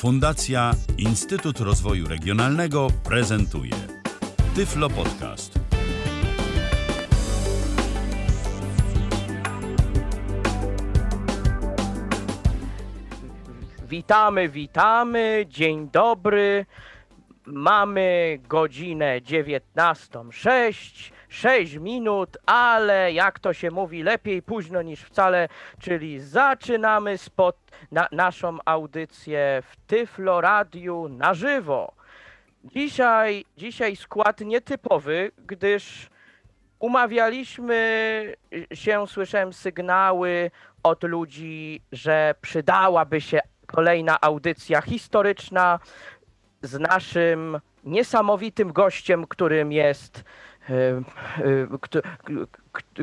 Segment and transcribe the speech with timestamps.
[0.00, 3.72] Fundacja Instytut Rozwoju Regionalnego prezentuje
[4.54, 5.58] Tyflo Podcast.
[13.88, 16.66] Witamy, witamy, dzień dobry.
[17.46, 25.48] Mamy godzinę 19.06, 6 minut, ale jak to się mówi, lepiej późno niż wcale,
[25.78, 27.56] czyli zaczynamy spot,
[27.92, 31.92] na, naszą audycję w Tyflo Radiu na żywo.
[32.64, 36.10] Dzisiaj, dzisiaj skład nietypowy, gdyż
[36.78, 38.34] umawialiśmy
[38.74, 40.50] się, słyszałem sygnały
[40.82, 45.78] od ludzi, że przydałaby się kolejna audycja historyczna
[46.62, 50.24] z naszym niesamowitym gościem, którym jest
[50.70, 51.02] e,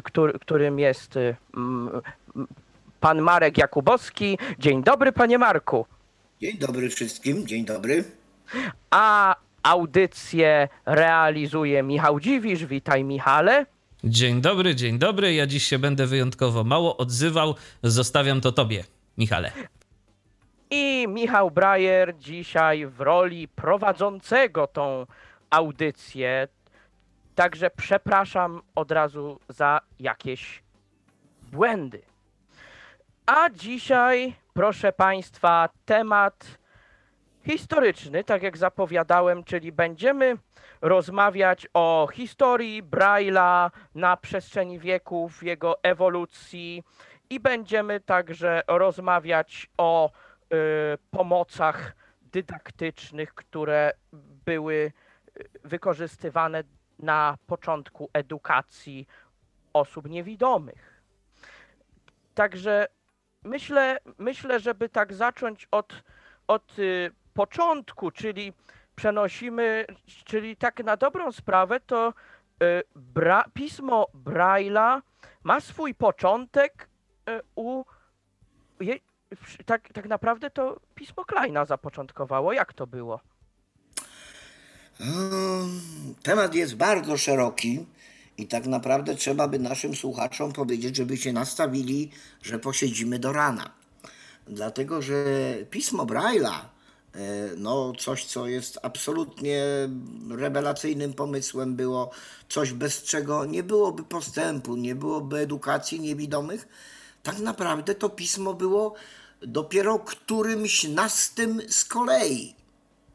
[0.01, 1.35] e, którym jest e,
[2.99, 4.37] pan Marek Jakubowski.
[4.59, 5.85] Dzień dobry, panie Marku.
[6.41, 8.03] Dzień dobry wszystkim, dzień dobry.
[8.91, 12.65] A audycję realizuje Michał Dziwisz.
[12.65, 13.65] Witaj, Michale.
[14.03, 15.33] Dzień dobry, dzień dobry.
[15.33, 17.55] Ja dziś się będę wyjątkowo mało odzywał.
[17.83, 18.83] Zostawiam to tobie,
[19.17, 19.51] Michale.
[20.71, 25.05] I Michał Brajer dzisiaj w roli prowadzącego tą
[25.49, 26.47] audycję.
[27.37, 30.63] Także przepraszam od razu za jakieś
[31.51, 32.01] błędy.
[33.25, 36.57] A dzisiaj, proszę Państwa, temat
[37.45, 40.37] historyczny, tak jak zapowiadałem, czyli będziemy
[40.81, 46.83] rozmawiać o historii Braille'a na przestrzeni wieków, jego ewolucji
[47.29, 50.11] i będziemy także rozmawiać o
[50.53, 50.57] y,
[51.11, 53.91] pomocach dydaktycznych, które
[54.45, 56.63] były y, wykorzystywane
[56.99, 59.07] na początku edukacji
[59.73, 61.01] osób niewidomych.
[62.33, 62.87] Także
[63.43, 66.03] myślę, myślę żeby tak zacząć od,
[66.47, 68.53] od y, początku, czyli
[68.95, 69.85] przenosimy,
[70.25, 72.13] czyli tak na dobrą sprawę, to
[72.63, 75.01] y, bra, pismo Braille'a
[75.43, 76.89] ma swój początek
[77.29, 77.83] y, u
[79.65, 82.53] tak, tak naprawdę to pismo Kleina zapoczątkowało.
[82.53, 83.19] Jak to było?
[84.99, 85.81] Mm,
[86.23, 87.85] Temat jest bardzo szeroki
[88.37, 93.71] i tak naprawdę trzeba by naszym słuchaczom powiedzieć, żeby się nastawili, że posiedzimy do rana.
[94.47, 95.25] Dlatego, że
[95.69, 97.19] pismo Braille'a, e,
[97.57, 99.63] no coś, co jest absolutnie
[100.29, 102.11] rewelacyjnym pomysłem, było
[102.49, 106.67] coś, bez czego nie byłoby postępu, nie byłoby edukacji niewidomych.
[107.23, 108.93] Tak naprawdę to pismo było
[109.41, 112.55] dopiero którymś nastym z kolei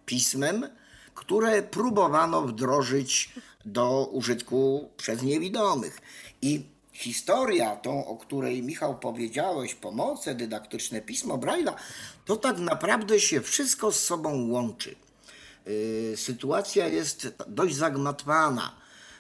[0.06, 0.69] pismem,
[1.15, 3.33] które próbowano wdrożyć
[3.65, 6.00] do użytku przez niewidomych.
[6.43, 11.75] I historia, tą, o której Michał powiedziałeś, pomoce dydaktyczne, pismo Braille'a,
[12.25, 14.95] to tak naprawdę się wszystko z sobą łączy.
[15.67, 18.75] Yy, Sytuacja jest dość zagmatwana,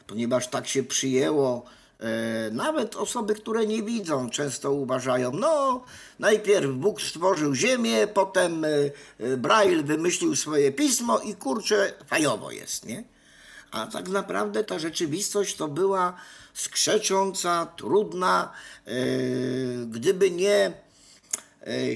[0.06, 1.64] ponieważ tak się przyjęło.
[2.02, 5.84] E, Nawet osoby, które nie widzą, często uważają, no,
[6.18, 8.68] najpierw Bóg stworzył ziemię, potem e,
[9.18, 13.04] e, Braille wymyślił swoje pismo i kurczę, fajowo jest, nie?
[13.70, 16.16] A tak naprawdę ta rzeczywistość to była
[16.54, 18.52] skrzecząca, trudna.
[19.86, 20.72] Gdyby nie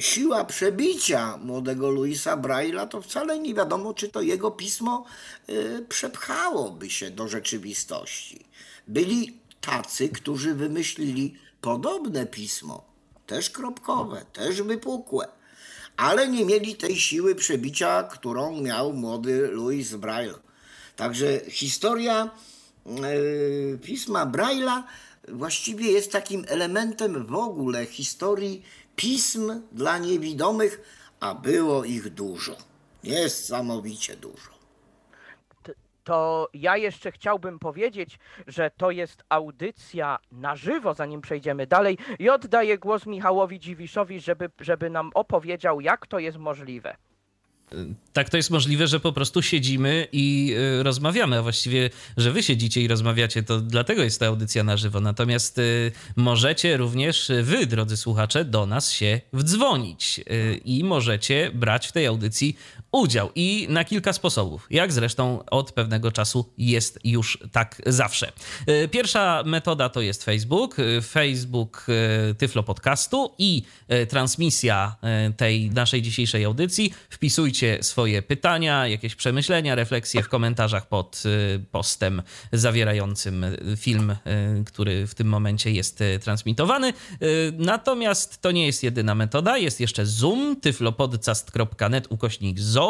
[0.00, 5.04] siła przebicia młodego Louisa Braille'a, to wcale nie wiadomo, czy to jego pismo
[5.88, 8.46] przepchałoby się do rzeczywistości.
[8.88, 12.84] Byli tacy, którzy wymyślili podobne pismo,
[13.26, 15.28] też kropkowe, też wypukłe,
[15.96, 20.34] ale nie mieli tej siły przebicia, którą miał młody Louis Braille.
[20.96, 22.30] Także historia
[22.86, 24.82] e, pisma Braille'a
[25.28, 28.62] właściwie jest takim elementem w ogóle historii
[28.96, 30.80] pism dla niewidomych,
[31.20, 32.56] a było ich dużo.
[33.04, 34.55] Niesamowicie dużo.
[36.06, 41.98] To ja jeszcze chciałbym powiedzieć, że to jest audycja na żywo, zanim przejdziemy dalej.
[42.18, 46.96] I oddaję głos Michałowi Dziwiszowi, żeby, żeby nam opowiedział, jak to jest możliwe.
[48.12, 52.42] Tak to jest możliwe, że po prostu siedzimy i y, rozmawiamy, a właściwie, że wy
[52.42, 55.00] siedzicie i rozmawiacie, to dlatego jest ta audycja na żywo.
[55.00, 60.20] Natomiast y, możecie również y, wy, drodzy słuchacze, do nas się wdzwonić
[60.64, 62.56] i możecie brać w tej audycji
[62.96, 68.32] udział i na kilka sposobów, jak zresztą od pewnego czasu jest już tak zawsze.
[68.66, 73.62] E, pierwsza metoda to jest Facebook, e, Facebook e, Tyflo Podcastu i
[74.08, 74.96] transmisja
[75.36, 76.94] tej naszej dzisiejszej audycji.
[77.10, 81.22] Wpisujcie swoje pytania, jakieś przemyślenia, refleksje w komentarzach pod
[81.70, 82.22] postem
[82.52, 83.44] zawierającym
[83.76, 84.16] film,
[84.66, 86.92] który w tym momencie jest transmitowany.
[87.52, 92.85] Natomiast to nie jest jedyna metoda, jest jeszcze Zoom, tyflopodcast.net ukośnik Zoom.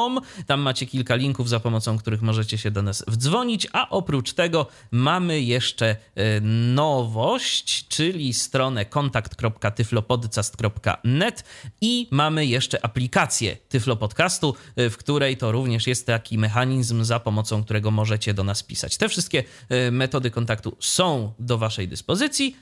[0.47, 4.67] Tam macie kilka linków, za pomocą których możecie się do nas wdzwonić, a oprócz tego
[4.91, 6.41] mamy jeszcze e,
[6.75, 11.45] nowość, czyli stronę kontakt.tyflopodcast.net
[11.81, 17.21] i mamy jeszcze aplikację Tyflo Podcastu, e, w której to również jest taki mechanizm, za
[17.21, 18.97] pomocą którego możecie do nas pisać.
[18.97, 22.57] Te wszystkie e, metody kontaktu są do Waszej dyspozycji.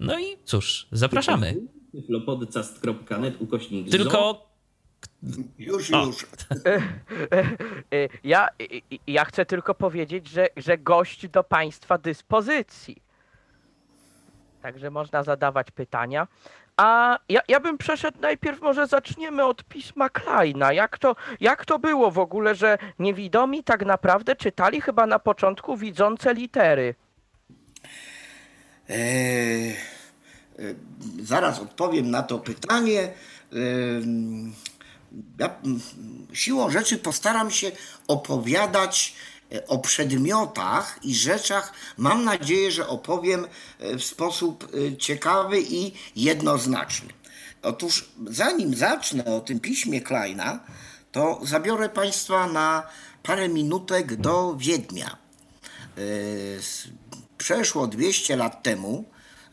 [0.00, 1.56] No i cóż, zapraszamy.
[1.92, 4.46] tyflopodcast.net ukośnik Tylko
[5.58, 6.26] już, już.
[8.24, 8.48] Ja,
[9.06, 13.02] ja chcę tylko powiedzieć, że, że gość do Państwa dyspozycji.
[14.62, 16.26] Także można zadawać pytania.
[16.76, 20.72] A ja, ja bym przeszedł najpierw, może zaczniemy od pisma Kleina.
[20.72, 25.76] Jak to, jak to było w ogóle, że niewidomi tak naprawdę czytali chyba na początku
[25.76, 26.94] widzące litery?
[28.88, 30.74] Eee, e,
[31.22, 33.00] zaraz odpowiem na to pytanie.
[33.52, 34.52] Eee,
[35.38, 35.60] ja
[36.32, 37.72] siłą rzeczy postaram się
[38.08, 39.14] opowiadać
[39.52, 41.72] e, o przedmiotach i rzeczach.
[41.96, 43.46] Mam nadzieję, że opowiem
[43.78, 47.08] e, w sposób e, ciekawy i jednoznaczny.
[47.62, 50.60] Otóż zanim zacznę o tym piśmie Kleina,
[51.12, 52.82] to zabiorę Państwa na
[53.22, 55.16] parę minutek do Wiednia.
[57.38, 59.04] Przeszło 200 lat temu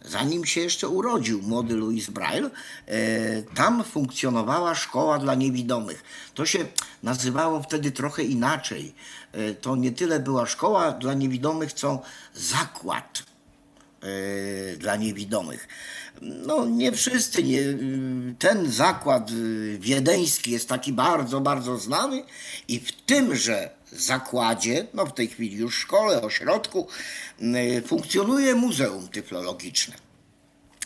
[0.05, 2.49] zanim się jeszcze urodził młody Louis Braille,
[2.87, 6.03] e, tam funkcjonowała szkoła dla niewidomych.
[6.33, 6.65] To się
[7.03, 8.93] nazywało wtedy trochę inaczej.
[9.31, 12.01] E, to nie tyle była szkoła dla niewidomych, co
[12.33, 13.23] zakład
[14.01, 15.67] e, dla niewidomych.
[16.21, 17.59] No nie wszyscy, nie,
[18.39, 19.31] ten zakład
[19.79, 22.23] wiedeński jest taki bardzo, bardzo znany
[22.67, 23.69] i w tymże
[24.01, 26.87] zakładzie, no w tej chwili już szkole, ośrodku,
[27.85, 29.95] funkcjonuje Muzeum Tyflologiczne.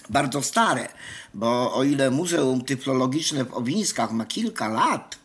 [0.10, 0.88] Bardzo stare,
[1.34, 5.18] bo o ile Muzeum Tyflologiczne w Owińskach ma kilka lat,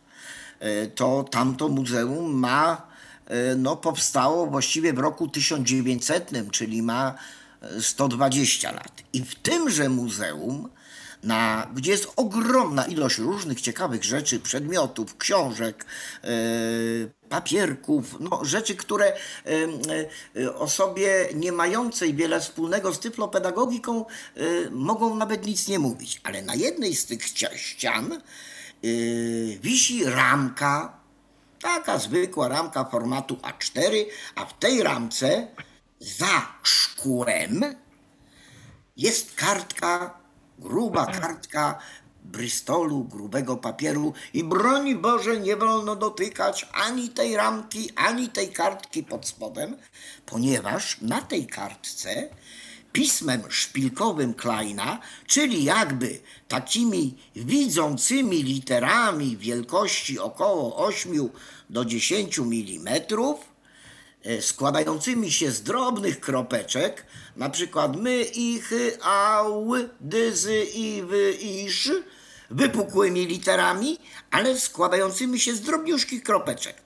[0.60, 2.86] e, to tamto muzeum ma,
[3.26, 7.14] e, no powstało właściwie w roku 1900, czyli ma
[7.80, 9.02] 120 e, lat.
[9.12, 10.68] I w tymże muzeum
[11.22, 15.86] na, gdzie jest ogromna ilość różnych ciekawych rzeczy, przedmiotów, książek,
[16.22, 19.16] yy, papierków, no, rzeczy, które
[20.34, 24.04] yy, osobie nie mającej wiele wspólnego z tyflopedagogiką
[24.36, 26.20] yy, mogą nawet nic nie mówić.
[26.24, 27.22] Ale na jednej z tych
[27.56, 28.20] ścian
[29.60, 31.00] wisi ramka,
[31.60, 35.48] taka zwykła ramka formatu A4, a w tej ramce
[36.00, 37.64] za szkłem
[38.96, 40.18] jest kartka
[40.58, 41.78] gruba kartka
[42.24, 49.02] Bristolu, grubego papieru i broń Boże nie wolno dotykać ani tej ramki, ani tej kartki
[49.02, 49.76] pod spodem,
[50.26, 52.28] ponieważ na tej kartce
[52.92, 61.30] pismem szpilkowym Kleina, czyli jakby takimi widzącymi literami wielkości około 8
[61.70, 63.00] do 10 mm,
[64.40, 68.72] składającymi się z drobnych kropeczek, na przykład my, ich,
[69.02, 71.90] au, dyzy, iwy, isz,
[72.50, 73.98] wypukłymi literami,
[74.30, 76.76] ale składającymi się z drobniuszkich kropeczek.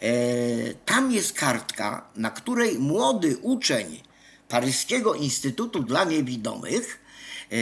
[0.00, 4.02] E, tam jest kartka, na której młody uczeń
[4.48, 7.00] Paryskiego Instytutu dla Niewidomych
[7.52, 7.56] e,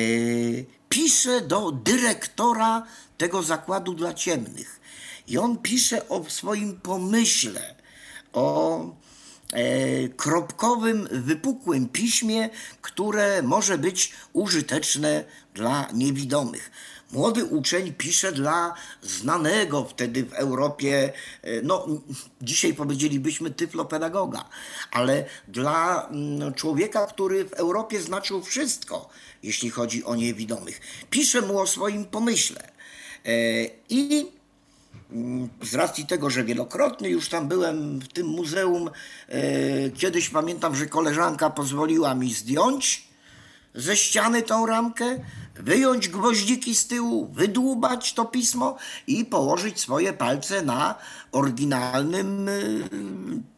[0.89, 2.87] pisze do dyrektora
[3.19, 4.81] tego zakładu dla ciemnych.
[5.29, 7.75] I on pisze o swoim pomyśle,
[8.37, 8.81] o
[9.53, 12.51] e, kropkowym, wypukłym piśmie,
[12.83, 15.25] które może być użyteczne
[15.55, 16.71] dla niewidomych.
[17.13, 21.13] Młody uczeń pisze dla znanego wtedy w Europie,
[21.43, 21.87] e, no
[22.43, 24.45] dzisiaj powiedzielibyśmy tyflopedagoga,
[24.91, 29.09] ale dla mm, człowieka, który w Europie znaczył wszystko,
[29.43, 30.81] jeśli chodzi o niewidomych.
[31.11, 32.73] Pisze mu o swoim pomyśle.
[33.25, 33.33] E,
[33.89, 34.36] I
[35.63, 38.91] z racji tego, że wielokrotnie już tam byłem w tym muzeum,
[39.29, 43.09] e, kiedyś pamiętam, że koleżanka pozwoliła mi zdjąć
[43.75, 45.19] ze ściany tą ramkę,
[45.55, 50.95] wyjąć gwoździki z tyłu, wydłubać to pismo i położyć swoje palce na
[51.33, 52.53] oryginalnym e,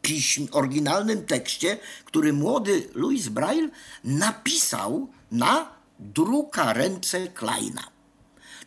[0.01, 3.69] piśm, oryginalnym tekście, który młody Louis Braille
[4.03, 7.98] napisał na drukarence Kleina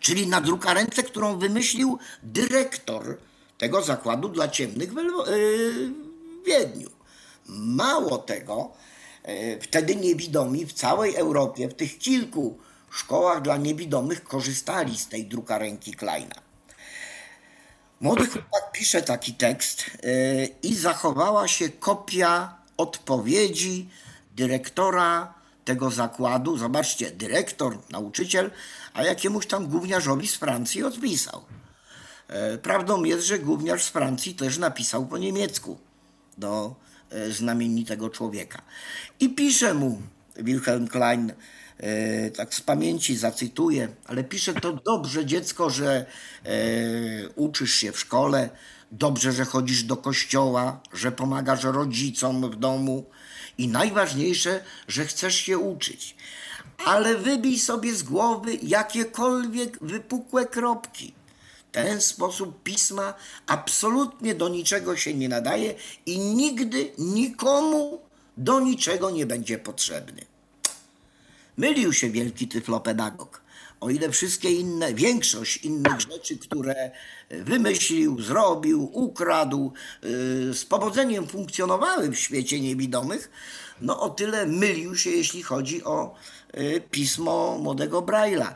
[0.02, 3.18] czyli na drukarence, którą wymyślił dyrektor
[3.58, 4.96] tego zakładu dla ciemnych w
[6.42, 6.90] w Wiedniu.
[7.46, 8.72] Mało tego,
[9.28, 12.58] yy, wtedy niewidomi w całej Europie, w tych kilku
[12.90, 16.34] szkołach dla niewidomych korzystali z tej drukarenki Kleina.
[18.00, 23.88] Młody chłopak pisze taki tekst yy, i zachowała się kopia odpowiedzi
[24.36, 26.58] dyrektora tego zakładu.
[26.58, 28.50] Zobaczcie, dyrektor, nauczyciel,
[28.94, 31.44] a jakiemuś tam gówniarzowi z Francji odpisał.
[32.28, 35.78] E, Prawdą jest, że gówniarz z Francji też napisał po niemiecku
[36.38, 36.74] do
[37.10, 38.62] e, znamienitego człowieka.
[39.20, 40.02] I pisze mu
[40.36, 41.32] Wilhelm Klein,
[41.78, 46.06] e, tak z pamięci zacytuję, ale pisze to dobrze dziecko, że
[47.36, 48.50] uczysz się w szkole,
[48.92, 53.04] dobrze, że chodzisz do kościoła, że pomagasz rodzicom w domu
[53.58, 56.16] i najważniejsze, że chcesz się uczyć.
[56.84, 61.14] Ale wybij sobie z głowy jakiekolwiek wypukłe kropki.
[61.72, 63.14] Ten sposób pisma
[63.46, 65.74] absolutnie do niczego się nie nadaje
[66.06, 68.00] i nigdy nikomu
[68.36, 70.24] do niczego nie będzie potrzebny.
[71.56, 73.42] Mylił się wielki tyflopedagog.
[73.80, 76.90] O ile wszystkie inne, większość innych rzeczy, które
[77.30, 79.72] wymyślił, zrobił, ukradł,
[80.02, 83.30] yy, z powodzeniem funkcjonowały w świecie niewidomych,
[83.82, 86.14] no o tyle mylił się, jeśli chodzi o
[86.54, 88.54] yy, pismo młodego Braille'a.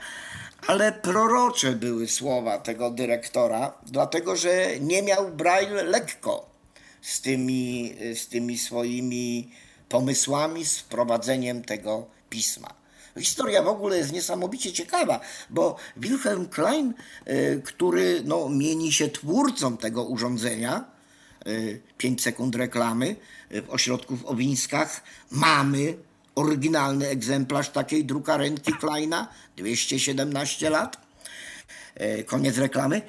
[0.66, 6.50] Ale prorocze były słowa tego dyrektora, dlatego że nie miał Braille lekko
[7.02, 9.50] z tymi, z tymi swoimi
[9.88, 12.74] pomysłami, z wprowadzeniem tego pisma.
[13.18, 16.94] Historia w ogóle jest niesamowicie ciekawa, bo Wilhelm Klein,
[17.28, 20.95] y, który no, mieni się twórcą tego urządzenia,
[21.98, 23.16] 5 sekund reklamy,
[23.52, 25.94] y, w ośrodku w Owińskach mamy
[26.34, 31.06] oryginalny egzemplarz takiej drukarenki Kleina, 217 lat.
[31.94, 33.02] E, Koniec reklamy.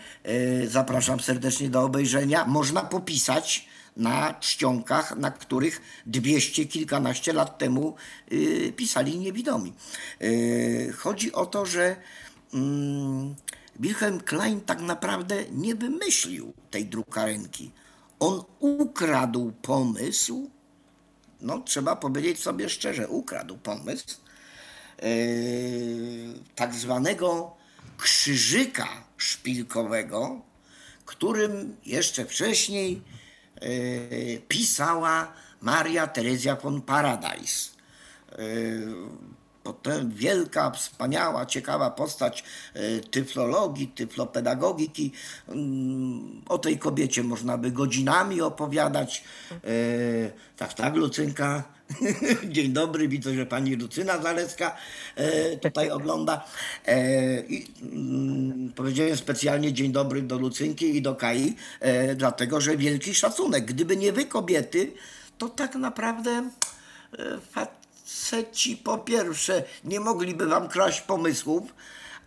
[0.67, 2.45] Zapraszam serdecznie do obejrzenia.
[2.45, 3.67] Można popisać
[3.97, 7.95] na czcionkach, na których dwieście kilkanaście lat temu
[8.31, 9.73] y, pisali niewidomi.
[10.97, 11.95] Chodzi o to, że
[12.53, 13.35] mm,
[13.79, 17.71] Wilhelm Klein tak naprawdę nie wymyślił tej drukarenki.
[18.19, 20.49] On ukradł pomysł,
[21.41, 24.07] no trzeba powiedzieć sobie szczerze, ukradł pomysł
[25.01, 25.07] yy,
[26.55, 27.55] tak zwanego
[27.97, 30.41] krzyżyka szpilkowego,
[31.05, 33.01] którym jeszcze wcześniej
[33.61, 37.69] yy, pisała Maria Terezja von Paradise.
[38.37, 39.36] Yy,
[40.07, 42.43] Wielka, wspaniała, ciekawa postać
[42.73, 45.11] e, tyflologii, tyflopedagogiki.
[45.47, 49.23] Mm, O tej kobiecie można by godzinami opowiadać.
[49.51, 49.57] E,
[50.57, 51.63] Tak, tak, Lucynka.
[52.55, 54.77] Dzień dobry, widzę, że pani Lucyna Zalecka
[55.15, 56.45] e, tutaj ogląda.
[57.49, 61.55] I, mm, powiedziałem specjalnie dzień dobry do Lucynki i do Kai,
[62.15, 63.65] dlatego że wielki szacunek.
[63.65, 64.91] Gdyby nie wy kobiety,
[65.37, 66.49] to tak naprawdę
[68.07, 71.63] faceci po pierwsze nie mogliby wam kraść pomysłów,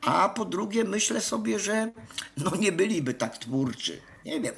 [0.07, 1.91] a po drugie myślę sobie, że
[2.37, 4.01] no nie byliby tak twórczy.
[4.25, 4.55] Nie wiem.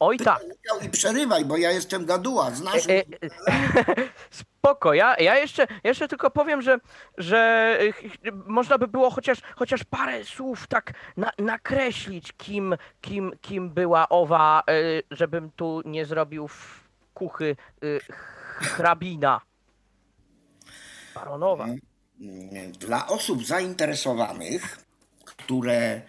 [0.00, 0.42] Oj tak.
[0.82, 3.04] I przerywaj, bo ja jestem gaduła, znasz E, e,
[4.30, 6.78] Spoko, ja, ja jeszcze, jeszcze tylko powiem, że,
[7.18, 7.38] że
[8.24, 14.08] e, można by było chociaż, chociaż parę słów tak na, nakreślić, kim, kim, kim była
[14.08, 14.72] owa, e,
[15.10, 16.84] żebym tu nie zrobił w
[17.14, 17.86] kuchy e,
[18.60, 19.40] hrabina.
[21.14, 21.66] Baronowa.
[22.78, 24.78] dla osób zainteresowanych,
[25.24, 26.02] które, e,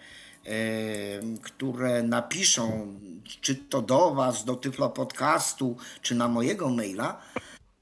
[1.42, 2.94] które napiszą,
[3.40, 7.20] czy to do Was, do Tyflo Podcastu, czy na mojego maila,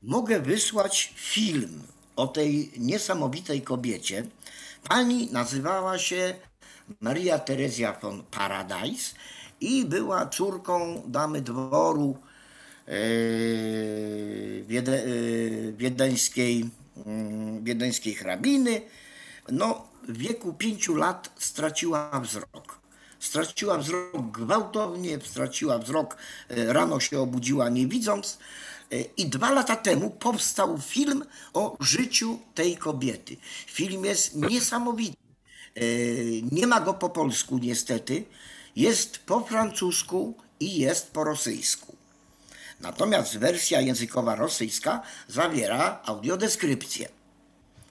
[0.03, 1.83] mogę wysłać film
[2.17, 4.27] o tej niesamowitej kobiecie.
[4.89, 6.35] Pani nazywała się
[7.01, 9.15] Maria Terezja von Paradise
[9.61, 12.19] i była córką damy dworu
[12.89, 12.93] e,
[14.89, 16.71] e, wiedeńskiej,
[17.07, 18.83] mm, wiedeńskiej hrabiny.
[19.49, 22.81] No, w wieku pięciu lat straciła wzrok.
[23.21, 26.17] Straciła wzrok gwałtownie, straciła wzrok,
[26.49, 28.39] e, rano się obudziła nie widząc.
[29.17, 31.25] I dwa lata temu powstał film
[31.55, 33.37] o życiu tej kobiety.
[33.67, 35.17] Film jest niesamowity.
[36.53, 38.25] Nie ma go po polsku niestety.
[38.77, 41.97] Jest po francusku i jest po rosyjsku.
[42.85, 47.09] Natomiast wersja językowa rosyjska zawiera audiodeskrypcję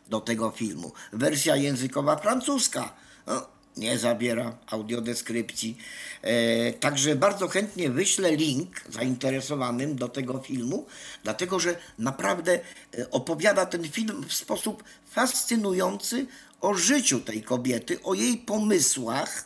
[0.09, 0.91] do tego filmu.
[1.13, 2.93] Wersja językowa francuska
[3.27, 3.47] no,
[3.77, 5.77] nie zawiera audiodeskrypcji.
[6.21, 10.85] E, także bardzo chętnie wyślę link zainteresowanym do tego filmu,
[11.23, 12.59] dlatego że naprawdę
[12.97, 16.25] e, opowiada ten film w sposób fascynujący
[16.61, 19.45] o życiu tej kobiety, o jej pomysłach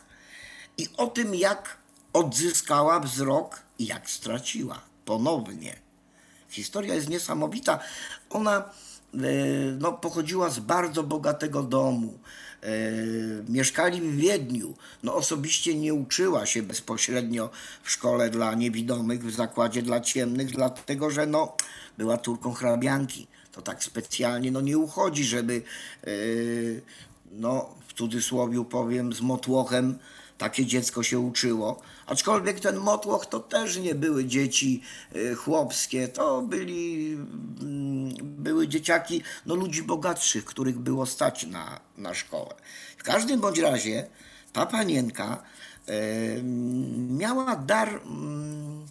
[0.78, 1.76] i o tym, jak
[2.12, 5.76] odzyskała wzrok i jak straciła ponownie.
[6.48, 7.78] Historia jest niesamowita.
[8.30, 9.18] Ona e,
[9.78, 12.18] no, pochodziła z bardzo bogatego domu.
[12.62, 12.68] E,
[13.48, 14.74] mieszkali w Wiedniu.
[15.02, 17.50] No, osobiście nie uczyła się bezpośrednio
[17.82, 21.56] w szkole dla niewidomych, w zakładzie dla ciemnych, dlatego że no,
[21.98, 23.26] była córką hrabianki.
[23.52, 25.62] To tak specjalnie no, nie uchodzi, żeby
[26.04, 26.10] e,
[27.32, 29.98] no, w cudzysłowie powiem, z motłochem
[30.38, 31.80] takie dziecko się uczyło.
[32.06, 34.82] Aczkolwiek ten motłoch to też nie były dzieci
[35.16, 37.12] y, chłopskie, to byli,
[37.60, 42.54] mm, były dzieciaki no, ludzi bogatszych, których było stać na, na szkołę.
[42.96, 44.06] W każdym bądź razie
[44.52, 45.42] ta panienka
[45.88, 46.42] y,
[47.08, 47.88] miała dar.
[47.88, 48.86] mm,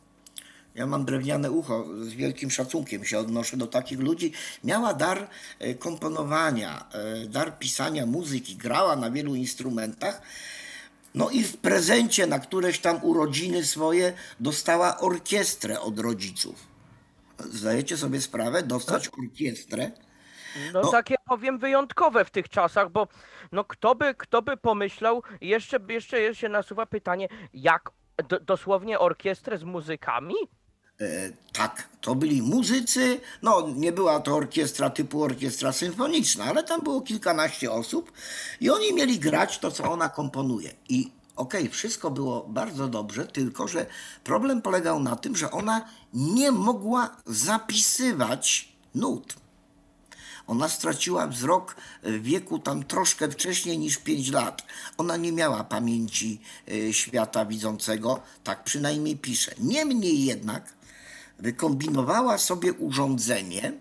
[0.78, 4.32] ja mam drewniane ucho, z wielkim szacunkiem się odnoszę do takich ludzi.
[4.64, 5.28] Miała dar
[5.60, 10.22] e, komponowania, e, dar pisania muzyki, grała na wielu instrumentach.
[11.18, 16.68] No i w prezencie na któreś tam urodziny swoje dostała orkiestrę od rodziców.
[17.40, 18.64] Zdajecie sobie sprawę?
[18.64, 19.92] Dostać orkiestrę?
[20.74, 20.92] No, No.
[20.92, 23.08] takie powiem wyjątkowe w tych czasach, bo
[23.52, 27.90] no kto by, kto by pomyślał, jeszcze, jeszcze się nasuwa pytanie, jak
[28.42, 30.36] dosłownie orkiestrę z muzykami?
[31.02, 33.20] E, tak, to byli muzycy.
[33.42, 38.12] No, nie była to orkiestra typu orkiestra symfoniczna, ale tam było kilkanaście osób
[38.62, 40.74] i oni mieli grać to, co ona komponuje.
[40.90, 43.86] I okej, wszystko było bardzo dobrze, tylko że
[44.24, 49.36] problem polegał na tym, że ona nie mogła zapisywać nut.
[50.48, 54.64] Ona straciła wzrok w wieku tam troszkę wcześniej niż 5 lat.
[54.98, 59.52] Ona nie miała pamięci e, świata widzącego, tak przynajmniej pisze.
[59.60, 60.77] Niemniej jednak
[61.40, 63.74] wykombinowała sobie urządzenie,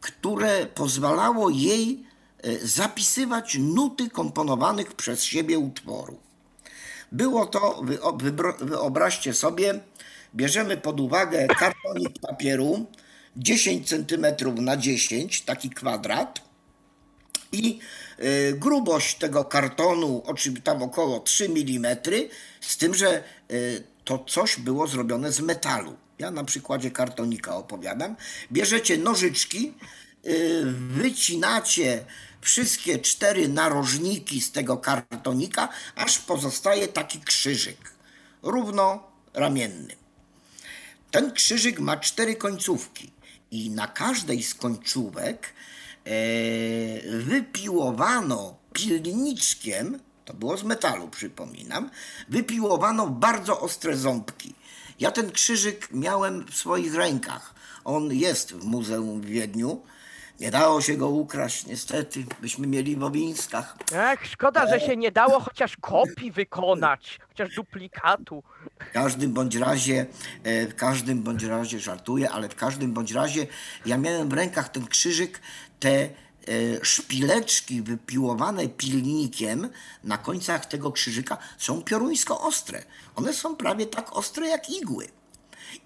[0.00, 2.04] które pozwalało jej
[2.42, 6.18] e, zapisywać nuty komponowanych przez siebie utworów.
[7.12, 7.82] Było to,
[8.60, 9.80] wyobraźcie sobie,
[10.34, 12.86] bierzemy pod uwagę kartonik papieru
[13.36, 16.50] 10 cm na 10, taki kwadrat,
[17.52, 17.78] i
[18.20, 20.22] y, grubość tego kartonu,
[20.64, 21.96] tam około 3 mm,
[22.60, 25.96] z tym, że y, to coś było zrobione z metalu.
[26.20, 28.16] Ja na przykładzie kartonika opowiadam.
[28.52, 29.74] Bierzecie nożyczki,
[30.26, 32.04] y, wycinacie
[32.40, 37.92] wszystkie cztery narożniki z tego kartonika, aż pozostaje taki krzyżyk,
[38.42, 39.96] równoramienny.
[41.10, 43.10] Ten krzyżyk ma cztery końcówki
[43.50, 45.46] i na każdej z końcówek
[46.04, 46.10] e,
[47.18, 51.90] wypiłowano pilniczkiem, to było z metalu, przypominam,
[52.28, 54.54] wypiłowano bardzo ostre ząbki.
[55.00, 57.54] Ja ten krzyżyk miałem w swoich rękach.
[57.84, 59.82] On jest w muzeum w Wiedniu.
[60.40, 62.24] Nie dało się go ukraść, niestety.
[62.40, 63.76] Byśmy mieli w Obińskach.
[63.92, 68.42] Ech, szkoda, że się nie dało chociaż kopii wykonać, chociaż duplikatu.
[68.90, 70.06] W każdym bądź razie,
[70.44, 73.46] e, w każdym bądź razie żartuję, ale w każdym bądź razie
[73.86, 75.40] ja miałem w rękach ten krzyżyk,
[75.80, 76.08] te
[76.82, 79.68] szpileczki wypiłowane pilnikiem
[80.04, 82.84] na końcach tego krzyżyka są pioruńsko ostre.
[83.16, 85.08] One są prawie tak ostre jak igły.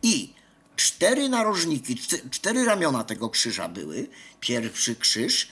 [0.02, 0.34] I
[0.76, 1.96] cztery narożniki,
[2.30, 4.08] cztery ramiona tego krzyża były.
[4.40, 5.48] Pierwszy krzyż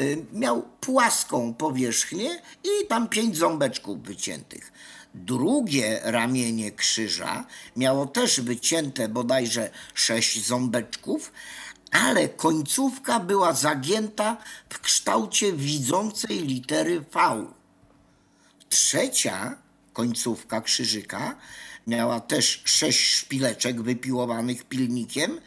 [0.00, 4.72] y, miał płaską powierzchnię i tam pięć ząbeczków wyciętych.
[5.14, 7.46] Drugie ramienie krzyża
[7.76, 11.32] miało też wycięte bodajże sześć ząbeczków,
[11.90, 14.36] ale końcówka była zagięta
[14.68, 17.46] w kształcie widzącej litery V.
[18.68, 19.56] Trzecia
[19.92, 21.36] końcówka krzyżyka
[21.86, 25.40] miała też sześć szpileczek wypiłowanych pilnikiem,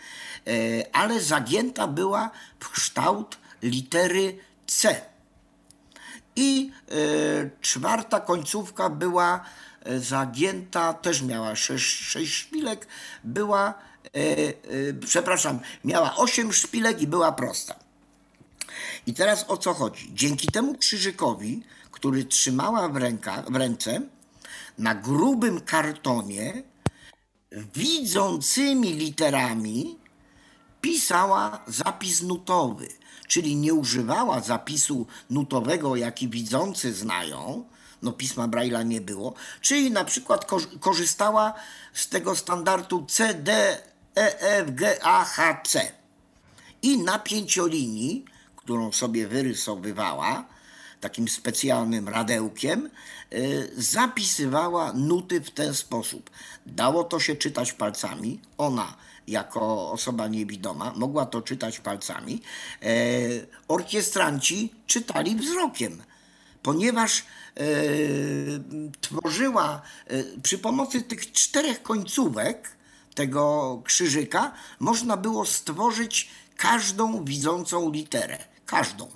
[0.48, 5.02] e, ale zagięta była w kształt litery C.
[6.36, 9.46] I e, czwarta końcówka była
[9.84, 12.88] e, zagięta, też miała sześć, sześć szpilek,
[13.24, 13.74] była,
[15.06, 17.76] przepraszam, miała osiem szpilek i była prosta.
[19.08, 20.12] I teraz o co chodzi?
[20.14, 24.02] Dzięki temu krzyżykowi, który trzymała w, ręka, w ręce,
[24.78, 26.64] na grubym kartonie,
[27.76, 29.98] widzącymi literami,
[30.82, 32.88] pisała zapis nutowy,
[33.28, 37.66] czyli nie używała zapisu nutowego, jaki widzący znają,
[38.02, 41.54] no pisma Braille'a nie było, czyli na przykład kor- korzystała
[41.94, 43.34] z tego standardu C,
[44.16, 45.04] D,
[45.76, 45.92] E.
[46.82, 50.46] I na pięciolinii, którą sobie wyrysowywała
[51.02, 52.90] takim specjalnym radełkiem,
[53.34, 56.30] y, zapisywała nuty w ten sposób.
[56.66, 58.40] Dało to się czytać palcami.
[58.58, 58.98] Ona,
[59.28, 62.42] jako osoba niewidoma, mogła to czytać palcami.
[62.84, 62.88] E,
[63.68, 66.04] Orkiestranci czytali wzrokiem,
[66.64, 67.64] ponieważ e,
[68.98, 72.81] stworzyła y, przy pomocy tych czterech końcówek
[73.22, 78.38] tego krzyżyka, można było stworzyć każdą widzącą literę.
[78.66, 79.08] Każdą.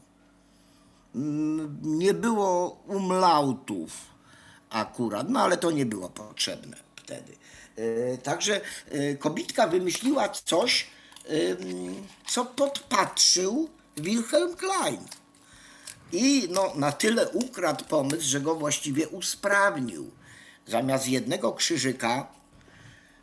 [1.16, 3.92] Mm, Nie było umlautów
[4.70, 7.34] akurat, no ale to nie było potrzebne wtedy.
[7.80, 8.62] Y, Także
[8.94, 10.88] y, Kobitka wymyśliła coś,
[12.28, 15.02] co podpatrzył Wilhelm Klein.
[16.12, 20.12] I no, na tyle ukradł pomysł, że go właściwie usprawnił.
[20.68, 22.35] Zamiast jednego krzyżyka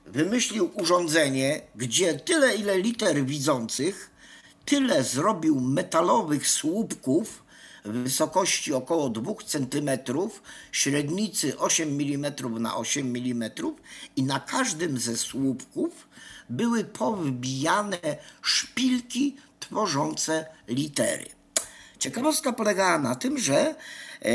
[0.07, 4.11] wymyślił urządzenie, gdzie tyle ile liter widzących,
[4.65, 7.43] tyle zrobił metalowych słupków
[7.85, 9.91] w wysokości około 2 cm,
[10.73, 13.51] średnicy 8 mm na 8 mm
[14.17, 16.09] i na każdym ze słupków
[16.49, 17.99] były powbijane
[18.43, 21.27] szpilki tworzące litery.
[21.99, 23.75] Ciekawostka polegała na tym, że
[24.21, 24.35] e,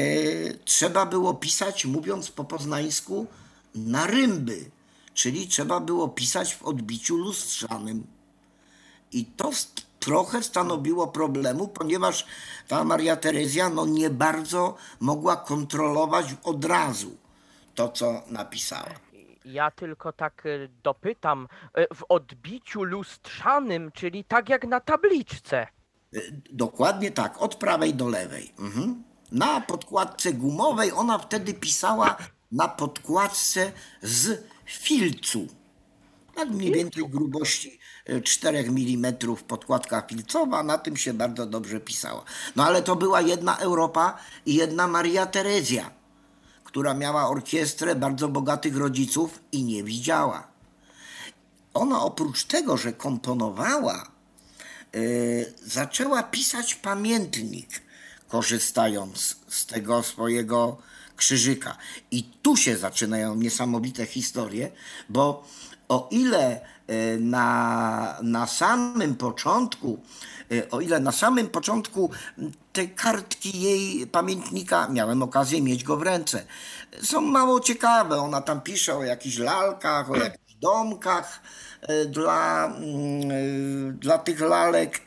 [0.65, 3.27] trzeba było pisać, mówiąc po poznańsku,
[3.75, 4.71] na rymby,
[5.17, 8.07] czyli trzeba było pisać w odbiciu lustrzanym.
[9.11, 9.51] I to
[9.99, 12.25] trochę stanowiło problemu, ponieważ
[12.67, 17.17] ta Maria Terezja no, nie bardzo mogła kontrolować od razu
[17.75, 18.89] to, co napisała.
[19.45, 25.67] Ja tylko tak y, dopytam, y, w odbiciu lustrzanym, czyli tak jak na tabliczce.
[26.51, 28.53] Dokładnie tak, od prawej do lewej.
[28.59, 29.03] Mhm.
[29.31, 32.17] Na podkładce gumowej ona wtedy pisała
[32.51, 35.47] na podkładce z filcu.
[36.35, 39.13] Tak mniej więcej grubości e, 4 mm
[39.47, 42.23] podkładka filcowa, na tym się bardzo dobrze pisała.
[42.55, 45.91] No ale to była jedna Europa i jedna Maria Terezja,
[46.63, 50.47] która miała orkiestrę bardzo bogatych rodziców i nie widziała.
[51.73, 54.11] Ona oprócz tego, że komponowała,
[54.95, 57.81] y, zaczęła pisać pamiętnik,
[58.27, 60.77] korzystając z tego swojego
[61.17, 61.77] krzyżyka.
[62.11, 64.71] I tu się zaczynają niesamowite historie,
[65.09, 65.43] bo
[65.89, 69.99] o ile y, na, na samym początku,
[70.51, 72.11] y, o ile na samym początku
[72.73, 76.45] te kartki jej pamiętnika, miałem okazję mieć go w ręce,
[77.03, 78.17] są mało ciekawe.
[78.17, 81.41] Ona tam pisze o jakichś lalkach, o jakichś domkach
[81.81, 82.71] e, dla, e,
[83.91, 85.01] dla tych lalek,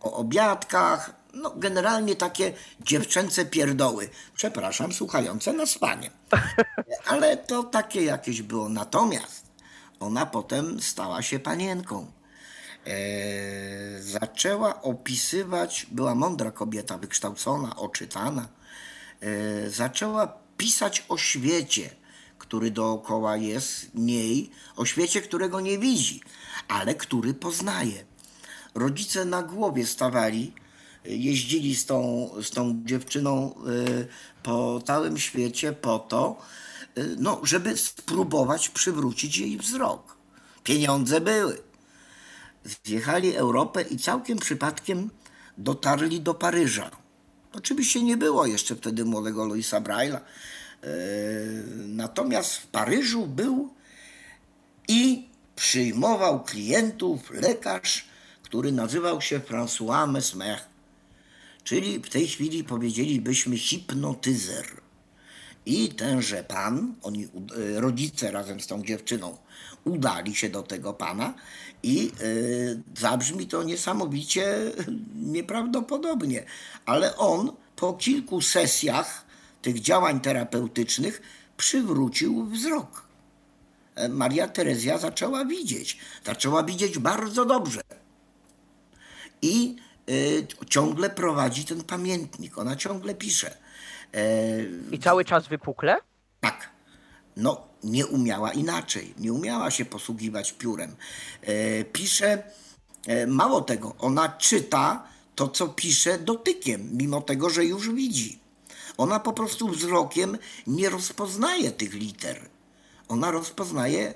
[0.00, 1.15] o obiadkach.
[1.36, 4.08] No, generalnie takie dziewczęce pierdoły.
[4.34, 6.10] Przepraszam, słuchające na spanie.
[7.06, 8.68] Ale to takie jakieś było.
[8.68, 9.46] Natomiast
[10.00, 12.12] ona potem stała się panienką.
[12.86, 18.48] E, zaczęła opisywać, była mądra kobieta, wykształcona, oczytana.
[19.20, 21.90] E, zaczęła pisać o świecie,
[22.38, 26.20] który dookoła jest niej, o świecie, którego nie widzi,
[26.68, 28.04] ale który poznaje.
[28.74, 30.52] Rodzice na głowie stawali,
[31.08, 34.06] jeździli z tą, z tą dziewczyną e,
[34.42, 36.36] po całym świecie po to,
[36.94, 40.16] e, no, żeby spróbować przywrócić jej wzrok.
[40.64, 41.58] Pieniądze były
[42.84, 45.10] zjechali Europę i całkiem przypadkiem
[45.58, 46.90] dotarli do Paryża.
[47.52, 50.16] Oczywiście nie było jeszcze wtedy młodego Louisa Braille'a.
[50.16, 50.86] E,
[51.86, 53.74] Natomiast w Paryżu był
[54.88, 58.08] i przyjmował klientów lekarz,
[58.42, 60.58] który nazywał się François Mesmer.
[61.66, 64.66] Czyli w tej chwili powiedzielibyśmy hipnotyzer.
[65.66, 69.36] I tenże pan, oni, e, rodzice razem z tą dziewczyną,
[69.84, 71.34] udali się do tego pana
[71.82, 74.72] i e, zabrzmi to niesamowicie
[75.14, 76.44] nieprawdopodobnie.
[76.84, 79.26] Ale on po kilku sesjach
[79.62, 81.22] tych działań terapeutycznych
[81.56, 83.06] przywrócił wzrok.
[83.94, 85.98] E, Maria Terezja zaczęła widzieć.
[86.24, 87.80] Zaczęła widzieć bardzo dobrze
[89.42, 89.76] i
[90.68, 92.58] ciągle prowadzi ten pamiętnik.
[92.58, 93.56] Ona ciągle pisze.
[94.14, 94.22] E,
[94.92, 95.96] I cały czas wypukle?
[96.40, 96.70] tak,
[97.36, 99.14] no nie umiała inaczej.
[99.18, 100.96] Nie umiała się posługiwać piórem.
[101.42, 102.42] E, pisze,
[103.06, 108.38] e, mało tego, ona czyta to, co pisze dotykiem, mimo tego, że już widzi.
[108.96, 112.48] Ona po prostu wzrokiem nie rozpoznaje tych liter.
[113.08, 114.14] Ona rozpoznaje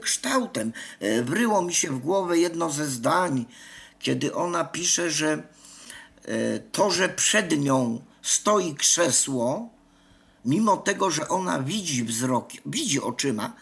[0.00, 0.72] kształtem.
[1.22, 3.46] Wryło mi się w głowę jedno ze zdań,
[4.06, 5.42] kiedy ona pisze, że
[6.24, 9.68] e, to, że przed nią stoi krzesło,
[10.44, 13.52] mimo tego, że ona widzi wzrokiem, widzi oczyma,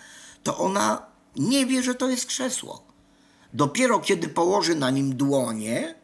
[0.43, 2.85] to ona nie wie, że to jest krzesło.
[3.55, 5.95] Dopiero kiedy położy na nim dłonie,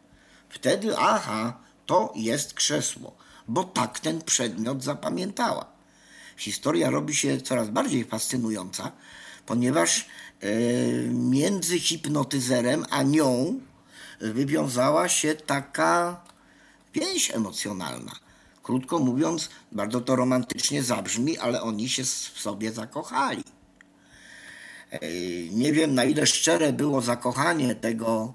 [0.49, 3.15] wtedy aha, to jest krzesło,
[3.47, 5.65] bo tak ten przedmiot zapamiętała.
[6.37, 8.91] Historia robi się coraz bardziej fascynująca,
[9.45, 10.05] ponieważ
[10.39, 10.49] e,
[11.09, 13.61] między hipnotyzerem a nią
[14.21, 16.21] wywiązała się taka
[16.93, 18.11] więź emocjonalna.
[18.63, 23.43] Krótko mówiąc, bardzo to romantycznie zabrzmi, ale oni się w sobie zakochali.
[24.91, 24.99] E,
[25.51, 28.33] Nie wiem, na ile szczere było zakochanie tego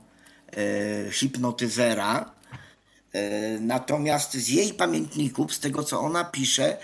[0.52, 2.30] e, hipnotyzera,
[3.12, 3.20] e,
[3.60, 6.76] natomiast z jej pamiętników, z tego co ona pisze,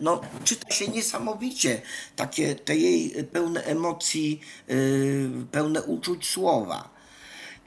[0.00, 1.82] no, czyta się niesamowicie
[2.16, 4.40] takie te jej pełne emocji,
[5.50, 6.97] pełne uczuć słowa.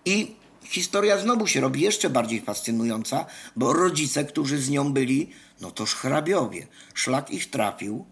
[0.05, 5.29] I historia znowu się robi jeszcze bardziej fascynująca, bo rodzice, którzy z nią byli,
[5.61, 6.67] no toż hrabiowie.
[6.93, 8.05] Szlak ich trafił,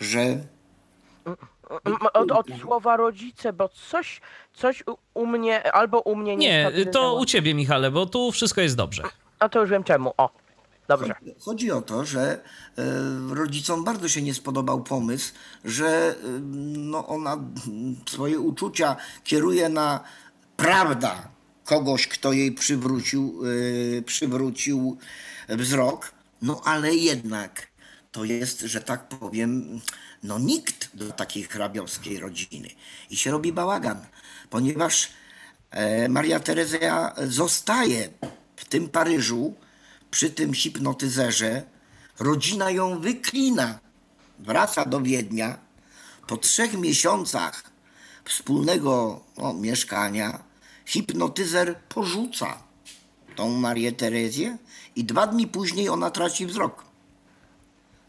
[0.00, 0.20] że
[1.84, 4.20] M- Od, od słowa rodzice, bo coś,
[4.54, 8.60] coś u, mnie, albo u mnie Nie, niestety to u ciebie, Michale, bo tu wszystko
[8.60, 9.02] jest dobrze.
[9.38, 10.30] A to już wiem czemu, o.
[10.88, 11.14] Dobrze.
[11.44, 12.20] Chodzi o to, że
[12.78, 12.84] e,
[13.34, 15.32] rodzicom bardzo się nie spodobał pomysł,
[15.64, 16.14] że e,
[16.76, 20.00] no, ona mm, swoje uczucia kieruje na
[20.58, 21.28] prawda
[21.64, 23.42] kogoś, kto jej przywrócił,
[23.98, 24.98] e, przywrócił
[25.48, 27.66] wzrok, no ale jednak
[28.12, 29.80] to jest, że tak powiem,
[30.22, 32.68] no nikt do takiej hrabiowskiej rodziny.
[33.10, 34.06] I się robi bałagan,
[34.50, 35.08] ponieważ
[35.70, 38.08] e, Maria Terezja zostaje
[38.56, 39.54] w tym Paryżu
[40.10, 41.62] przy tym hipnotyzerze.
[42.18, 43.78] Rodzina ją wyklina.
[44.38, 45.58] Wraca do Wiednia.
[46.26, 47.62] Po trzech miesiącach
[48.24, 50.47] wspólnego no, mieszkania
[50.88, 52.58] hipnotyzer porzuca
[53.36, 54.58] tą Marię Terezję
[54.96, 56.84] i dwa dni później ona traci wzrok.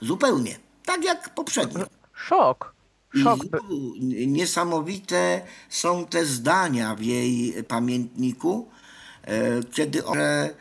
[0.02, 0.60] Zupełnie.
[0.86, 1.86] Tak jak poprzednio.
[2.14, 2.74] Szok.
[3.14, 3.40] I Szok.
[3.46, 3.94] znowu
[4.28, 8.70] niesamowite są te zdania w jej pamiętniku,
[9.24, 10.52] e, kiedy ona e,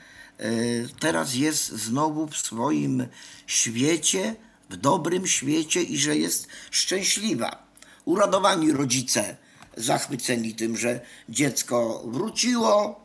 [1.00, 3.06] teraz jest znowu w swoim
[3.46, 4.36] świecie,
[4.70, 7.68] w dobrym świecie i że jest szczęśliwa.
[8.04, 9.36] Uradowani rodzice,
[9.78, 13.00] zachwyceni tym, że dziecko wróciło,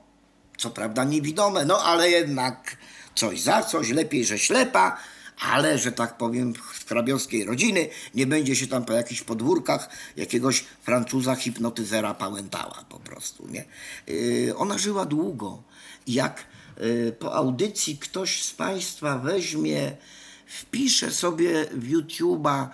[0.58, 2.78] co prawda niewidome, no ale jednak
[3.16, 4.98] coś za coś, lepiej, że ślepa,
[5.40, 6.54] ale, że tak powiem,
[6.88, 13.48] hrabiowskiej rodziny nie będzie się tam po jakichś podwórkach jakiegoś Francuza hipnotyzera pałętała po prostu,
[13.48, 13.66] nie?
[14.08, 15.64] Yy, ona żyła długo.
[16.08, 16.46] Jak
[16.80, 19.96] yy, po audycji ktoś z Państwa weźmie,
[20.46, 22.68] wpisze sobie w YouTube'a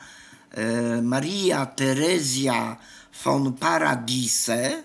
[0.57, 2.77] yy, Maria Terezja
[3.23, 4.83] von Paradise,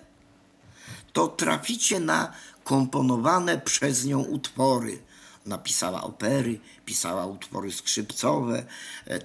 [1.13, 2.33] to traficie na
[2.65, 4.99] komponowane przez nią utwory.
[5.47, 8.59] Napisała opery, pisała utwory skrzypcowe,
[9.07, 9.21] e, e,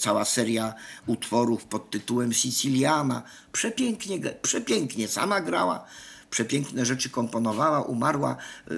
[0.00, 0.74] cała seria
[1.06, 3.22] utworów pod tytułem Siciliana.
[3.52, 5.84] Przepięknie, przepięknie sama grała,
[6.30, 8.36] przepiękne rzeczy komponowała, umarła,
[8.70, 8.74] e,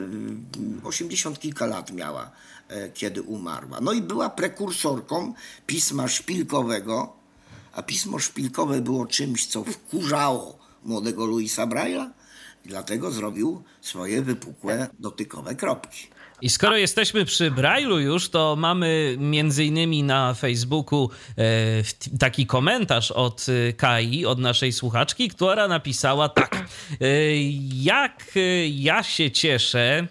[0.85, 2.31] 80 kilka lat miała,
[2.69, 3.81] e, kiedy umarła.
[3.81, 5.35] No i była prekursorką
[5.67, 7.22] pisma szpilkowego,
[7.73, 12.11] a pismo szpilkowe było czymś, co wkurzało młodego Louisa Braille'a
[12.65, 16.07] dlatego zrobił swoje wypukłe dotykowe kropki.
[16.43, 23.11] I skoro jesteśmy przy Braille'u już, to mamy między innymi na Facebooku e, taki komentarz
[23.11, 26.57] od e, Kai, od naszej słuchaczki, która napisała tak.
[27.01, 27.07] E,
[27.75, 28.25] jak
[28.71, 30.07] ja się cieszę,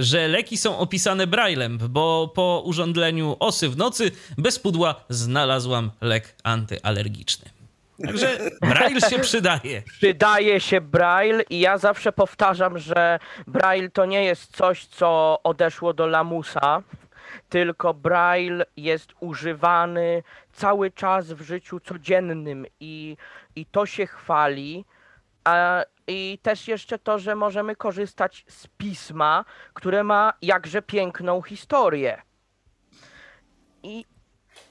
[0.00, 6.34] że leki są opisane Braillem, bo po urządleniu osy w nocy bez pudła znalazłam lek
[6.44, 7.50] antyalergiczny.
[8.06, 9.82] Także Braille się przydaje.
[9.82, 15.92] Przydaje się Braille i ja zawsze powtarzam, że Braille to nie jest coś, co odeszło
[15.94, 16.82] do lamusa,
[17.48, 20.22] tylko Braille jest używany
[20.52, 23.16] cały czas w życiu codziennym i,
[23.56, 24.84] i to się chwali.
[25.44, 29.44] A, I też jeszcze to, że możemy korzystać z pisma,
[29.74, 32.22] które ma jakże piękną historię.
[33.82, 34.04] I,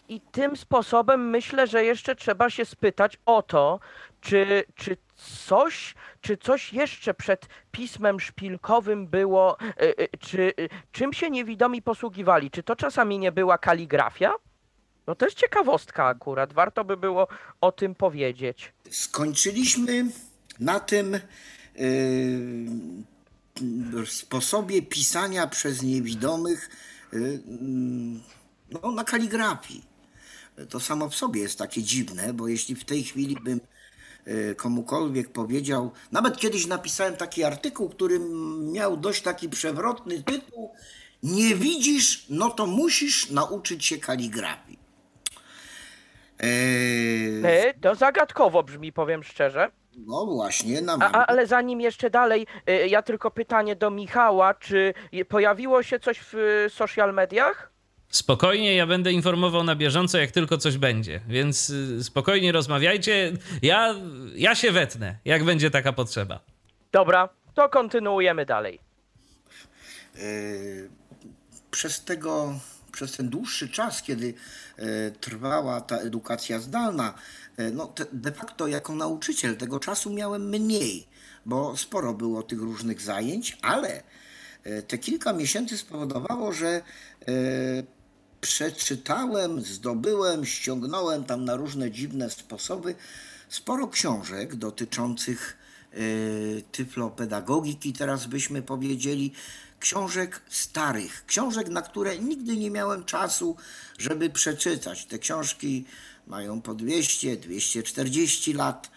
[0.09, 3.79] I tym sposobem myślę, że jeszcze trzeba się spytać o to,
[4.21, 4.97] czy, czy
[5.45, 11.81] coś, czy coś jeszcze przed pismem szpilkowym było, y, y, czy y, czym się niewidomi
[11.81, 12.51] posługiwali?
[12.51, 14.33] Czy to czasami nie była kaligrafia?
[15.07, 17.27] No to jest ciekawostka akurat, warto by było
[17.61, 18.73] o tym powiedzieć.
[18.89, 20.05] Skończyliśmy
[20.61, 21.19] na tym
[21.75, 22.65] yy,
[24.05, 26.69] sposobie pisania przez niewidomych
[27.13, 27.39] yy,
[28.71, 29.91] no, na kaligrafii.
[30.69, 33.61] To samo w sobie jest takie dziwne, bo jeśli w tej chwili bym
[34.25, 38.19] yy, komukolwiek powiedział, nawet kiedyś napisałem taki artykuł, który
[38.59, 40.71] miał dość taki przewrotny tytuł,
[41.23, 44.79] nie widzisz, no to musisz nauczyć się kaligrafii.
[46.43, 49.71] Y, To zagadkowo brzmi, powiem szczerze.
[49.97, 54.93] No właśnie, na A, ale zanim jeszcze dalej, y, ja tylko pytanie do Michała, czy
[55.29, 57.71] pojawiło się coś w y, social mediach?
[58.09, 61.21] Spokojnie, ja będę informował na bieżąco, jak tylko coś będzie.
[61.27, 63.31] Więc y, spokojnie rozmawiajcie.
[63.61, 63.95] Ja,
[64.35, 66.39] ja się wetnę, jak będzie taka potrzeba.
[66.91, 68.79] Dobra, to kontynuujemy dalej.
[70.15, 70.89] Yy,
[71.71, 72.53] przez tego,
[72.91, 74.33] przez ten dłuższy czas, kiedy
[74.77, 77.13] e, trwała ta edukacja zdalna,
[77.57, 81.07] e, no de facto jako nauczyciel tego czasu miałem mniej,
[81.45, 84.03] bo sporo było tych różnych zajęć, ale
[84.63, 86.81] e, te kilka miesięcy spowodowało, że
[88.41, 92.95] przeczytałem, zdobyłem, ściągnąłem tam na różne dziwne sposoby
[93.49, 95.57] sporo książek dotyczących
[96.71, 99.33] tyflopedagogiki, teraz byśmy powiedzieli,
[99.81, 103.55] książek starych, książek, na które nigdy nie miałem czasu,
[103.97, 105.05] żeby przeczytać.
[105.05, 105.85] Te książki
[106.27, 108.91] mają po 200, 240 lat.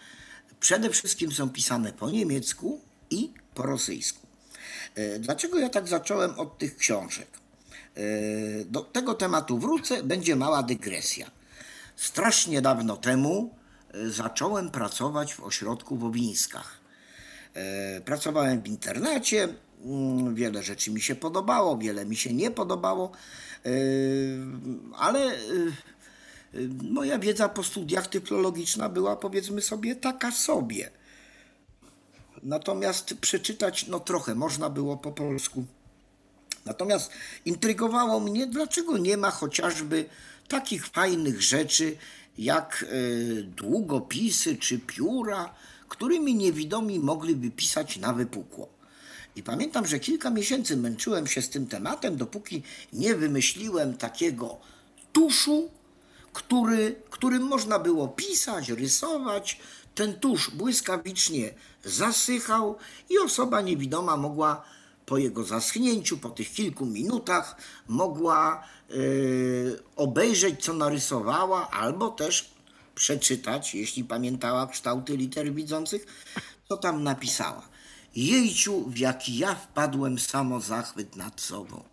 [0.59, 4.27] Przede wszystkim są pisane po niemiecku i po rosyjsku.
[4.97, 7.27] Y, Dlaczego ja tak zacząłem od tych książek?
[7.97, 11.31] Y, Do tego tematu wrócę, będzie mała dygresja.
[11.95, 13.55] Strasznie dawno temu
[13.95, 16.85] y, zacząłem pracować w ośrodku w Owińskach.
[17.55, 19.47] E, Pracowałem w internacie,
[20.33, 23.11] wiele rzeczy mi się podobało, wiele mi się nie podobało,
[23.65, 23.69] e,
[24.97, 25.33] ale e,
[26.53, 26.57] e,
[26.91, 30.91] moja wiedza po studiach typologiczna była powiedzmy sobie taka sobie.
[32.43, 35.65] Natomiast przeczytać no trochę można było po polsku.
[36.65, 37.11] Natomiast
[37.45, 40.05] intrygowało mnie, dlaczego nie ma chociażby
[40.47, 41.97] takich fajnych rzeczy
[42.37, 42.85] jak
[43.43, 45.53] długopisy czy pióra,
[45.89, 48.74] którymi niewidomi mogliby pisać na wypukło.
[49.35, 54.57] I pamiętam, że kilka miesięcy męczyłem się z tym tematem, dopóki nie wymyśliłem takiego
[55.13, 55.69] tuszu,
[56.33, 59.59] który, którym można było pisać, rysować.
[59.95, 62.77] Ten tusz błyskawicznie zasychał
[63.09, 64.65] i osoba niewidoma mogła
[65.05, 67.55] po jego zaschnięciu, po tych kilku minutach,
[67.87, 68.93] mogła e,
[69.95, 72.49] obejrzeć, co narysowała, albo też
[72.95, 76.05] przeczytać, jeśli pamiętała kształty liter widzących,
[76.69, 77.74] co tam napisała.
[78.15, 81.83] Jejciu, w jaki ja wpadłem samo zachwyt nad sobą.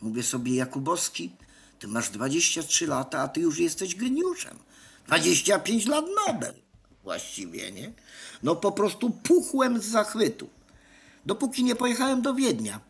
[0.00, 1.30] Mówię sobie, Jakubowski,
[1.78, 4.58] ty masz 23 lata, a ty już jesteś geniuszem.
[5.06, 6.54] 25 lat Nobel
[7.04, 7.92] właściwie, nie?
[8.42, 10.48] No po prostu puchłem z zachwytu.
[11.26, 12.80] Dopóki nie pojechałem do Wiednia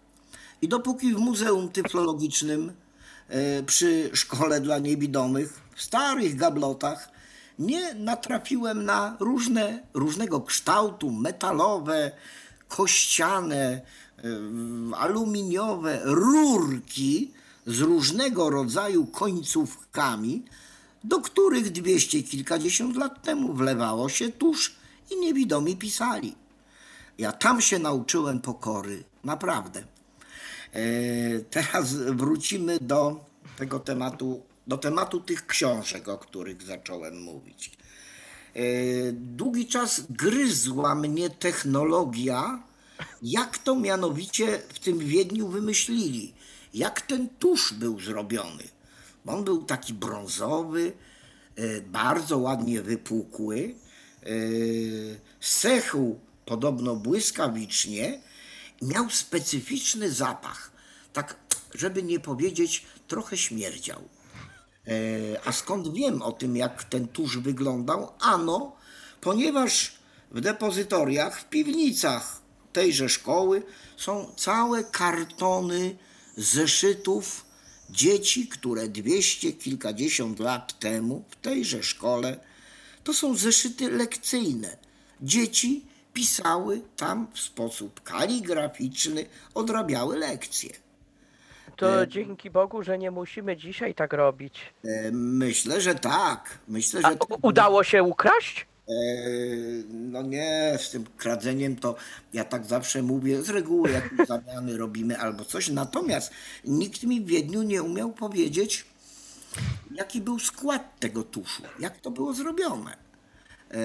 [0.63, 2.73] i dopóki w Muzeum Tyflologicznym
[3.29, 7.09] e, przy Szkole dla Niewidomych w starych gablotach
[7.59, 12.13] nie natrafiłem na różne, różnego kształtu metalowe,
[12.71, 13.83] kościane, e,
[14.97, 17.31] aluminiowe rurki
[17.67, 20.45] z różnego rodzaju końcówkami,
[21.05, 24.75] do których dwieście kilkadziesiąt lat temu wlewało się tusz
[25.11, 26.35] i niewidomi pisali.
[27.19, 29.83] Ja tam się nauczyłem pokory, naprawdę.
[30.73, 30.83] E,
[31.51, 33.25] teraz wrócimy do
[33.57, 37.80] tego tematu, do tematu tych książek, o których zacząłem mówić.
[38.55, 38.63] E,
[39.13, 42.63] Długi czas gryzła mnie technologia,
[43.23, 46.35] jak to mianowicie w tym Wiedniu wymyślili,
[46.75, 48.65] jak ten tusz był zrobiony.
[49.27, 50.93] On był taki brązowy,
[51.57, 53.75] e, bardzo ładnie wypukły,
[54.23, 54.27] e,
[55.41, 58.21] sechł podobno błyskawicznie,
[58.83, 60.73] miał specyficzny zapach.
[61.13, 61.37] Tak,
[61.75, 64.03] żeby nie powiedzieć, trochę śmierdział.
[64.87, 64.93] E,
[65.45, 68.13] A skąd wiem o tym, jak ten tusz wyglądał?
[68.21, 68.77] Ano,
[69.21, 69.93] ponieważ
[70.31, 72.41] w depozytoriach, w piwnicach
[72.73, 73.63] tejże szkoły
[73.97, 75.97] są całe kartony
[76.37, 77.45] zeszytów
[77.91, 82.41] dzieci, które dwieście kilkadziesiąt lat temu w tejże szkole,
[83.05, 84.77] to są zeszyty lekcyjne.
[85.23, 90.71] Dzieci pisały tam w sposób kaligraficzny, odrabiały lekcje.
[91.81, 94.55] To dzięki Bogu, że nie musimy dzisiaj tak robić.
[94.85, 96.59] E, Myślę, że tak.
[96.69, 97.31] Myślę, A że tak.
[97.31, 98.67] u- udało się ukraść?
[98.89, 98.93] E,
[99.89, 101.95] No nie, z tym kradzeniem to
[102.33, 105.69] ja tak zawsze mówię, z reguły jakieś zamiany robimy albo coś.
[105.69, 106.31] Natomiast
[106.65, 108.85] nikt mi w Wiedniu nie umiał powiedzieć,
[109.95, 112.97] jaki był skład tego tuszu, jak to było zrobione.
[113.71, 113.77] E,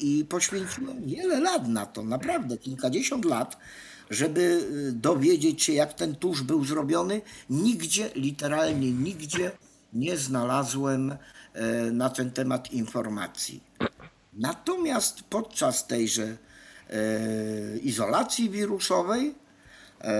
[0.00, 3.56] I poświęciłem wiele lat na to, naprawdę kilkadziesiąt lat,
[4.10, 7.20] żeby y, dowiedzieć się, jak ten tusz był zrobiony.
[7.50, 9.50] Nigdzie, literalnie nigdzie
[9.92, 13.62] nie znalazłem e, na ten temat informacji.
[14.32, 16.36] Natomiast podczas tejże
[16.90, 19.34] e, izolacji wirusowej
[20.00, 20.14] e,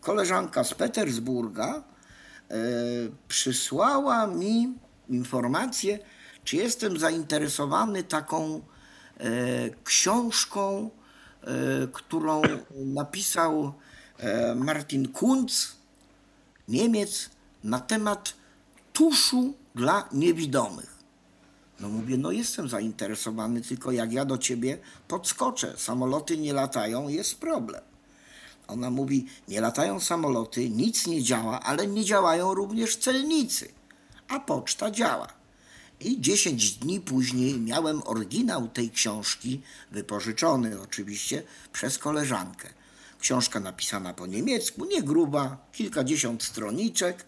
[0.00, 1.82] koleżanka z Petersburga
[3.28, 4.74] przysłała mi
[5.08, 5.98] informację,
[6.44, 8.60] czy jestem zainteresowany taką
[9.84, 10.90] książką,
[11.92, 12.42] którą
[12.74, 13.72] napisał
[14.18, 15.76] e, Martin Kunz,
[16.68, 17.30] Niemiec,
[17.64, 18.34] na temat
[18.92, 20.96] tuszu dla niewidomych.
[21.80, 27.38] No mówię, no jestem zainteresowany, tylko jak ja do ciebie podskoczę, samoloty nie latają, jest
[27.38, 27.82] problem.
[28.68, 33.68] Ona mówi, nie latają samoloty, nic nie działa, ale nie działają również celnicy,
[34.28, 35.35] a poczta działa.
[36.00, 41.42] I 10 dni później miałem oryginał tej książki, wypożyczony oczywiście
[41.72, 42.68] przez koleżankę.
[43.20, 47.24] Książka napisana po niemiecku, nie gruba, kilkadziesiąt stroniczek,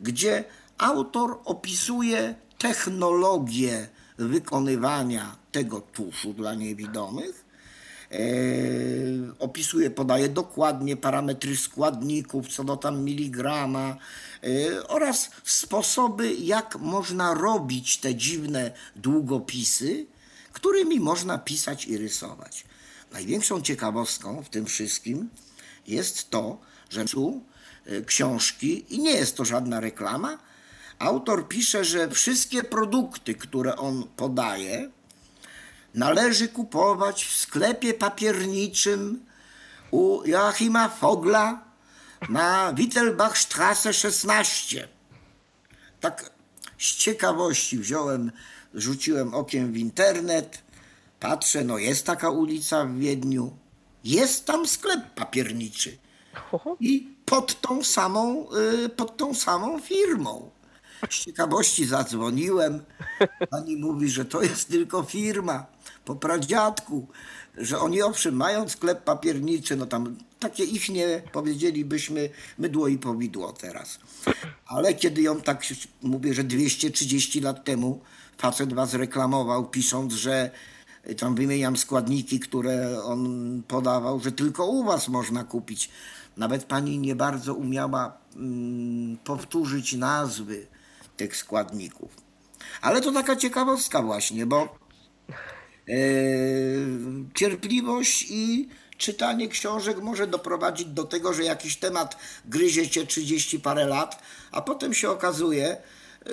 [0.00, 0.44] gdzie
[0.78, 3.88] autor opisuje technologię
[4.18, 7.47] wykonywania tego tuszu dla niewidomych.
[8.12, 8.18] E,
[9.38, 13.96] opisuje, podaje dokładnie parametry składników, co do tam miligrama
[14.42, 20.06] e, oraz sposoby, jak można robić te dziwne długopisy,
[20.52, 22.64] którymi można pisać i rysować.
[23.12, 25.28] Największą ciekawostką w tym wszystkim
[25.86, 26.58] jest to,
[26.90, 27.44] że tu
[27.86, 30.38] e, książki, i nie jest to żadna reklama,
[30.98, 34.90] autor pisze, że wszystkie produkty, które on podaje,
[35.94, 39.26] należy kupować w sklepie papierniczym
[39.90, 41.64] u Joachima Fogla
[42.28, 44.88] na Wittelbachstraße 16.
[46.00, 46.30] Tak
[46.78, 48.32] z ciekawości wziąłem,
[48.74, 50.62] rzuciłem okiem w internet,
[51.20, 53.56] patrzę, no jest taka ulica w Wiedniu,
[54.04, 55.98] jest tam sklep papierniczy
[56.80, 58.46] i pod tą samą,
[58.84, 60.50] y, pod tą samą firmą.
[61.10, 62.84] Z ciekawości zadzwoniłem.
[63.50, 65.66] Pani mówi, że to jest tylko firma
[66.08, 67.06] po pradziadku,
[67.56, 73.52] że oni owszem mają sklep papierniczy, no tam takie ich nie powiedzielibyśmy mydło i powidło
[73.52, 73.98] teraz.
[74.66, 75.62] Ale kiedy ją tak
[76.02, 78.00] mówię, że 230 lat temu
[78.38, 80.50] facet was reklamował, pisząc, że
[81.18, 85.90] tam wymieniam składniki, które on podawał, że tylko u was można kupić.
[86.36, 90.66] Nawet pani nie bardzo umiała mm, powtórzyć nazwy
[91.16, 92.10] tych składników.
[92.80, 94.77] Ale to taka ciekawostka właśnie, bo
[97.34, 98.68] cierpliwość i
[98.98, 104.22] czytanie książek może doprowadzić do tego, że jakiś temat gryzie cię 30 parę lat,
[104.52, 105.76] a potem się okazuje,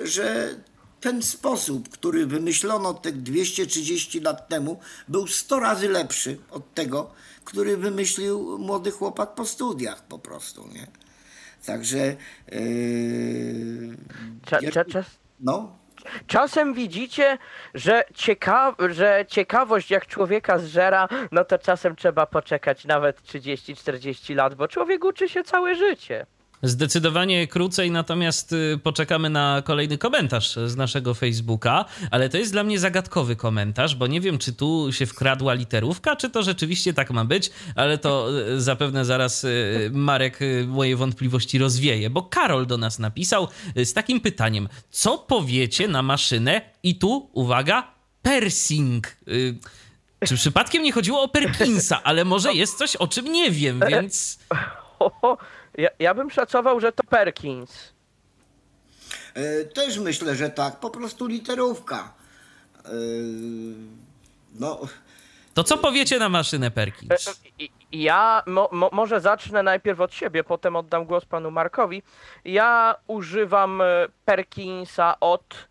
[0.04, 0.56] że
[1.00, 7.10] ten sposób, który wymyślono te 230 lat temu, był 100 razy lepszy od tego,
[7.44, 10.86] który wymyślił młody chłopak po studiach po prostu, nie?
[11.66, 12.16] Także.
[12.52, 13.96] Yy,
[14.46, 15.06] Cza, cza, czas,
[15.40, 15.78] no,
[16.26, 17.38] czasem widzicie,
[17.74, 24.54] że, cieka że ciekawość jak człowieka zżera, no to czasem trzeba poczekać nawet 30-40 lat,
[24.54, 26.26] bo człowiek uczy się całe życie.
[26.62, 32.64] Zdecydowanie krócej, natomiast y, poczekamy na kolejny komentarz z naszego Facebooka, ale to jest dla
[32.64, 37.10] mnie zagadkowy komentarz, bo nie wiem, czy tu się wkradła literówka, czy to rzeczywiście tak
[37.10, 42.78] ma być, ale to y, zapewne zaraz y, Marek moje wątpliwości rozwieje, bo Karol do
[42.78, 46.60] nas napisał z takim pytaniem: co powiecie na maszynę?
[46.82, 47.92] I tu, uwaga,
[48.22, 49.16] persing.
[50.26, 54.38] Czy przypadkiem nie chodziło o Perkinsa, ale może jest coś, o czym nie wiem, więc.
[55.76, 57.92] Ja, ja bym szacował, że to Perkins.
[59.34, 60.80] E, też myślę, że tak.
[60.80, 62.12] Po prostu literówka.
[62.84, 62.90] E,
[64.54, 64.80] no.
[65.54, 67.28] To co powiecie na maszynę Perkins?
[67.28, 67.32] E,
[67.92, 72.02] ja mo, mo, może zacznę najpierw od siebie, potem oddam głos panu Markowi.
[72.44, 73.82] Ja używam
[74.24, 75.68] Perkinsa od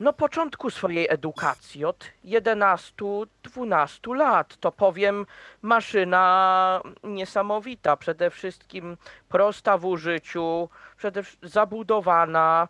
[0.00, 4.56] no początku swojej edukacji, od 11-12 lat.
[4.56, 5.26] To powiem
[5.62, 8.96] maszyna niesamowita, przede wszystkim
[9.28, 12.68] prosta w użyciu, przede zabudowana.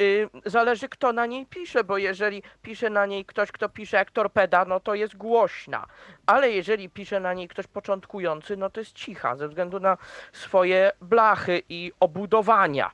[0.00, 4.10] Y, zależy kto na niej pisze, bo jeżeli pisze na niej ktoś, kto pisze jak
[4.10, 5.86] torpeda, no to jest głośna.
[6.26, 9.96] Ale jeżeli pisze na niej ktoś początkujący, no to jest cicha, ze względu na
[10.32, 12.90] swoje blachy i obudowania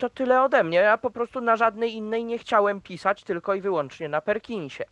[0.00, 0.78] to, tyle ode mnie.
[0.78, 4.84] Ja po prostu na żadnej innej nie chciałem pisać, tylko i wyłącznie na Perkinsie.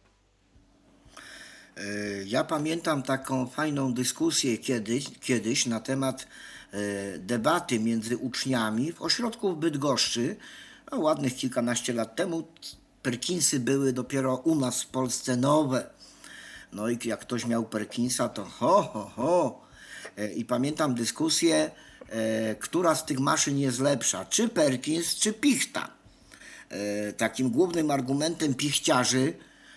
[1.76, 1.82] E,
[2.24, 6.26] ja pamiętam taką fajną dyskusję kiedyś, kiedyś na temat
[6.72, 10.36] e, debaty między uczniami w ośrodku w Bydgoszczy.
[10.92, 12.48] No, ładnych kilkanaście lat temu
[13.02, 15.90] Perkinsy były dopiero u nas w Polsce nowe.
[16.72, 19.60] No i jak ktoś miał Perkinsa, to ho, ho, ho.
[20.16, 21.70] E, I pamiętam dyskusję,
[22.60, 25.98] która z tych maszyn jest lepsza, czy Perkins, czy Pichta.
[26.70, 29.32] E, takim głównym argumentem pichciarzy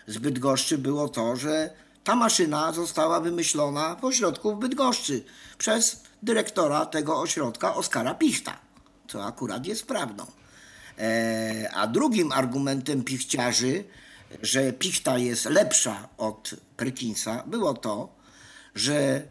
[0.07, 1.69] z Bydgoszczy było to, że
[2.03, 5.23] ta maszyna została wymyślona w ośrodku w Bydgoszczy
[5.57, 8.59] przez dyrektora tego ośrodka Oskara Pichta,
[9.07, 10.25] co akurat jest prawdą.
[10.97, 13.83] E, a drugim argumentem pichciarzy,
[14.41, 18.15] że Pichta jest lepsza od Perkinsa, było to,
[18.75, 19.21] że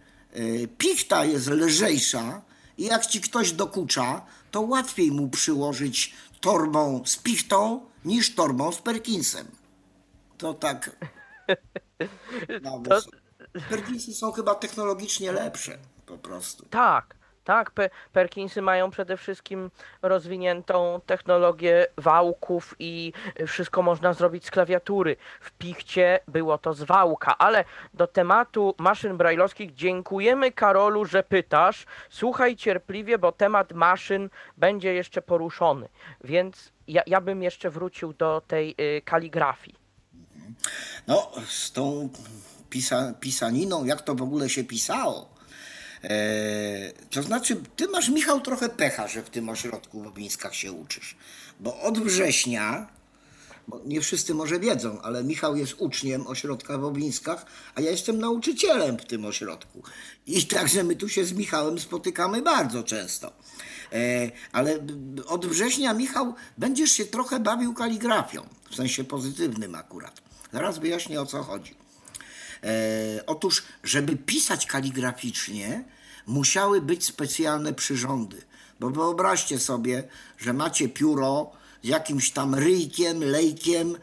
[0.79, 2.43] Pichta jest lżejsza
[2.81, 8.79] i jak ci ktoś dokucza, to łatwiej mu przyłożyć torbą z pichtą niż torbą z
[8.79, 9.47] Perkinsem.
[10.39, 10.91] To tak.
[12.89, 13.01] To,
[13.69, 16.67] Perkinsy są chyba technologicznie lepsze po prostu.
[16.71, 17.71] Tak, tak.
[17.71, 19.71] Pe Perkinsy mają przede wszystkim
[20.03, 23.13] rozwiniętą technologię wałków i
[23.47, 25.17] wszystko można zrobić z klawiatury.
[25.41, 27.65] W Pichcie było to z wałka, ale
[27.95, 31.87] do tematu maszyn brajlowskich dziękujemy Karolu, że pytasz.
[32.11, 35.89] Słuchaj cierpliwie, bo temat maszyn będzie jeszcze poruszony.
[36.25, 39.77] Więc ja, ja bym jeszcze wrócił do tej y, kaligrafii.
[41.07, 42.09] No, z tą
[42.71, 45.40] pisa pisaniną, jak to w ogóle się pisało.
[46.03, 50.73] Eee, to znaczy, ty masz, Michał, trochę pecha, że w tym ośrodku w Obińskach się
[50.73, 51.17] uczysz.
[51.61, 52.89] Bo od września,
[53.69, 58.19] bo nie wszyscy może wiedzą, ale Michał jest uczniem ośrodka w Obińskach, a ja jestem
[58.19, 59.83] nauczycielem w tym ośrodku.
[60.27, 63.33] I także my tu się z Michałem spotykamy bardzo często.
[63.93, 64.79] Eee, ale
[65.27, 70.21] od września, Michał, będziesz się trochę bawił kaligrafią, w sensie pozytywnym akurat.
[70.53, 71.80] Zaraz wyjaśnię o co chodzi.
[72.63, 75.85] E, otóż, żeby pisać kaligraficznie,
[76.27, 78.43] musiały być specjalne przyrządy.
[78.81, 80.09] Bo wyobraźcie sobie,
[80.39, 81.51] że macie pióro
[81.83, 83.97] z jakimś tam ryjkiem, lejkiem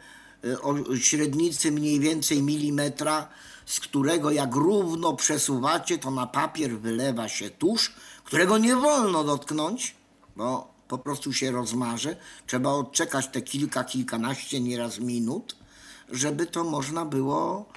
[0.44, 3.28] e, o średnicy mniej więcej milimetra,
[3.66, 7.92] z którego jak równo przesuwacie, to na papier wylewa się tusz,
[8.24, 9.94] którego nie wolno dotknąć,
[10.36, 12.16] bo po prostu się rozmarze.
[12.46, 15.56] Trzeba odczekać te kilka, kilkanaście nieraz minut,
[16.10, 17.68] żeby to można było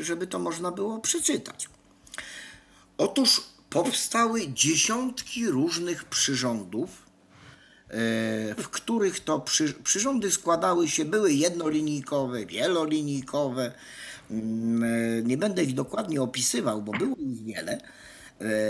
[0.00, 1.68] żeby to można było przeczytać.
[2.98, 6.90] Otóż powstały dziesiątki różnych przyrządów,
[7.88, 7.94] e,
[8.54, 13.72] w których to przy, przyrządy składały się, były jednolinijkowe, wielolinijkowe.
[14.30, 17.80] Mm, e, nie będę ich dokładnie opisywał, bo było ich wiele.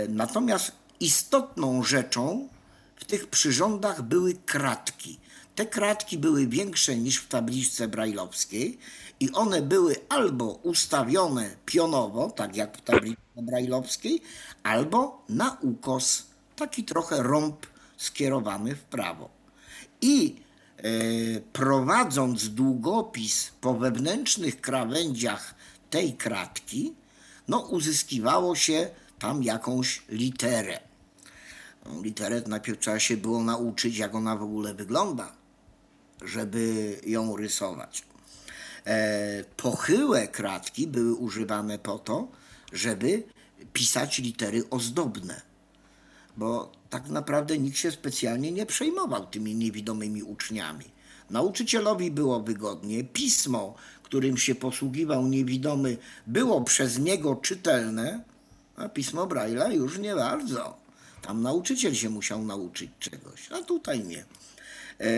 [0.09, 2.49] Natomiast istotną rzeczą
[2.95, 5.19] w tych przyrządach były kratki.
[5.55, 8.77] Te kratki były większe niż w tabliczce brajlowskiej
[9.19, 14.21] i one były albo ustawione pionowo, tak jak w tablicy brajlowskiej,
[14.63, 17.65] albo na ukos, taki trochę rąb
[17.97, 19.29] skierowany w prawo.
[20.01, 20.35] I
[20.77, 20.81] e,
[21.53, 25.55] prowadząc długopis po wewnętrznych krawędziach
[25.89, 26.93] tej kratki,
[27.47, 28.89] no uzyskiwało się
[29.19, 30.79] tam jakąś literę.
[31.85, 35.31] No, literę najpierw trzeba się było nauczyć, jak ona w ogóle wygląda,
[36.21, 38.06] żeby ją rysować.
[38.87, 42.27] E, pochyłe kratki były używane po to,
[42.73, 43.23] żeby
[43.73, 45.41] pisać litery ozdobne,
[46.37, 50.85] bo tak naprawdę nikt się specjalnie nie przejmował tymi niewidomymi uczniami.
[51.29, 58.23] Nauczycielowi było wygodnie, pismo, którym się posługiwał niewidomy, było przez niego czytelne,
[58.75, 60.77] a pismo Braille'a już nie bardzo.
[61.21, 64.25] Tam nauczyciel się musiał nauczyć czegoś, a tutaj nie.
[64.99, 65.09] E,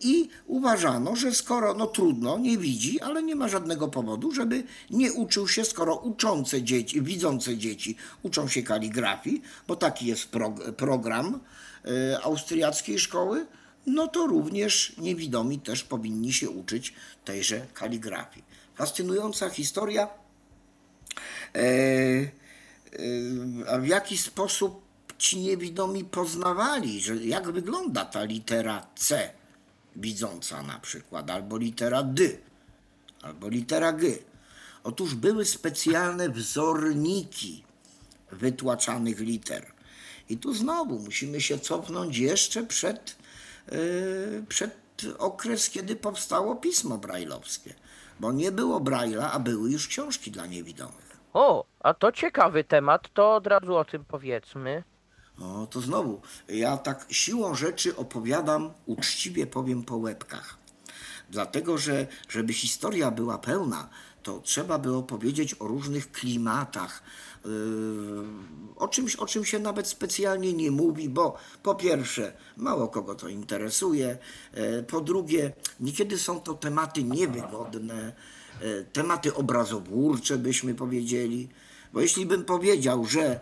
[0.00, 5.12] I uważano, że skoro, no trudno, nie widzi, ale nie ma żadnego powodu, żeby nie
[5.12, 11.40] uczył się, skoro uczące dzieci, widzące dzieci uczą się kaligrafii, bo taki jest prog program
[11.84, 13.46] e, austriackiej szkoły,
[13.86, 16.94] no to również niewidomi też powinni się uczyć
[17.24, 18.44] tejże kaligrafii.
[18.74, 20.08] Fascynująca historia.
[21.54, 22.44] E,
[23.80, 24.83] w jaki sposób
[25.18, 29.30] ci niewidomi poznawali, że jak wygląda ta litera C
[29.96, 32.24] widząca na przykład, albo litera D,
[33.22, 34.18] albo litera G.
[34.84, 37.64] Otóż były specjalne wzorniki
[38.32, 39.72] wytłaczanych liter.
[40.28, 43.16] I tu znowu musimy się cofnąć jeszcze przed,
[43.72, 44.74] yy, przed
[45.18, 47.74] okres, kiedy powstało pismo brajlowskie.
[48.20, 51.16] Bo nie było brajla, a były już książki dla niewidomych.
[51.32, 54.82] O, a to ciekawy temat, to od razu o tym powiedzmy.
[55.38, 60.58] No to znowu, ja tak siłą rzeczy opowiadam, uczciwie powiem po łebkach.
[61.30, 63.88] Dlatego, że żeby historia była pełna,
[64.22, 67.02] to trzeba było powiedzieć o różnych klimatach,
[67.44, 67.50] yy,
[68.76, 73.28] o czymś, o czym się nawet specjalnie nie mówi, bo po pierwsze, mało kogo to
[73.28, 74.18] interesuje,
[74.54, 78.12] yy, po drugie, niekiedy są to tematy niewygodne,
[78.60, 81.48] yy, tematy obrazobórcze, byśmy powiedzieli,
[81.92, 83.40] bo jeśli bym powiedział, że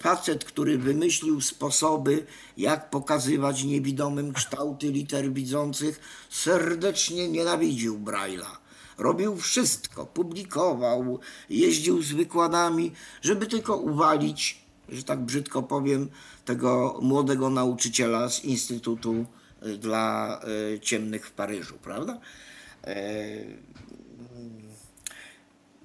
[0.00, 6.00] facet, który wymyślił sposoby, jak pokazywać niewidomym kształty liter widzących,
[6.30, 8.56] serdecznie nienawidził Braille'a.
[8.98, 11.18] Robił wszystko, publikował,
[11.50, 12.92] jeździł z wykładami,
[13.22, 14.58] żeby tylko uwalić,
[14.88, 16.08] że tak brzydko powiem,
[16.44, 19.26] tego młodego nauczyciela z Instytutu
[19.60, 20.40] e, dla
[20.74, 22.20] e, Ciemnych w Paryżu, prawda?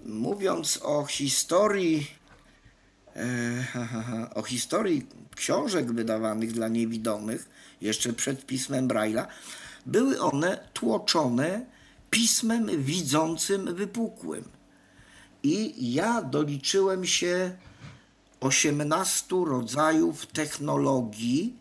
[0.05, 2.20] Mówiąc o historii
[4.35, 7.49] o historii książek wydawanych dla niewidomych,
[7.81, 9.25] jeszcze przed pismem Braille'a,
[9.85, 11.65] były one tłoczone
[12.09, 14.43] pismem widzącym wypukłym.
[15.43, 17.57] i ja doliczyłem się
[18.39, 21.55] 18 rodzajów technologii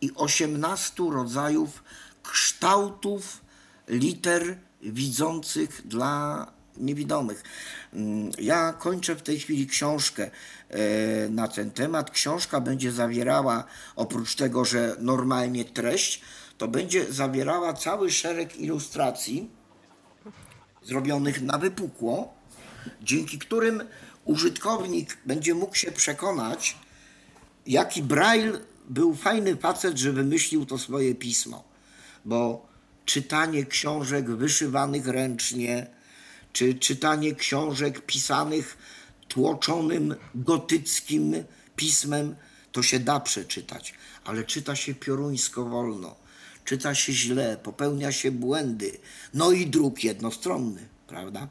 [0.00, 1.82] i 18 rodzajów
[2.22, 3.40] kształtów
[3.88, 7.42] liter widzących dla niewidomych.
[7.92, 10.30] Mm, Ja kończę w tej chwili książkę e,
[11.30, 12.10] na ten temat.
[12.10, 13.64] Książka będzie zawierała,
[13.96, 16.20] oprócz tego, że normalnie treść,
[16.58, 19.50] to będzie zawierała cały szereg ilustracji
[20.82, 22.34] zrobionych na wypukło,
[23.02, 23.82] dzięki którym
[24.24, 26.76] użytkownik będzie mógł się przekonać,
[27.66, 28.58] jaki Braille
[28.88, 31.64] był fajny facet, że wymyślił to swoje pismo.
[32.24, 32.66] Bo
[33.04, 35.86] czytanie książek wyszywanych ręcznie,
[36.52, 38.78] czy czytanie książek pisanych
[39.28, 41.44] tłoczonym gotyckim
[41.76, 42.36] pismem,
[42.72, 46.16] to się da przeczytać, ale czyta się pioruńsko wolno,
[46.64, 48.98] czyta się źle, popełnia się błędy,
[49.34, 51.48] no i druk jednostronny, prawda?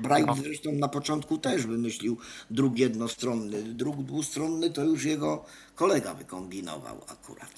[0.00, 2.18] Braille zresztą na początku też wymyślił
[2.50, 3.62] druk jednostronny.
[3.62, 7.50] Druk dwustronny to już jego kolega wykombinował akurat.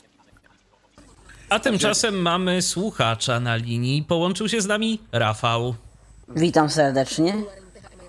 [1.48, 4.02] A tymczasem mamy słuchacza na linii.
[4.02, 5.74] Połączył się z nami Rafał.
[6.36, 7.34] Witam serdecznie.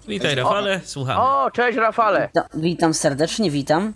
[0.09, 1.21] Witaj, Rafale, słuchamy.
[1.21, 2.29] O, cześć Rafale.
[2.35, 3.93] No, witam serdecznie, witam.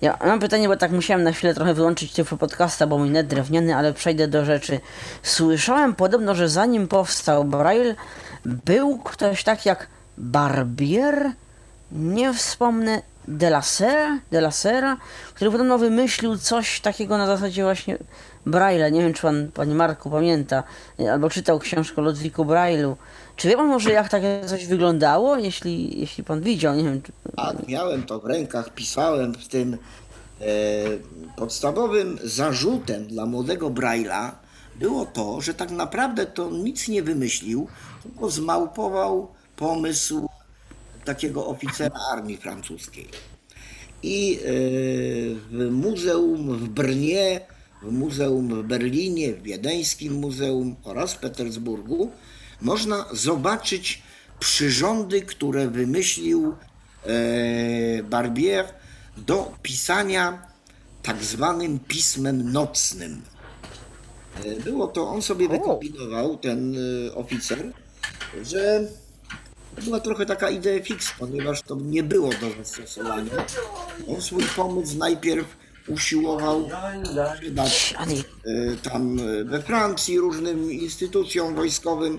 [0.00, 3.26] Ja mam pytanie, bo tak musiałem na chwilę trochę wyłączyć tego podcasta, bo mój net
[3.26, 4.80] drewniany, ale przejdę do rzeczy.
[5.22, 7.94] Słyszałem podobno, że zanim powstał Braille,
[8.44, 9.86] był ktoś tak jak
[10.18, 11.30] Barbier,
[11.92, 14.96] nie wspomnę, Delasera, Delasera,
[15.34, 17.98] który podobno wymyślił coś takiego na zasadzie właśnie
[18.46, 18.92] Braille'a.
[18.92, 20.62] Nie wiem, czy pan, panie Marku, pamięta,
[21.12, 22.94] albo czytał książkę o Ludwiku Braille'u.
[23.36, 26.74] Czy wie pan może, jak takie coś wyglądało, jeśli, jeśli pan widział?
[26.74, 27.12] Nie wiem, czy...
[27.36, 29.78] Tak, miałem to w rękach, pisałem w tym
[30.40, 30.46] e,
[31.36, 34.30] podstawowym zarzutem dla młodego Braille'a
[34.76, 37.66] było to, że tak naprawdę to nic nie wymyślił,
[38.02, 40.28] tylko zmałpował pomysł
[41.08, 43.06] takiego oficera armii francuskiej.
[44.02, 44.40] I e,
[45.50, 47.40] w muzeum w Brnie,
[47.82, 52.10] w muzeum w Berlinie, w wiedeńskim muzeum oraz w Petersburgu
[52.60, 54.02] można zobaczyć
[54.40, 56.54] przyrządy, które wymyślił
[57.06, 58.64] e, Barbier
[59.16, 60.46] do pisania
[61.02, 63.22] tak zwanym pismem nocnym.
[64.44, 66.76] E, Było to, on sobie wykombinował, ten
[67.14, 67.72] oficer,
[68.42, 68.88] że
[69.78, 73.32] była trochę taka idea fix, ponieważ to nie było do zastosowania.
[74.08, 75.56] On swój pomysł najpierw
[75.88, 76.68] usiłował
[77.34, 77.94] sprzedać
[78.44, 82.18] e, tam e, we Francji różnym instytucjom wojskowym.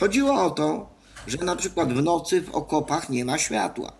[0.00, 0.90] Chodziło o to,
[1.26, 3.92] że na przykład w nocy w okopach nie ma światła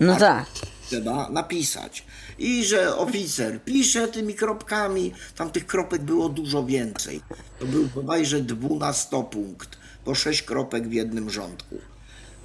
[0.00, 0.46] No tak.
[0.86, 2.04] trzeba napisać.
[2.38, 7.20] I że oficer pisze tymi kropkami, tam tych kropek było dużo więcej.
[7.58, 11.76] To był bodajże 12 punkt, po 6 kropek w jednym rządku.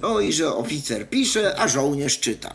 [0.02, 2.54] No i że oficer pisze, a żołnierz czyta.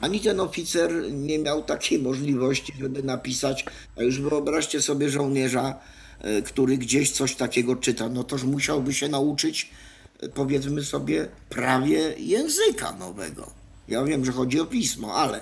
[0.00, 3.64] Ani ten oficer nie miał takiej możliwości, żeby napisać,
[3.96, 5.74] a już wyobraźcie sobie żołnierza,
[6.20, 9.70] e, który gdzieś coś takiego czyta, no toż musiałby się nauczyć,
[10.20, 13.50] e, powiedzmy sobie, prawie języka nowego.
[13.88, 15.40] Ja wiem, że chodzi o pismo, ale.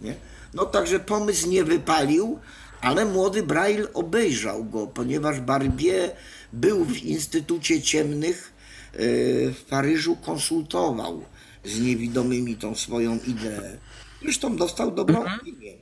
[0.00, 0.14] Nie?
[0.54, 2.38] No także pomysł nie wypalił,
[2.80, 6.10] ale młody Braille obejrzał go, ponieważ Barbier
[6.52, 8.57] był w Instytucie Ciemnych
[8.92, 11.24] w Paryżu, konsultował
[11.64, 13.78] z niewidomymi tą swoją ideę.
[14.22, 15.72] Zresztą dostał dobrą opinię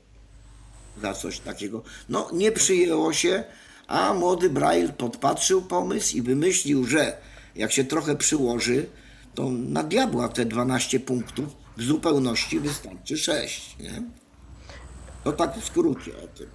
[1.02, 1.82] za coś takiego.
[2.08, 3.44] No, nie przyjęło się,
[3.86, 7.16] a młody Braille podpatrzył pomysł i wymyślił, że
[7.56, 8.86] jak się trochę przyłoży,
[9.34, 11.46] to na diabła te 12 punktów
[11.76, 14.02] w zupełności wystarczy 6, nie?
[15.24, 16.46] To tak w skrócie o tym.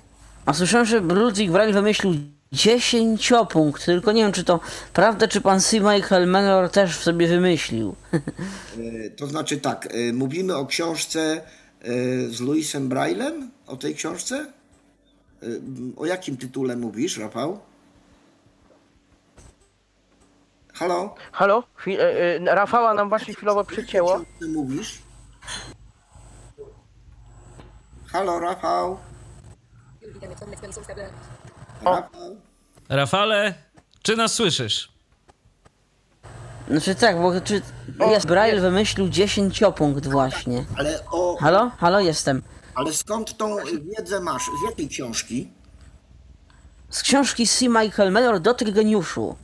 [0.45, 2.13] A słyszałem, że Ludwig Braille wymyślił
[2.51, 4.59] dziesięciopunkt, tylko nie wiem, czy to
[4.93, 5.79] prawda, czy pan C.
[5.79, 7.95] Michael Mellor też w sobie wymyślił.
[8.13, 11.21] E, To znaczy tak, e, mówimy o książce
[11.81, 11.89] e,
[12.29, 14.45] z Louisem Braillem, o tej książce?
[15.97, 17.59] O jakim tytule mówisz, Rafał?
[20.73, 21.15] Halo?
[21.31, 21.63] Halo?
[21.77, 24.21] Chwi- e, e, Rafała nam właśnie chwilowo przycięło.
[24.39, 24.99] Ty mówisz?
[28.07, 28.97] Halo, Rafał?
[31.85, 32.35] Rafał?
[32.89, 33.53] Rafale,
[34.03, 34.91] czy nas słyszysz?
[36.69, 37.61] Znaczy tak, bo czy
[38.11, 40.65] jest Braille wymyślił dziesięciopunkt właśnie.
[40.77, 41.71] Ale, o, Halo?
[41.77, 42.41] Halo, jestem.
[42.75, 43.55] ale skąd tą
[43.97, 44.43] wiedzę masz?
[44.43, 45.51] Z jakiej książki?
[46.89, 47.65] Z książki C.
[47.69, 49.35] Michael Mellor Dotyk geniuszu.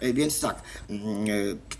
[0.00, 1.30] E, Więc tak, mm, e,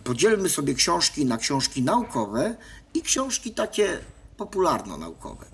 [0.04, 2.56] podzielmy sobie książki na książki naukowe
[2.94, 3.98] i książki takie
[4.36, 5.46] popularno-naukowe.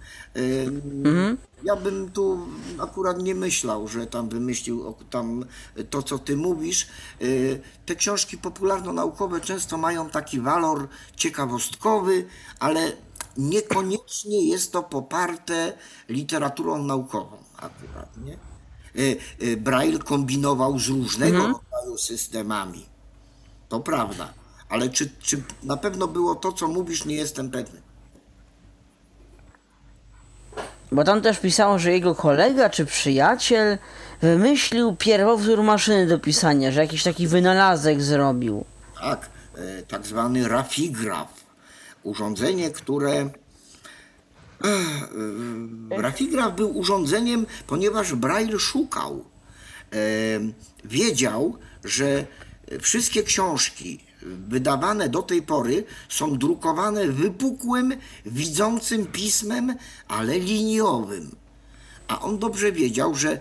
[1.63, 2.47] Ja bym tu
[2.79, 5.45] akurat nie myślał, że tam wymyślił tam
[5.91, 6.87] to, co ty mówisz.
[7.23, 12.27] Y, Te książki popularno-naukowe często mają taki walor ciekawostkowy,
[12.59, 12.93] ale
[13.37, 15.73] niekoniecznie jest to poparte
[16.09, 18.39] literaturą naukową akurat, nie?
[19.03, 22.87] Y, y, Braille kombinował z różnego rodzaju systemami.
[23.69, 24.33] To prawda.
[24.69, 27.81] Ale czy, czy na pewno było to, co mówisz, nie jestem pewny.
[30.93, 33.79] Bo tam też pisało, że jego kolega czy przyjaciel
[34.23, 38.65] wymyślił pierwowzór maszyny do pisania, że jakiś taki wynalazek zrobił.
[39.01, 41.29] Tak, e, tak zwany rafigraf.
[42.03, 43.31] Urządzenie, które.
[44.65, 45.09] Ech,
[45.91, 49.25] e, Rafigraf był urządzeniem, ponieważ Braille szukał.
[49.93, 49.97] E,
[50.85, 52.25] Wiedział, że
[52.81, 57.95] wszystkie książki wydawane do tej pory są drukowane wypukłym,
[58.27, 59.75] widzącym pismem,
[60.09, 61.37] ale liniowym.
[62.09, 63.41] A on dobrze wiedział, że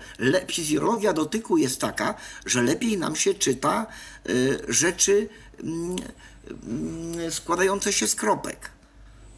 [0.52, 2.16] fizjologia dotyku jest taka,
[2.46, 3.88] że lepiej nam się czyta
[4.30, 5.30] y, rzeczy
[5.64, 5.96] mm,
[6.48, 8.72] mm, składające się z kropek.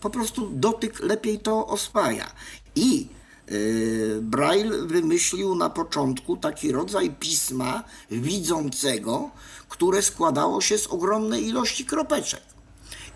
[0.02, 2.32] Po prostu dotyk lepiej to oswaja.
[2.76, 3.08] I
[3.52, 9.32] y, Braille wymyślił na początku taki rodzaj pisma widzącego,
[9.72, 12.42] które składało się z ogromnej ilości kropeczek.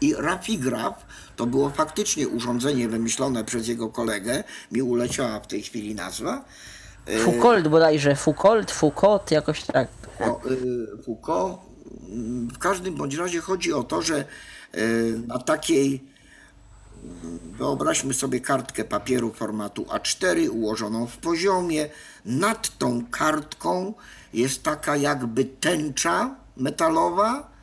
[0.01, 5.95] I rafigraf to było faktycznie urządzenie wymyślone przez jego kolegę, mi uleciała w tej chwili
[5.95, 6.45] nazwa.
[7.25, 9.87] Foucault bodajże, Foucault, Foucault, jakoś tak.
[10.19, 11.59] No, y, Foucault.
[12.53, 14.25] W każdym bądź razie chodzi o to, że
[14.75, 16.03] y, na takiej,
[17.57, 21.89] wyobraźmy sobie kartkę papieru formatu A4 ułożoną w poziomie.
[22.25, 23.93] Nad tą kartką
[24.33, 27.55] jest taka jakby tęcza metalowa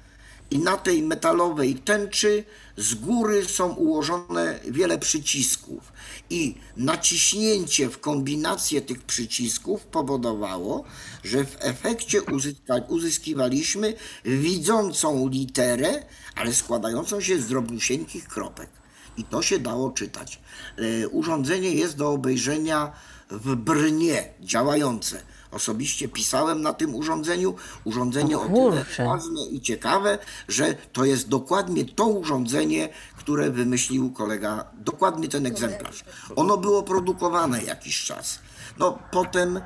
[0.51, 2.45] i na tej metalowej tęczy
[2.77, 5.93] z góry są ułożone wiele przycisków.
[6.31, 10.85] I naciśnięcie w kombinację tych przycisków powodowało,
[11.25, 16.03] że w efekcie uzyska, uzyskiwaliśmy widzącą literę,
[16.37, 18.71] ale składającą się z drobniusieńkich kropek.
[19.17, 20.41] I to się dało czytać.
[20.79, 22.93] E, Urządzenie jest do obejrzenia
[23.31, 25.23] w Brnie, działające.
[25.53, 27.55] Osobiście pisałem na tym urządzeniu.
[27.85, 34.11] Urządzenie O o tyle ważne i ciekawe, że to jest dokładnie to urządzenie, które wymyślił
[34.13, 36.05] kolega, dokładnie ten egzemplarz.
[36.37, 38.39] Ono było produkowane jakiś czas.
[38.79, 39.61] No potem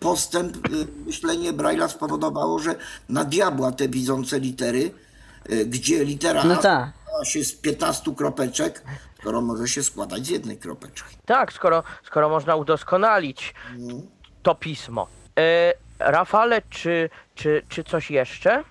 [0.00, 2.74] postęp, y, myślenie Braille'a spowodowało, że
[3.08, 4.90] na diabła te widzące litery,
[5.52, 6.92] y, gdzie litera No A tak.
[7.04, 8.82] składa się z 15 kropeczek,
[9.20, 11.16] skoro może się składać z jednej kropeczki.
[11.26, 13.54] Tak, skoro, skoro można udoskonalić
[14.42, 15.06] to pismo.
[15.38, 18.64] E, Rafale, czy, czy, czy coś jeszcze?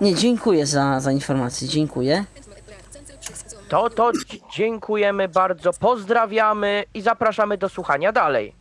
[0.00, 2.24] Nie, dziękuję za, za informację, dziękuję.
[3.68, 4.12] To, to
[4.56, 8.54] dziękujemy bardzo, pozdrawiamy i zapraszamy do słuchania dalej.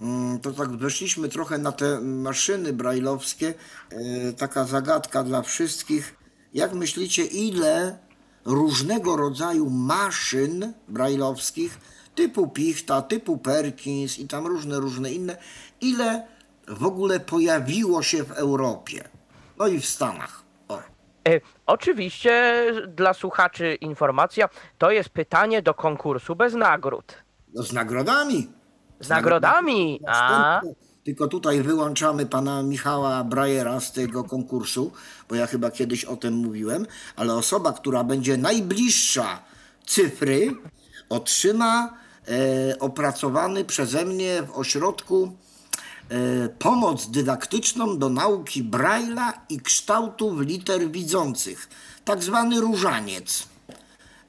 [0.00, 3.54] Mm, To tak weszliśmy trochę na te maszyny brajlowskie.
[3.90, 6.14] E, Taka zagadka dla wszystkich.
[6.54, 7.98] Jak myślicie, ile
[8.44, 11.78] różnego rodzaju maszyn brajlowskich,
[12.18, 15.36] typu Pichta, typu Perkins i tam różne, różne inne,
[15.80, 16.26] ile
[16.68, 19.08] w ogóle pojawiło się w Europie?
[19.58, 20.42] No i w Stanach.
[20.68, 20.78] O.
[21.28, 24.48] E, Oczywiście dla słuchaczy informacja,
[24.78, 27.14] to jest pytanie do konkursu bez nagród.
[27.54, 28.48] No z nagrodami.
[29.00, 30.00] Z nagrodami?
[30.06, 30.88] A, Następne.
[31.04, 34.92] Tylko tutaj wyłączamy pana Michała Brajera z tego konkursu,
[35.28, 39.42] bo ja chyba kiedyś o tym mówiłem, ale osoba, która będzie najbliższa
[39.86, 40.54] cyfry,
[41.08, 41.98] otrzyma
[42.80, 45.32] opracowany przeze mnie w ośrodku
[46.08, 51.68] e, pomoc dydaktyczną do nauki Braille'a i kształtów liter widzących,
[52.04, 53.48] tak zwany różaniec.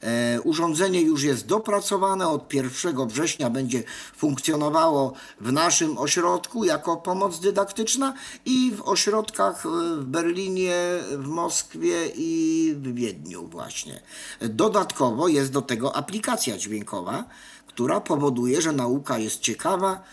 [0.01, 3.83] E, Urządzenie już jest dopracowane, od 1 września będzie
[4.15, 8.13] funkcjonowało w naszym ośrodku jako pomoc dydaktyczna
[8.45, 10.75] i w ośrodkach e, w Berlinie,
[11.11, 14.01] w Moskwie i w Wiedniu właśnie.
[14.41, 17.23] Dodatkowo jest do tego aplikacja dźwiękowa,
[17.69, 20.03] która powoduje, że nauka jest ciekawa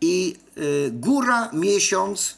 [0.00, 0.60] i e,
[0.90, 2.36] góra, miesiąc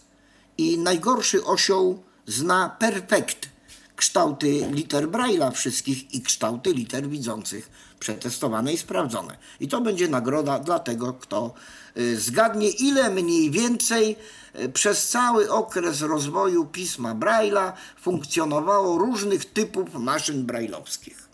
[0.58, 3.48] i najgorszy osioł zna perfekt
[3.96, 7.70] kształty liter Braille'a wszystkich i kształty liter widzących
[8.00, 9.36] przetestowane i sprawdzone.
[9.60, 11.54] I to będzie nagroda dla tego, kto
[11.96, 14.16] y, zgadnie, ile mniej więcej
[14.60, 21.28] y, przez cały okres rozwoju pisma Braille'a funkcjonowało różnych typów maszyn brajlowskich.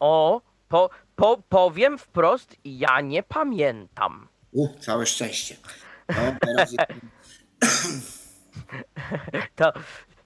[0.00, 4.28] o, po, po, powiem wprost, ja nie pamiętam.
[4.52, 5.56] U, całe szczęście.
[6.08, 6.74] No, teraz
[9.56, 9.72] To,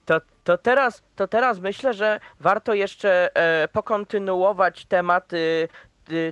[0.05, 5.67] To, to, teraz, to teraz myślę, że warto jeszcze e, pokontynuować temat, y,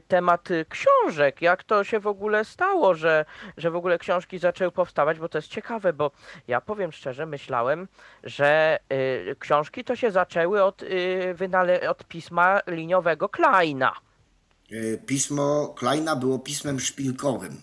[0.07, 1.41] temat książek.
[1.41, 3.25] Jak to się w ogóle stało, że,
[3.57, 6.11] że w ogóle książki zaczęły powstawać, bo to jest ciekawe, bo
[6.47, 7.87] ja powiem szczerze, myślałem,
[8.23, 13.93] że y, książki to się zaczęły od, y, wynale- od pisma liniowego Kleina.
[14.71, 17.61] E, Pismo Kleina było pismem szpilkowym.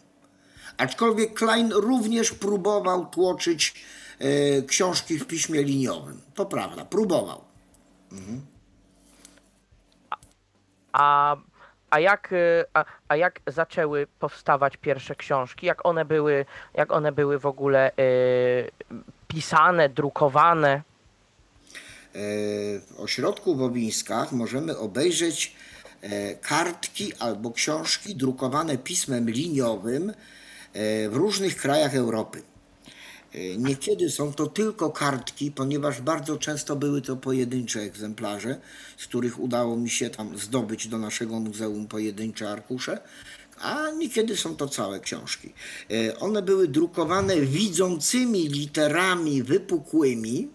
[0.76, 3.74] Aczkolwiek Klein również próbował tłoczyć
[4.18, 6.20] e, książki w piśmie liniowym.
[6.34, 7.44] To prawda, próbował.
[10.92, 11.36] A,
[11.90, 15.66] a, jak, y, a, a jak zaczęły powstawać pierwsze książki?
[15.66, 17.90] Jak one były, jak one były w ogóle
[19.28, 20.72] pisane, drukowane?
[20.72, 20.82] E,
[22.80, 25.67] W ośrodku w Owińskach możemy obejrzeć e,
[26.40, 32.42] kartki albo książki drukowane pismem liniowym e, w różnych krajach Europy.
[33.34, 38.60] E, Niekiedy są to tylko kartki, ponieważ bardzo często były to pojedyncze egzemplarze,
[38.96, 43.00] z których udało mi się tam zdobyć do naszego muzeum pojedyncze arkusze,
[43.60, 45.52] a niekiedy są to całe książki.
[45.90, 50.48] E, One były drukowane widzącymi literami wypukłymi,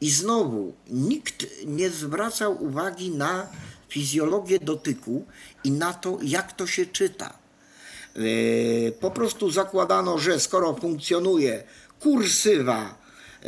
[0.00, 3.48] i znowu nikt nie zwracał uwagi na
[3.90, 5.24] fizjologię dotyku
[5.64, 7.38] i na to, jak to się czyta.
[8.16, 11.62] E, Po prostu zakładano, że skoro funkcjonuje
[12.00, 12.98] kursywa
[13.42, 13.46] e,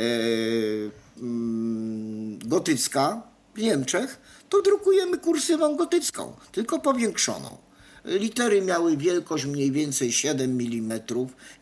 [1.21, 3.23] mm, gotycka
[3.55, 7.57] w Niemczech, to drukujemy kursywą gotycką, tylko powiększoną.
[8.05, 11.01] Litery miały wielkość mniej więcej 7 mm,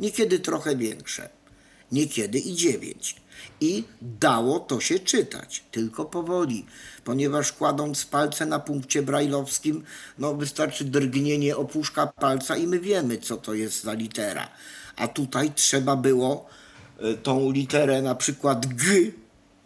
[0.00, 1.40] niekiedy trochę większe
[1.92, 3.16] niekiedy i dziewięć.
[3.60, 6.66] I dało to się czytać, tylko powoli,
[7.04, 9.84] ponieważ kładąc palce na punkcie brajlowskim,
[10.18, 14.48] no wystarczy drgnienie opuszka palca i my wiemy, co to jest za litera.
[14.96, 16.46] A tutaj trzeba było
[16.98, 19.12] e, tą literę na przykład G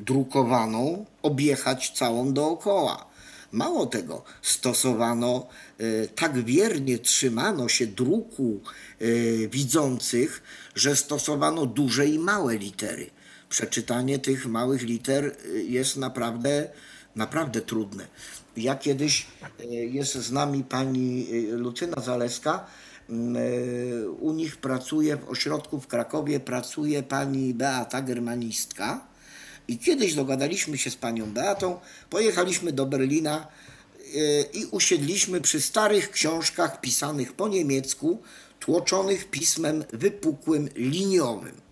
[0.00, 3.06] drukowaną objechać całą dookoła.
[3.52, 5.46] Mało tego, stosowano,
[5.78, 9.06] e, tak wiernie trzymano się druku e,
[9.48, 10.42] widzących,
[10.74, 13.10] że stosowano duże i małe litery.
[13.54, 16.68] Przeczytanie tych małych liter e, jest naprawdę,
[17.16, 18.06] naprawdę trudne.
[18.56, 19.26] Ja kiedyś,
[19.60, 22.66] e, jest z nami pani e, Lucyna Zaleska,
[23.10, 23.40] m, e,
[24.08, 29.06] u nich pracuje, w ośrodku w Krakowie pracuje pani Beata Germanistka,
[29.68, 31.80] i kiedyś dogadaliśmy się z panią Beatą,
[32.10, 33.46] pojechaliśmy do Berlina
[34.52, 38.22] i usiedliśmy przy starych książkach pisanych po niemiecku,
[38.60, 41.63] tłoczonych pismem wypukłym liniowym.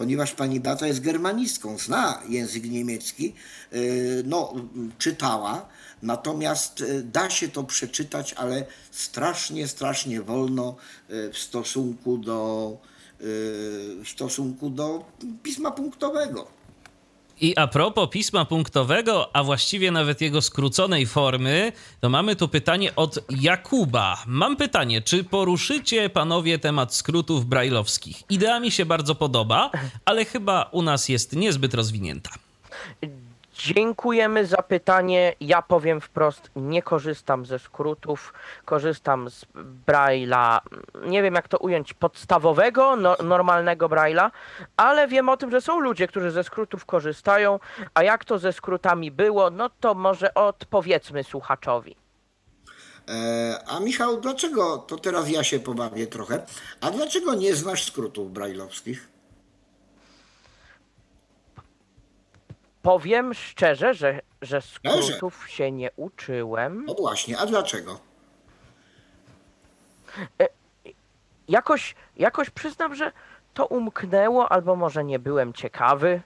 [0.00, 3.34] Ponieważ pani Beata jest germanistką, zna język niemiecki,
[3.72, 3.78] e,
[4.24, 4.54] no,
[4.98, 5.68] czytała,
[6.02, 10.76] natomiast e, da się to przeczytać, ale strasznie, strasznie wolno
[11.08, 12.76] w stosunku do,
[14.04, 15.04] w stosunku do
[15.42, 16.59] pisma punktowego.
[17.40, 22.96] I a propos pisma punktowego, a właściwie nawet jego skróconej formy, to mamy tu pytanie
[22.96, 24.22] od Jakuba.
[24.26, 28.22] Mam pytanie, czy poruszycie panowie temat skrótów brajlowskich?
[28.30, 29.70] Idea mi się bardzo podoba,
[30.04, 32.30] ale chyba u nas jest niezbyt rozwinięta.
[33.64, 35.34] Dziękujemy za pytanie.
[35.40, 38.32] Ja powiem wprost, nie korzystam ze skrótów,
[38.64, 39.46] korzystam z
[39.86, 40.60] Braille'a,
[41.06, 44.30] nie wiem jak to ująć, podstawowego, no, normalnego Braille'a,
[44.76, 47.58] ale wiem o tym, że są ludzie, którzy ze skrótów korzystają,
[47.94, 51.96] a jak to ze skrótami było, no to może odpowiedzmy słuchaczowi.
[53.08, 56.46] E, A Michał, dlaczego, to teraz ja się pobawię trochę,
[56.80, 59.09] a dlaczego nie znasz skrótów brajlowskich?
[62.82, 66.84] Powiem szczerze, że, że skrótów się nie uczyłem.
[66.84, 68.00] No właśnie, a dlaczego?
[71.48, 73.12] Jakoś, jakoś przyznam, że
[73.54, 76.22] to umknęło, albo może nie byłem ciekawy.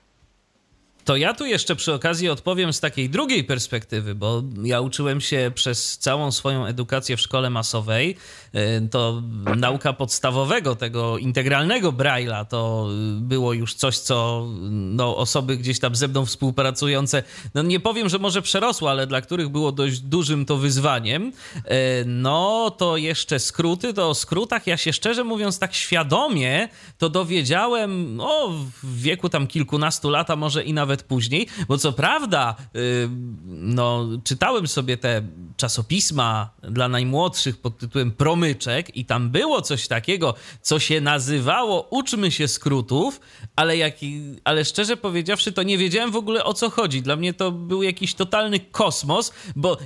[1.05, 5.53] To ja tu jeszcze przy okazji odpowiem z takiej drugiej perspektywy, bo ja uczyłem się
[5.55, 8.17] przez całą swoją edukację w szkole masowej.
[8.55, 9.23] Y, To
[9.57, 12.89] nauka podstawowego, tego integralnego Braille'a, to
[13.21, 17.23] było już coś, co no, osoby gdzieś tam ze mną współpracujące,
[17.55, 21.33] no nie powiem, że może przerosło, ale dla których było dość dużym to wyzwaniem.
[21.57, 27.09] Y, No to jeszcze skróty, to o skrótach ja się szczerze mówiąc tak świadomie to
[27.09, 28.51] dowiedziałem no,
[28.83, 33.09] w wieku tam kilkunastu lat, a może i nawet później, bo co prawda y,
[33.47, 35.23] no, czytałem sobie te
[35.57, 42.31] czasopisma dla najmłodszych pod tytułem Promyczek i tam było coś takiego, co się nazywało Uczmy
[42.31, 43.21] się skrótów,
[43.57, 43.95] ale, jak,
[44.45, 47.03] ale szczerze powiedziawszy to nie wiedziałem w ogóle o co chodzi.
[47.03, 49.79] Dla mnie to był jakiś totalny kosmos, bo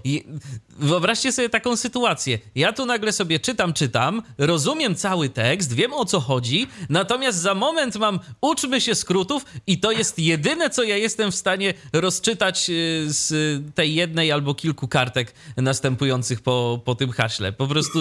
[0.78, 2.38] wyobraźcie sobie taką sytuację.
[2.54, 7.54] Ja tu nagle sobie czytam, czytam, rozumiem cały tekst, wiem o co chodzi, natomiast za
[7.54, 12.70] moment mam Uczmy się skrótów i to jest jedyne, co ja jestem w stanie rozczytać
[12.70, 13.32] y, z
[13.74, 17.52] tej jednej albo kilku kartek następujących po, po tym haśle.
[17.52, 17.98] Po prostu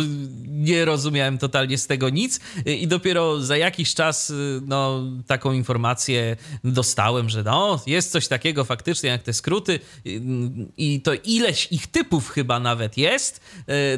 [0.47, 4.33] nie rozumiałem totalnie z tego nic i dopiero za jakiś czas
[4.67, 9.79] no, taką informację dostałem, że no, jest coś takiego faktycznie jak te skróty
[10.77, 13.41] i to ileś ich typów chyba nawet jest,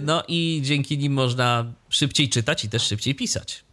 [0.01, 3.63] no i dzięki nim można szybciej czytać i też szybciej pisać.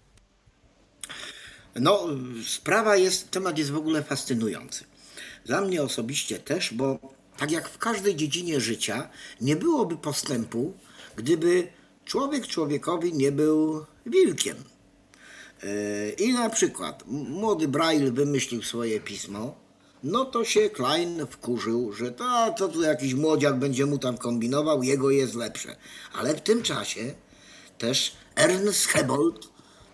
[1.80, 2.08] No,
[2.46, 4.84] sprawa jest, temat jest w ogóle fascynujący.
[5.44, 6.98] Dla mnie osobiście też, bo
[7.36, 9.08] tak jak w każdej dziedzinie życia,
[9.40, 10.74] nie byłoby postępu,
[11.16, 11.68] gdyby
[12.04, 14.56] człowiek człowiekowi nie był wilkiem.
[15.62, 19.65] E, I na przykład młody Braille wymyślił swoje pismo,
[20.02, 24.82] no to się Klein wkurzył, że to, to tu jakiś młodziak będzie mu tam kombinował,
[24.82, 25.76] jego jest lepsze.
[26.14, 27.14] Ale w tym czasie
[27.78, 29.48] też Ernst Hebold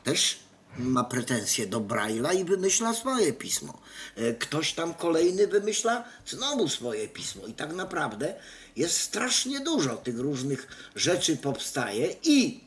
[0.04, 0.38] też
[0.78, 3.78] ma pretensje do Braille'a i wymyśla swoje pismo.
[4.16, 7.46] E, ktoś tam kolejny wymyśla znowu swoje pismo.
[7.46, 8.34] I tak naprawdę
[8.76, 12.60] jest strasznie dużo tych różnych rzeczy powstaje i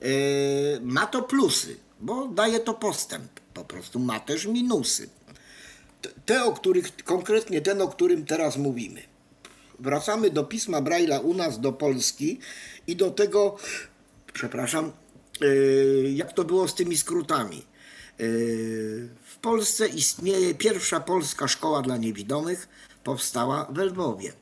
[0.00, 0.08] yy,
[0.82, 3.40] ma to plusy, bo daje to postęp.
[3.54, 5.08] Po prostu ma też minusy.
[6.26, 9.02] Te, o których, konkretnie ten, o którym teraz mówimy.
[9.78, 12.38] Wracamy do pisma Braille'a u nas, do Polski
[12.86, 13.56] i do tego,
[14.32, 14.92] przepraszam,
[15.42, 17.66] Y, jak to było z tymi skrótami.
[18.20, 22.68] Y, w Polsce istnieje pierwsza polska szkoła dla niewidomych,
[23.04, 24.28] powstała w Lwowie.
[24.30, 24.34] Y,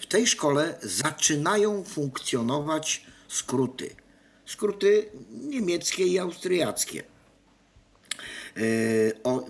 [0.00, 3.94] w tej szkole zaczynają funkcjonować skróty.
[4.46, 7.02] Skróty niemieckie i austriackie.
[8.56, 8.60] E,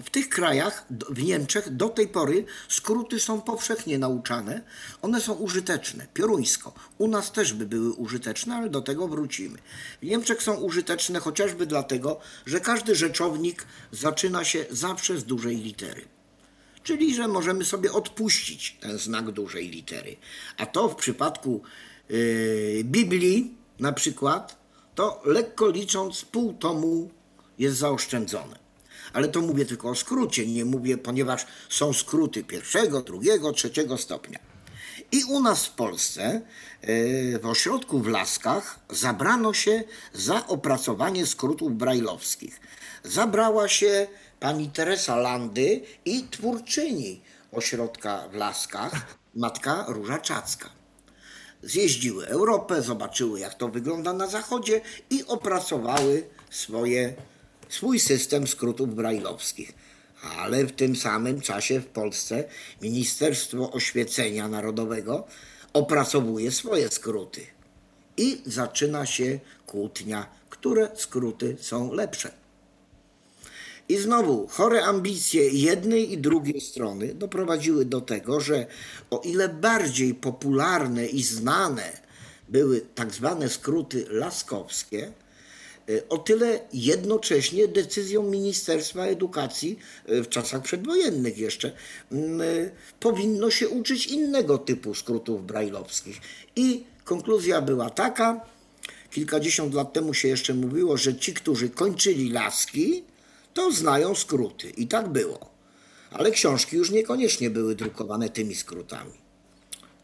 [0.03, 4.63] w tych krajach, w Niemczech, do tej pory skróty są powszechnie nauczane.
[5.03, 6.75] One są użyteczne, pioruńsko.
[6.99, 9.59] U nas też by były użyteczne, ale do tego wrócimy.
[10.03, 16.03] W Niemczech są użyteczne chociażby dlatego, że każdy rzeczownik zaczyna się zawsze z dużej litery.
[16.83, 20.17] Czyli, że możemy sobie odpuścić ten znak dużej litery.
[20.57, 21.63] A to w przypadku
[22.09, 24.57] yy, Biblii na przykład,
[24.95, 27.11] to lekko licząc pół tomu
[27.59, 28.62] jest zaoszczędzone
[29.13, 34.39] ale to mówię tylko o skrócie, nie mówię, ponieważ są skróty pierwszego, drugiego, trzeciego stopnia.
[35.13, 41.77] I u nas w Polsce, e, w ośrodku w Laskach, zabrano się za opracowanie skrótów
[41.77, 42.61] brajlowskich.
[43.05, 44.07] Zabrała się
[44.41, 50.71] pani Teresa Landy i twórczyni ośrodka w Laskach, matka Róża Czacka.
[51.63, 57.15] Zjeździły Europę, zobaczyły jak to wygląda na zachodzie i opracowały swoje
[57.73, 59.73] swój system skrótów brajlowskich.
[60.39, 62.45] Ale w tym samym czasie w Polsce
[62.83, 65.27] Ministerstwo Oświecenia Narodowego
[65.73, 67.47] opracowuje swoje skróty.
[68.17, 72.33] I zaczyna się kłótnia, które skróty są lepsze.
[73.89, 78.67] I znowu, chore ambicje jednej i drugiej strony doprowadziły do tego, że
[79.11, 81.93] o ile bardziej popularne i znane
[82.49, 85.13] były tak zwane skróty laskowskie,
[86.09, 91.73] o tyle jednocześnie decyzją Ministerstwa Edukacji e, w czasach przedwojennych jeszcze
[92.13, 92.45] mm, e,
[93.01, 96.21] powinno się uczyć innego typu skrótów brajlowskich.
[96.57, 98.41] I konkluzja była taka,
[99.11, 103.05] kilkadziesiąt lat temu się jeszcze mówiło, że ci, którzy kończyli laski,
[103.55, 104.71] to znają skróty.
[104.71, 105.53] I tak było.
[106.11, 109.13] Ale książki już niekoniecznie były drukowane tymi skrótami.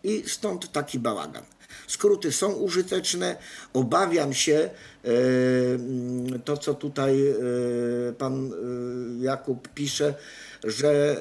[0.04, 1.44] I stąd taki bałagan.
[1.88, 3.36] Skróty są użyteczne.
[3.72, 5.10] Obawiam się e,
[5.74, 7.34] mm, to, co tutaj e,
[8.18, 10.14] pan e, Jakub pisze,
[10.64, 11.16] że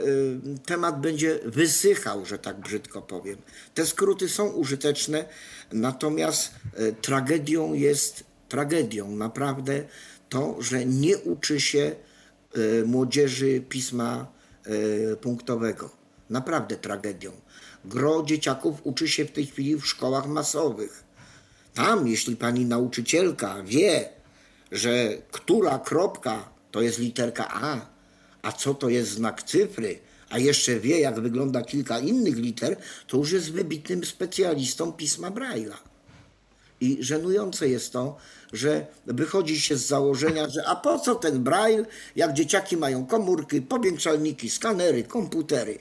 [0.65, 3.37] temat będzie wysychał, że tak brzydko powiem.
[3.73, 5.25] Te skróty są użyteczne,
[5.71, 6.51] natomiast
[7.01, 9.83] tragedią jest tragedią naprawdę
[10.29, 11.95] to, że nie uczy się
[12.85, 14.27] młodzieży pisma
[15.21, 15.89] punktowego.
[16.29, 17.31] Naprawdę tragedią.
[17.87, 21.03] Gro dzieciaków uczy się w tej chwili w szkołach masowych.
[21.73, 24.09] Tam, jeśli pani nauczycielka wie,
[24.71, 27.85] że która kropka to jest literka A,
[28.41, 32.77] a co to jest znak cyfry, a jeszcze wie, jak wygląda kilka innych liter,
[33.07, 35.77] to już jest wybitnym specjalistą pisma Braille'a.
[36.81, 38.17] I żenujące jest to,
[38.53, 41.85] że wychodzi się z założenia, że a po co ten Braille,
[42.15, 45.79] jak dzieciaki mają komórki, powiększalniki, skanery, komputery.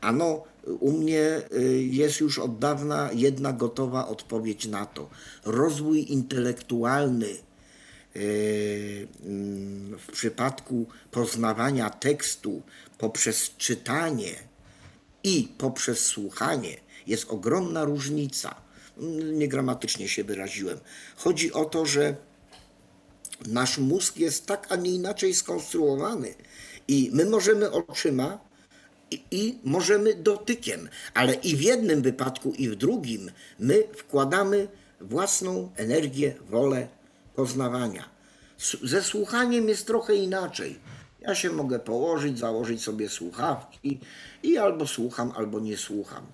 [0.00, 0.44] Ano,
[0.80, 5.10] u mnie y, jest już od dawna jedna gotowa odpowiedź na to.
[5.44, 7.28] Rozwój intelektualny
[8.16, 12.62] y, mm, w przypadku poznawania tekstu
[12.98, 14.34] poprzez czytanie
[15.24, 18.54] i poprzez słuchanie jest ogromna różnica.
[19.32, 20.78] Niegramatycznie się wyraziłem.
[21.16, 22.16] Chodzi o to, że
[23.46, 26.34] nasz mózg jest tak, a nie inaczej skonstruowany
[26.88, 28.47] i my możemy oczyma
[29.10, 34.68] i, możemy dotykiem, ale i w jednym wypadku, i w drugim my wkładamy
[35.00, 36.88] własną energię, wolę
[37.34, 38.04] poznawania.
[38.82, 40.78] Ze słuchaniem jest trochę inaczej.
[41.20, 44.00] Ja się mogę położyć, założyć sobie słuchawki
[44.42, 46.26] i albo słucham, albo nie słucham.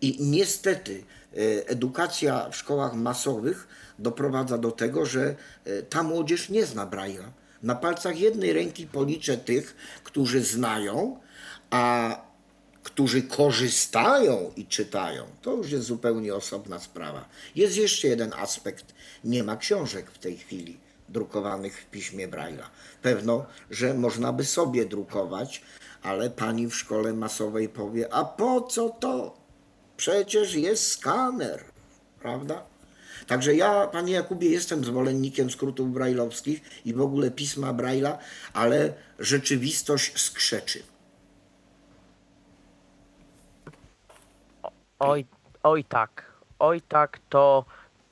[0.00, 1.36] I niestety e,
[1.68, 3.68] edukacja w szkołach masowych
[3.98, 7.28] doprowadza do tego, że e, ta młodzież nie zna Braille'a.
[7.62, 11.20] Na palcach jednej ręki policzę tych, którzy znają,
[11.72, 12.16] a
[12.82, 17.28] którzy korzystają i czytają, to już jest zupełnie osobna sprawa.
[17.54, 18.94] Jest jeszcze jeden aspekt.
[19.24, 22.66] Nie ma książek w tej chwili drukowanych w piśmie Braille'a.
[23.02, 25.62] Pewno, że można by sobie drukować,
[26.02, 29.36] ale pani w szkole masowej powie, a po co to?
[29.96, 31.64] Przecież jest skaner,
[32.20, 32.62] prawda?
[33.26, 38.18] Także ja, panie Jakubie, jestem zwolennikiem skrótów brajlowskich i w ogóle pisma Braille'a,
[38.52, 40.91] ale rzeczywistość skrzeczy.
[45.04, 45.24] Oj,
[45.62, 47.64] oj tak, oj tak, to,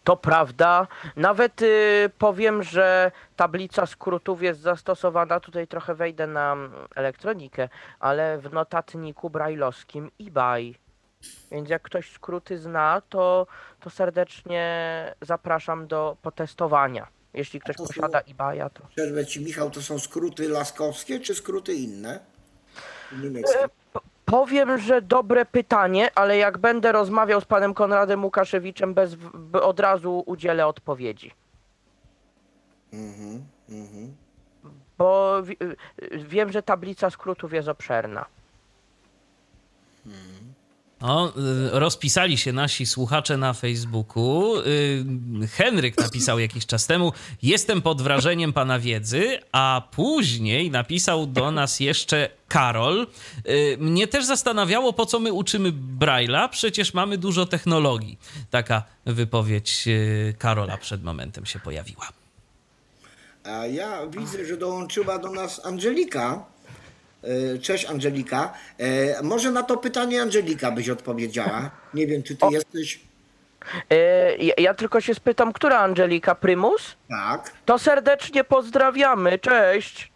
[0.04, 0.86] to prawda.
[1.16, 7.68] Nawet y, powiem, że tablica skrótów jest zastosowana, tutaj trochę wejdę na mm, elektronikę,
[8.00, 10.74] ale w notatniku brajlowskim eBay.
[11.50, 13.46] Więc jak ktoś skróty zna, to,
[13.80, 14.64] to serdecznie
[15.20, 17.06] zapraszam do potestowania.
[17.34, 18.86] Jeśli ktoś to są- posiada eBaya, to...
[18.86, 22.20] Przerwę ci, Michał, to są skróty laskowskie czy skróty inne?
[23.22, 23.58] Niemieckie.
[24.30, 29.16] Powiem, że dobre pytanie, ale jak będę rozmawiał z panem Konradem Łukaszewiczem, bez,
[29.52, 31.32] od razu udzielę odpowiedzi.
[34.98, 38.24] Bo wi- y, wiem, że tablica skrótów jest obszerna.
[41.00, 41.32] O, y,
[41.72, 44.56] rozpisali się nasi słuchacze na Facebooku.
[44.60, 51.50] Y, Henryk napisał jakiś czas temu: Jestem pod wrażeniem pana wiedzy, a później napisał do
[51.50, 53.06] nas jeszcze Karol.
[53.48, 58.18] Y, Mnie też zastanawiało, po co my uczymy Braille'a, przecież mamy dużo technologii.
[58.50, 59.88] Taka wypowiedź
[60.38, 62.08] Karola przed momentem się pojawiła.
[63.44, 66.44] A ja widzę, że dołączyła do nas Angelika.
[67.24, 68.52] E, Cześć Angelika.
[68.78, 71.70] E, Może na to pytanie Angelika byś odpowiedziała.
[71.94, 73.00] Nie wiem, czy ty jesteś.
[73.92, 76.96] Y, ja- Ja tylko się spytam, która Angelika Prymus?
[77.08, 77.52] Tak.
[77.64, 80.12] To serdecznie pozdrawiamy, cześć.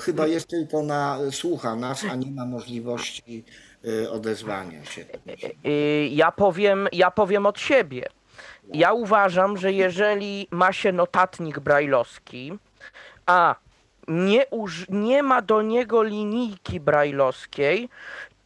[0.00, 1.18] Chyba jest tylko na.
[1.30, 3.44] słucha nas, a nie ma możliwości
[4.04, 5.04] e, odezwania się.
[6.10, 8.06] Ja powiem, ja powiem od siebie.
[8.74, 12.52] Ja uważam, że jeżeli ma się notatnik brajlowski,
[13.26, 13.54] a
[14.08, 17.88] nie, uż, nie ma do niego linijki brajlowskiej,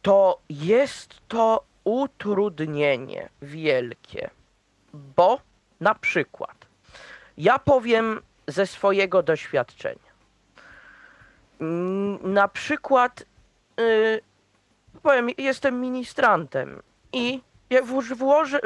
[0.01, 4.29] to jest to utrudnienie wielkie.
[4.93, 5.39] Bo
[5.79, 6.65] na przykład,
[7.37, 10.07] ja powiem ze swojego doświadczenia.
[12.21, 13.25] Na przykład,
[13.79, 14.21] y,
[15.03, 16.81] powiem, jestem ministrantem
[17.13, 17.41] i
[18.15, 18.59] włożę,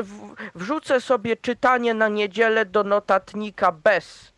[0.56, 4.34] wrzucę sobie czytanie na niedzielę do notatnika bez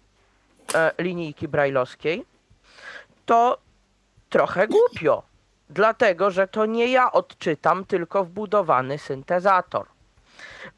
[0.76, 2.26] e, linijki brajlowskiej,
[3.26, 3.58] to
[4.30, 5.24] trochę głupio.
[5.70, 9.88] Dlatego, że to nie ja odczytam, tylko wbudowany syntezator.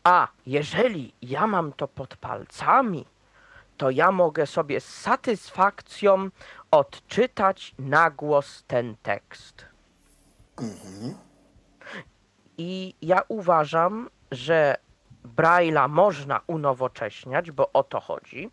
[0.03, 3.05] A jeżeli ja mam to pod palcami,
[3.77, 6.29] to ja mogę sobie z satysfakcją
[6.71, 9.65] odczytać na głos ten tekst.
[12.57, 14.75] I ja uważam, że
[15.25, 18.49] Braille'a można unowocześniać, bo o to chodzi.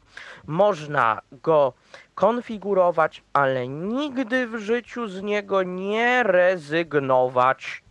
[0.46, 1.72] Można go
[2.14, 7.82] konfigurować, ale nigdy w życiu z niego nie rezygnować.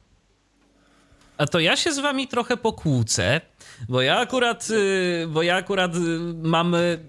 [1.38, 3.42] A to ja się z wami trochę pokłócę,
[3.90, 6.00] bo ja akurat, y, bo ja akurat y,
[6.44, 7.00] mam y,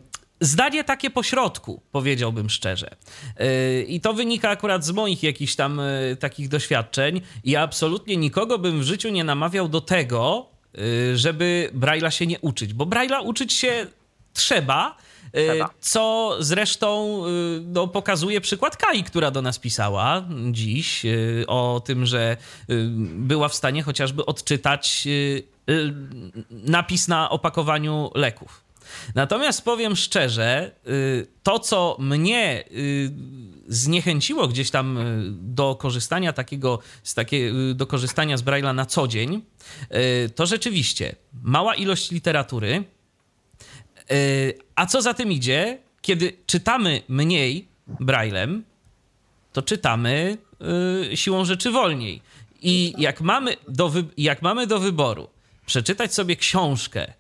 [0.41, 2.97] zdanie takie pośrodku, powiedziałbym szczerze.
[3.87, 5.81] I to wynika akurat z moich jakichś tam
[6.21, 7.21] takich doświadczeń.
[7.45, 10.52] Ja absolutnie nikogo bym w życiu nie namawiał do tego,
[11.15, 13.87] żeby Braille'a się nie uczyć, bo Braille'a uczyć się
[14.35, 14.97] trzeba.
[15.27, 15.71] y, Trzeba.
[15.81, 22.07] Co zresztą y, no, pokazuje przykład Kai, która do nas pisała dziś y, o tym,
[22.07, 22.37] że
[22.71, 25.95] y, była w stanie chociażby odczytać y, y,
[26.51, 28.63] napis na opakowaniu leków.
[29.15, 33.13] Natomiast powiem szczerze, y, to co mnie y,
[33.69, 39.09] zniechęciło gdzieś tam y, do korzystania takiego, z takie, do korzystania z Braille'a na co
[39.09, 39.43] dzień,
[40.35, 42.85] to rzeczywiście mała ilość literatury,
[44.75, 48.65] A co za tym idzie, kiedy czytamy mniej braillem,
[49.53, 50.39] to czytamy
[51.15, 52.23] siłą rzeczy wolniej.
[52.63, 55.29] I jak mamy, do jak mamy do wyboru
[55.67, 57.13] przeczytać sobie książkę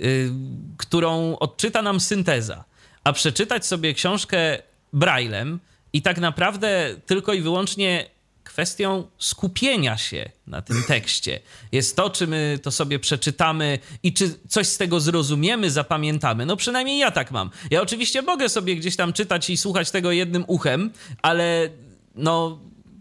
[0.00, 0.30] y,
[0.76, 2.64] którą odczyta nam synteza,
[3.04, 4.58] a przeczytać sobie książkę
[4.92, 5.60] Braillem
[5.92, 8.06] i tak naprawdę tylko i wyłącznie
[8.44, 11.40] kwestią skupienia się na tym tekście
[11.72, 16.46] jest to, czy my to sobie przeczytamy i czy coś z tego zrozumiemy, zapamiętamy.
[16.46, 17.50] No przynajmniej ja tak mam.
[17.70, 20.90] Ja oczywiście mogę sobie gdzieś tam czytać i słuchać tego jednym uchem,
[21.22, 21.68] ale
[22.14, 22.58] no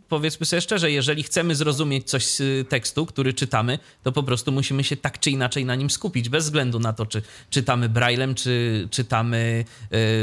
[0.10, 4.84] powiedzmy sobie szczerze, jeżeli chcemy zrozumieć coś z tekstu, który czytamy, to po prostu musimy
[4.84, 8.88] się tak czy inaczej na nim skupić, bez względu na to, czy czytamy braillem, czy
[8.91, 9.65] czytamy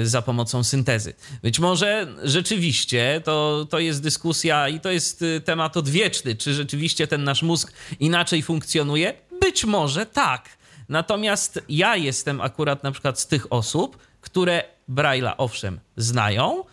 [0.03, 1.15] y, za pomocą syntezy.
[1.43, 7.07] Być może rzeczywiście to, to jest dyskusja i to jest y, temat odwieczny, czy rzeczywiście
[7.07, 9.15] ten nasz mózg inaczej funkcjonuje?
[9.41, 10.49] Być może tak.
[10.89, 16.65] Natomiast ja jestem akurat na przykład z tych osób, które Braille'a owszem znają,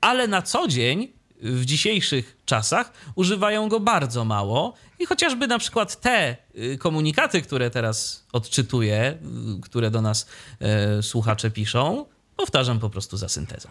[0.00, 6.00] ale na co dzień w dzisiejszych czasach używają go bardzo mało i chociażby na przykład
[6.00, 9.18] te y, komunikaty, które teraz odczytuję,
[9.58, 10.26] y, które do nas
[10.60, 12.06] e, słuchacze piszą,
[12.36, 13.68] powtarzam po prostu za syntezą.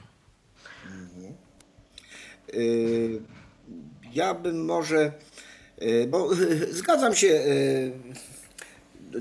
[2.53, 3.21] Y,
[4.13, 5.11] ja bym może,
[6.07, 6.29] bo
[6.71, 7.41] zgadzam się,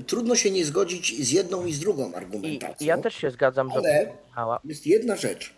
[0.07, 2.85] trudno się nie zgodzić z jedną i z drugą argumentacją.
[2.85, 4.59] I ja też się zgadzam Ale Michała.
[4.63, 5.56] jest jedna rzecz.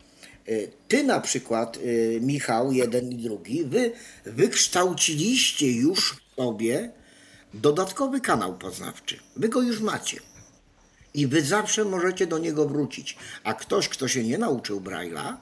[0.87, 1.79] Ty na przykład,
[2.21, 3.91] Michał, jeden i drugi, wy
[4.25, 6.91] wykształciliście już sobie
[7.53, 9.19] dodatkowy kanał poznawczy.
[9.35, 10.19] Wy go już macie.
[11.13, 13.17] I wy zawsze możecie do niego wrócić.
[13.43, 15.37] A ktoś, kto się nie nauczył Braille'a,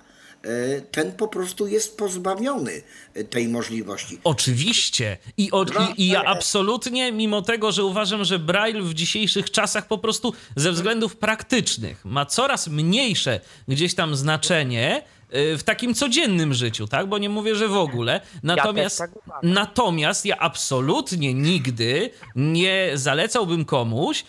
[0.92, 2.82] ten po prostu jest pozbawiony
[3.30, 4.20] tej możliwości.
[4.24, 5.18] Oczywiście.
[5.38, 9.88] I, o, i, I ja absolutnie, mimo tego, że uważam, że Braille w dzisiejszych czasach
[9.88, 15.04] po prostu ze względów praktycznych ma coraz mniejsze gdzieś tam znaczenie
[15.36, 17.08] y, w takim codziennym życiu, tak?
[17.08, 18.22] Bo nie mówię, że w ogóle.
[18.44, 19.54] Natomiast, tak uważam.
[19.54, 24.24] natomiast ja absolutnie nigdy nie zalecałbym komuś.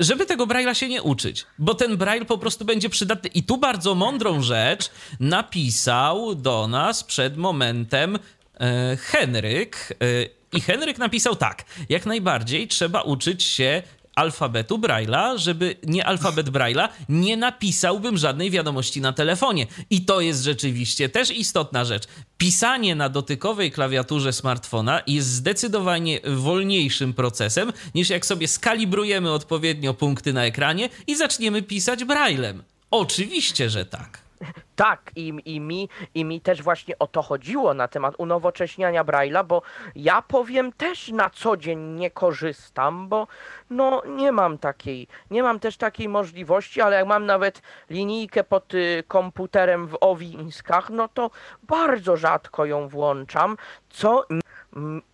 [0.00, 3.30] Żeby tego Braille'a się nie uczyć, bo ten Braille po prostu będzie przydatny.
[3.34, 8.18] I tu bardzo mądrą rzecz napisał do nas przed momentem
[8.60, 9.96] e, Henryk.
[10.00, 13.82] E, I Henryk napisał tak: jak najbardziej trzeba uczyć się
[14.18, 19.66] alfabetu Braille'a, żeby nie alfabet Braille'a, nie napisałbym żadnej wiadomości na telefonie.
[19.90, 22.04] I to jest rzeczywiście też istotna rzecz.
[22.38, 30.32] Pisanie na dotykowej klawiaturze smartfona jest zdecydowanie wolniejszym procesem niż jak sobie skalibrujemy odpowiednio punkty
[30.32, 32.62] na ekranie i zaczniemy pisać Braillem.
[32.90, 34.27] Oczywiście, że tak.
[34.76, 39.44] Tak, i, i, mi, i mi też właśnie o to chodziło na temat unowocześniania Braille'a,
[39.44, 39.62] bo
[39.96, 43.26] ja powiem też na co dzień nie korzystam, bo
[43.70, 48.74] no nie mam takiej, nie mam też takiej możliwości, ale jak mam nawet linijkę pod
[48.74, 51.30] y, komputerem w Owińskach, no to
[51.62, 53.56] bardzo rzadko ją włączam,
[53.90, 54.24] co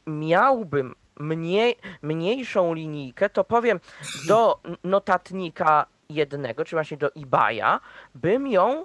[0.07, 3.81] miałbym mniej, mniejszą linijkę, to powiem
[4.29, 7.79] do notatnika jednego, czy właśnie do eBaya,
[8.15, 8.85] bym ją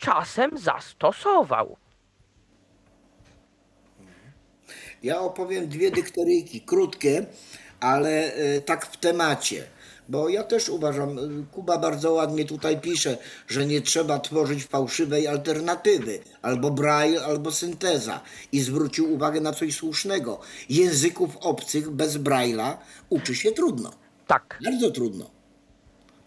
[0.00, 1.76] czasem zastosował.
[5.02, 7.26] Ja opowiem dwie dykteryjki, krótkie,
[7.80, 9.64] ale e, tak w temacie.
[10.08, 11.22] Bo ja też uważam, e,
[11.52, 13.18] Kuba bardzo ładnie tutaj pisze,
[13.48, 18.20] że nie trzeba tworzyć fałszywej alternatywy, albo braille, albo synteza.
[18.52, 20.40] I zwrócił uwagę na coś słusznego.
[20.68, 22.76] Języków obcych bez braille'a
[23.08, 23.90] uczy się trudno.
[24.26, 24.58] Tak.
[24.64, 25.39] Bardzo trudno.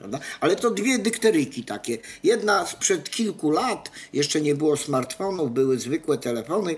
[0.03, 0.19] Prawda?
[0.41, 1.97] Ale to dwie dykteryjki takie.
[2.23, 6.75] Jedna sprzed kilku lat, jeszcze nie było smartfonów, były zwykłe telefony,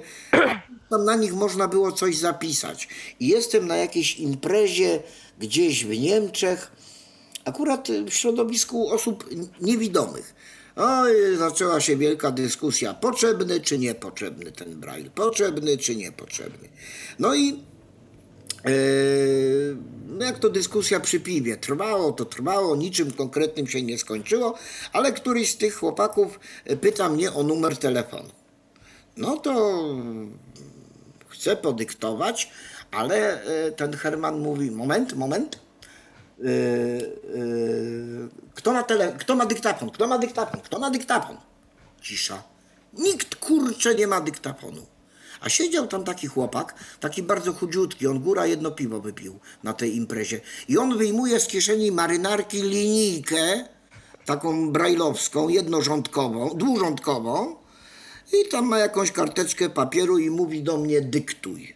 [0.90, 2.88] tam na nich można było coś zapisać.
[3.20, 5.04] I jestem na jakiejś imprezie
[5.40, 6.72] gdzieś w Niemczech,
[7.46, 9.30] akurat w środowisku osób
[9.62, 10.36] niewidomych.
[10.76, 16.70] Oj, zaczęła się wielka dyskusja, potrzebny czy niepotrzebny ten braille, potrzebny czy niepotrzebny.
[17.20, 17.64] No i
[20.08, 24.58] no jak to dyskusja przy piwie trwało, to trwało, niczym konkretnym się nie skończyło,
[24.94, 26.40] ale któryś z tych chłopaków
[26.82, 28.30] pyta mnie o numer telefonu.
[29.18, 29.86] No to
[31.30, 32.52] chcę podyktować,
[32.92, 35.60] ale yy, ten Herman mówi: Moment, moment.
[36.40, 36.50] Yy,
[38.54, 39.90] kto, ma tele, kto ma dyktafon?
[39.90, 40.62] Kto ma dyktafon?
[40.62, 41.38] Kto ma dyktafon?
[42.02, 42.44] Cisza.
[42.94, 44.86] Nikt kurcze nie ma dyktafonu.
[45.46, 49.96] A siedział tam taki chłopak, taki bardzo chudziutki, on góra jedno piwo wypił na tej
[49.96, 50.42] imprezie.
[50.68, 53.66] I on wyjmuje z kieszeni marynarki linijkę,
[54.26, 57.56] taką brajlowską, jednorządkową, dwurządkową
[58.34, 61.76] i tam ma jakąś karteczkę papieru i mówi do mnie dyktuj.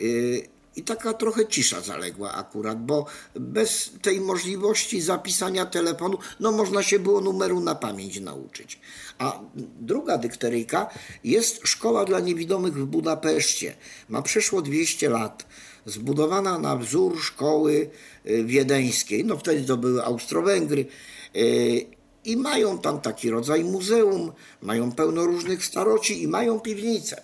[0.00, 6.82] Yy, i taka trochę cisza zaległa akurat, bo bez tej możliwości zapisania telefonu, no można
[6.82, 8.80] się było numeru na pamięć nauczyć.
[9.18, 9.40] A
[9.80, 10.90] druga dykteryjka
[11.24, 13.76] jest szkoła dla niewidomych w Budapeszcie.
[14.08, 15.46] Ma przeszło 200 lat.
[15.86, 17.90] Zbudowana na wzór szkoły
[18.26, 19.24] y, wiedeńskiej.
[19.24, 20.86] No wtedy to były Austro-Węgry.
[21.36, 21.86] Y,
[22.24, 24.32] I mają tam taki rodzaj muzeum,
[24.62, 27.22] mają pełno różnych staroci i mają piwnice.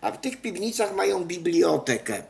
[0.00, 2.22] A w tych piwnicach mają bibliotekę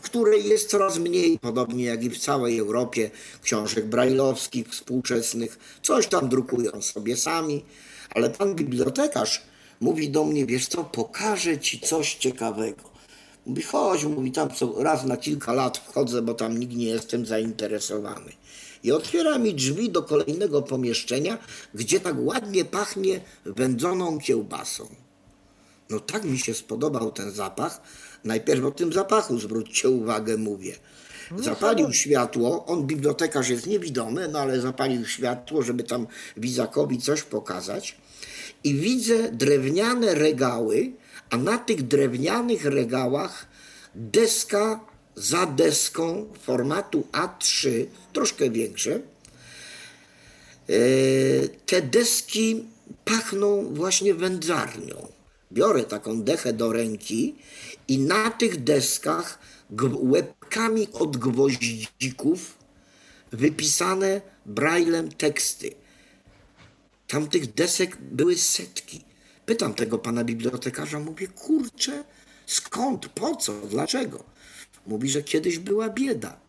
[0.00, 3.10] której jest coraz mniej, podobnie jak i w całej Europie,
[3.42, 5.58] książek brajlowskich, współczesnych.
[5.82, 7.64] Coś tam drukują sobie sami,
[8.14, 9.42] ale pan bibliotekarz
[9.80, 12.94] mówi do mnie, wiesz co, pokażę ci coś ciekawego.
[13.46, 17.26] Mówi, chodź, mówi, tam co raz na kilka lat wchodzę, bo tam nikt nie jestem
[17.26, 18.32] zainteresowany.
[18.82, 21.38] I otwiera mi drzwi do kolejnego pomieszczenia,
[21.74, 24.88] gdzie tak ładnie pachnie wędzoną kiełbasą.
[25.90, 27.80] No tak mi się spodobał ten zapach.
[28.24, 30.74] Najpierw o tym zapachu zwróćcie uwagę, mówię.
[31.38, 36.06] Zapalił światło, on bibliotekarz jest niewidomy, no ale zapalił światło, żeby tam
[36.36, 37.96] wizakowi coś pokazać.
[38.64, 40.92] I widzę drewniane regały,
[41.30, 43.46] a na tych drewnianych regałach
[43.94, 44.80] deska
[45.16, 48.94] za deską formatu A3, troszkę większe.
[48.94, 49.00] E,
[51.66, 52.64] te deski
[53.04, 55.08] pachną właśnie wędzarnią.
[55.52, 57.34] Biorę taką dechę do ręki
[57.88, 59.38] i na tych deskach
[60.02, 62.58] łebkami od gwoździków
[63.32, 65.74] wypisane braillem teksty.
[67.06, 69.04] Tam tych desek były setki.
[69.46, 72.04] Pytam tego pana bibliotekarza, mówię, kurczę,
[72.46, 74.24] skąd, po co, dlaczego?
[74.86, 76.40] Mówi, że kiedyś była bieda.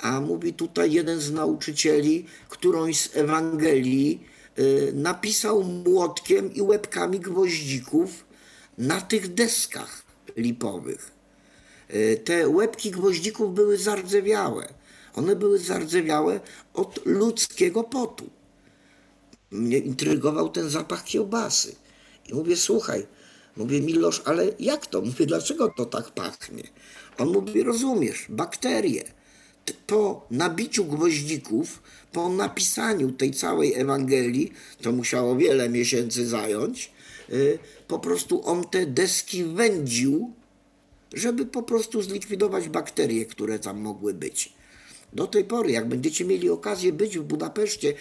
[0.00, 4.24] A mówi tutaj jeden z nauczycieli, którąś z Ewangelii
[4.58, 8.24] y, napisał młotkiem i łebkami gwoździków
[8.78, 10.05] na tych deskach
[10.36, 11.10] lipowych.
[11.94, 14.68] Y, te łebki gwoździków były zardzewiałe.
[15.14, 16.40] One były zardzewiałe
[16.74, 18.30] od ludzkiego potu.
[19.50, 21.74] Mnie intrygował ten zapach kiełbasy.
[22.28, 23.06] I mówię, słuchaj,
[23.56, 25.00] mówię, Milosz, ale jak to?
[25.00, 26.62] Mówię, dlaczego to tak pachnie?
[27.18, 29.04] On mówi, rozumiesz, bakterie.
[29.86, 31.82] Po nabiciu gwoździków,
[32.12, 34.52] po napisaniu tej całej Ewangelii,
[34.82, 36.92] to musiało wiele miesięcy zająć,
[37.88, 40.32] po prostu on te deski wędził,
[41.14, 44.56] żeby po prostu zlikwidować bakterie, które tam mogły być.
[45.12, 47.94] Do tej pory, jak będziecie mieli okazję być w Budapeszcie,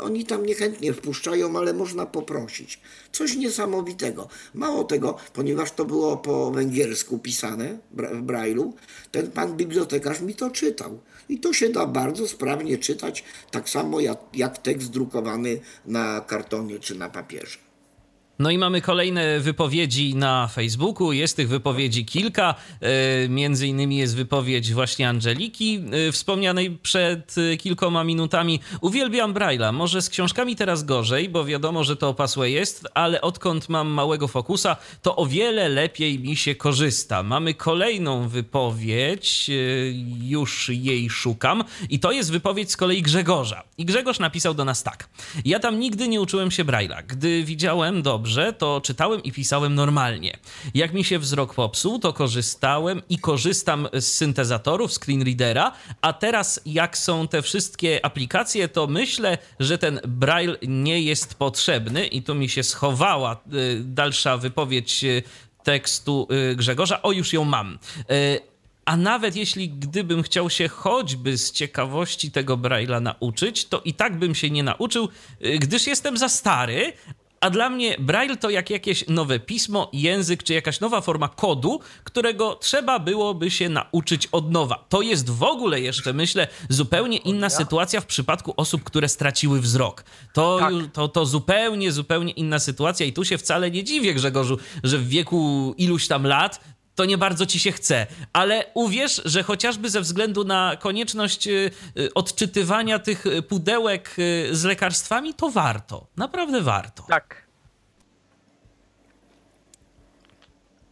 [0.00, 2.80] oni tam niechętnie wpuszczają, ale można poprosić.
[3.12, 4.28] Coś niesamowitego.
[4.54, 8.74] Mało tego, ponieważ to było po węgiersku pisane w Brailu,
[9.10, 10.98] ten pan bibliotekarz mi to czytał.
[11.28, 16.78] I to się da bardzo sprawnie czytać, tak samo jak, jak tekst drukowany na kartonie
[16.78, 17.71] czy na papierze.
[18.38, 21.12] No i mamy kolejne wypowiedzi na Facebooku.
[21.12, 22.54] Jest tych wypowiedzi kilka.
[22.80, 28.60] E, między innymi jest wypowiedź właśnie Angeliki, e, wspomnianej przed e, kilkoma minutami.
[28.80, 29.72] Uwielbiam Braille'a.
[29.72, 34.28] Może z książkami teraz gorzej, bo wiadomo, że to opasłe jest, ale odkąd mam małego
[34.28, 37.22] fokusa, to o wiele lepiej mi się korzysta.
[37.22, 39.50] Mamy kolejną wypowiedź,
[40.22, 41.64] już jej szukam.
[41.90, 43.62] I to jest wypowiedź z kolei Grzegorza.
[43.78, 45.08] I Grzegorz napisał do nas tak.
[45.44, 47.02] Ja tam nigdy nie uczyłem się Braille'a.
[47.06, 50.38] Gdy widziałem dobrze, dobrze, to czytałem i pisałem normalnie.
[50.74, 56.98] Jak mi się wzrok popsuł, to korzystałem i korzystam z syntezatorów, screenreadera, a teraz jak
[56.98, 62.48] są te wszystkie aplikacje, to myślę, że ten braille nie jest potrzebny i tu mi
[62.48, 65.22] się schowała y, dalsza wypowiedź y,
[65.62, 67.02] tekstu y, Grzegorza.
[67.02, 67.78] O, już ją mam.
[68.84, 74.18] A nawet jeśli gdybym chciał się choćby z ciekawości tego Braille'a nauczyć, to i tak
[74.18, 75.08] bym się nie nauczył,
[75.58, 76.92] gdyż jestem za stary,
[77.42, 81.80] a dla mnie Braille to jak jakieś nowe pismo, język czy jakaś nowa forma kodu,
[82.04, 84.84] którego trzeba byłoby się nauczyć od nowa.
[84.88, 90.04] To jest w ogóle jeszcze, myślę, zupełnie inna sytuacja w przypadku osób, które straciły wzrok.
[90.32, 90.72] To, tak.
[90.92, 95.08] to, to zupełnie, zupełnie inna sytuacja i tu się wcale nie dziwię, Grzegorzu, że w
[95.08, 96.60] wieku iluś tam lat
[96.94, 98.06] to nie bardzo ci się chce.
[98.32, 104.64] Ale uwierz, że chociażby ze względu na konieczność y, y, odczytywania tych pudełek y, z
[104.64, 106.06] lekarstwami, to warto.
[106.16, 107.02] Naprawdę warto.
[107.08, 107.42] Tak.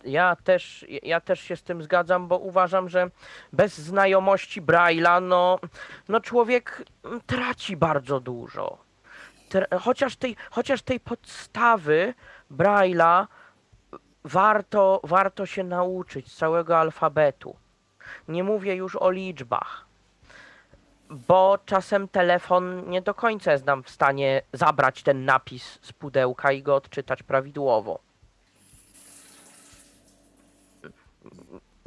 [0.04, 3.10] Ja też, ja też się z tym zgadzam, bo uważam, że
[3.52, 5.58] bez znajomości Braille'a, no,
[6.08, 6.84] no człowiek
[7.26, 8.78] traci bardzo dużo.
[9.80, 12.14] Chociaż tej, chociaż tej podstawy
[12.50, 13.26] Braille'a
[14.24, 17.56] warto, warto się nauczyć całego alfabetu.
[18.28, 19.86] Nie mówię już o liczbach,
[21.10, 26.52] bo czasem telefon nie do końca jest nam w stanie zabrać ten napis z pudełka
[26.52, 27.98] i go odczytać prawidłowo.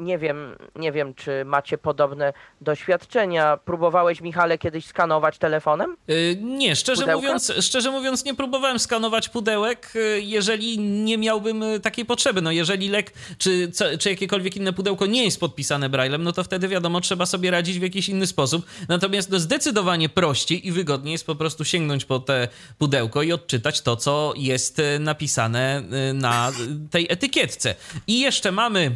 [0.03, 3.57] Nie wiem, nie wiem, czy macie podobne doświadczenia.
[3.57, 5.97] Próbowałeś, Michale, kiedyś skanować telefonem?
[6.09, 7.21] Y, Nie, szczerze Pudełka?
[7.27, 12.41] mówiąc, szczerze mówiąc, nie próbowałem skanować pudełek, y, jeżeli nie miałbym y, takiej potrzeby.
[12.41, 16.43] No, jeżeli lek czy, co, czy jakiekolwiek inne pudełko nie jest podpisane braillem, no to
[16.43, 18.65] wtedy wiadomo, trzeba sobie radzić w jakiś inny sposób.
[18.89, 22.47] Natomiast no, zdecydowanie prościej i wygodniej jest po prostu sięgnąć po te
[22.77, 26.51] pudełko i odczytać to, co jest y, napisane na
[26.91, 27.75] tej etykietce.
[28.07, 28.95] I jeszcze mamy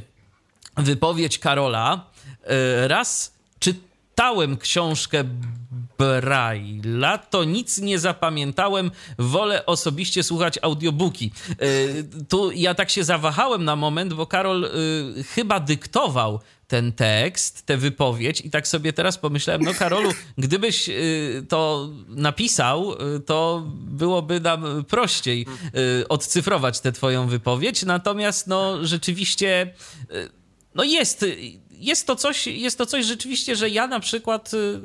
[0.77, 2.05] wypowiedź Karola.
[2.83, 5.23] Y, Raz czytałem książkę
[5.99, 11.31] Braille'a, to nic nie zapamiętałem, wolę osobiście słuchać audiobooki.
[11.61, 17.65] Y, Tu ja tak się zawahałem na moment, bo Karol y, chyba dyktował ten tekst,
[17.65, 20.89] tę wypowiedź i tak sobie teraz pomyślałem, no Karolu, gdybyś
[21.49, 22.95] to napisał,
[23.25, 25.45] to byłoby nam prościej
[26.09, 29.73] odcyfrować tę twoją wypowiedź, natomiast no rzeczywiście
[30.77, 31.25] no jest,
[31.71, 34.81] jest to coś, jest to coś rzeczywiście, że ja na przykład, y,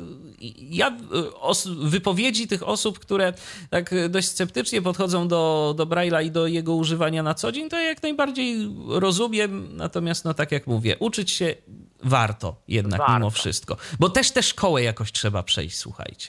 [0.59, 3.32] ja y, os, wypowiedzi tych osób, które
[3.70, 7.77] tak dość sceptycznie podchodzą do, do Braille'a i do jego używania na co dzień, to
[7.77, 11.55] ja jak najbardziej rozumiem, natomiast no tak jak mówię, uczyć się
[12.02, 13.14] warto jednak Warto.
[13.14, 16.28] mimo wszystko, bo też tę szkołę jakoś trzeba przejść, słuchajcie.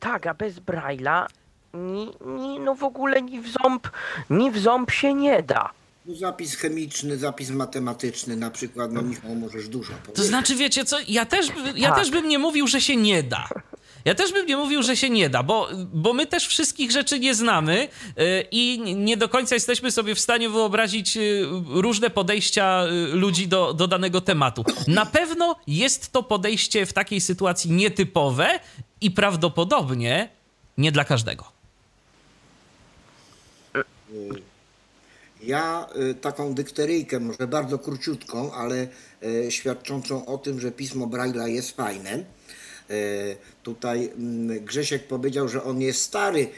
[0.00, 1.26] Tak, a bez Braille'a
[1.74, 3.88] ni, ni, no w ogóle ni w ząb,
[4.30, 5.70] ni w ząb się nie da.
[6.06, 10.24] No, zapis chemiczny, zapis matematyczny na przykład, no Michał, możesz dużo To powiedzieć.
[10.26, 11.98] znaczy, wiecie co, ja też, ja Tak.
[11.98, 13.48] też bym nie mówił, że się nie da.
[14.04, 17.20] Ja też bym nie mówił, że się nie da, bo, bo my też wszystkich rzeczy
[17.20, 22.84] nie znamy y, i nie do końca jesteśmy sobie w stanie wyobrazić y, różne podejścia
[22.86, 24.64] y, ludzi do, do danego tematu.
[24.86, 28.60] Na pewno jest to podejście w takiej sytuacji nietypowe
[29.00, 30.28] i prawdopodobnie
[30.78, 31.44] nie dla każdego.
[35.46, 38.88] Ja y, taką dykteryjkę, może bardzo króciutką, ale
[39.22, 42.24] y, świadczącą o tym, że pismo Braille'a jest fajne.
[42.90, 46.48] Y, Tutaj mm, Grzesiek powiedział, że on jest stary.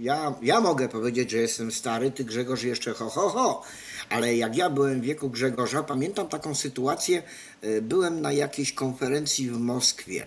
[0.00, 3.62] Ja, ja mogę powiedzieć, że jestem stary, ty Grzegorz jeszcze ho, ho, ho.
[4.10, 7.22] Ale jak ja byłem w wieku Grzegorza, pamiętam taką sytuację,
[7.82, 10.26] byłem na jakiejś konferencji w Moskwie.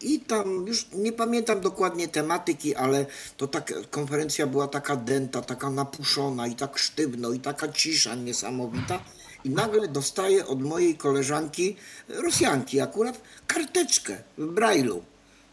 [0.00, 3.06] I tam już nie pamiętam dokładnie tematyki, ale
[3.36, 9.00] to tak konferencja była taka dęta, taka napuszona i tak sztywno i taka cisza niesamowita.
[9.44, 11.76] I nagle dostaję od mojej koleżanki,
[12.08, 15.00] Rosjanki akurat, karteczkę w Braille'u.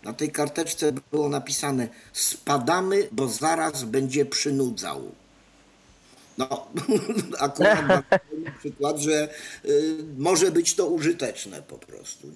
[0.03, 5.11] Na tej karteczce było napisane spadamy, bo zaraz będzie przynudzał.
[6.37, 6.67] No,
[7.39, 8.05] akurat
[8.59, 9.29] przykład, że
[9.65, 12.27] y, może być to użyteczne po prostu.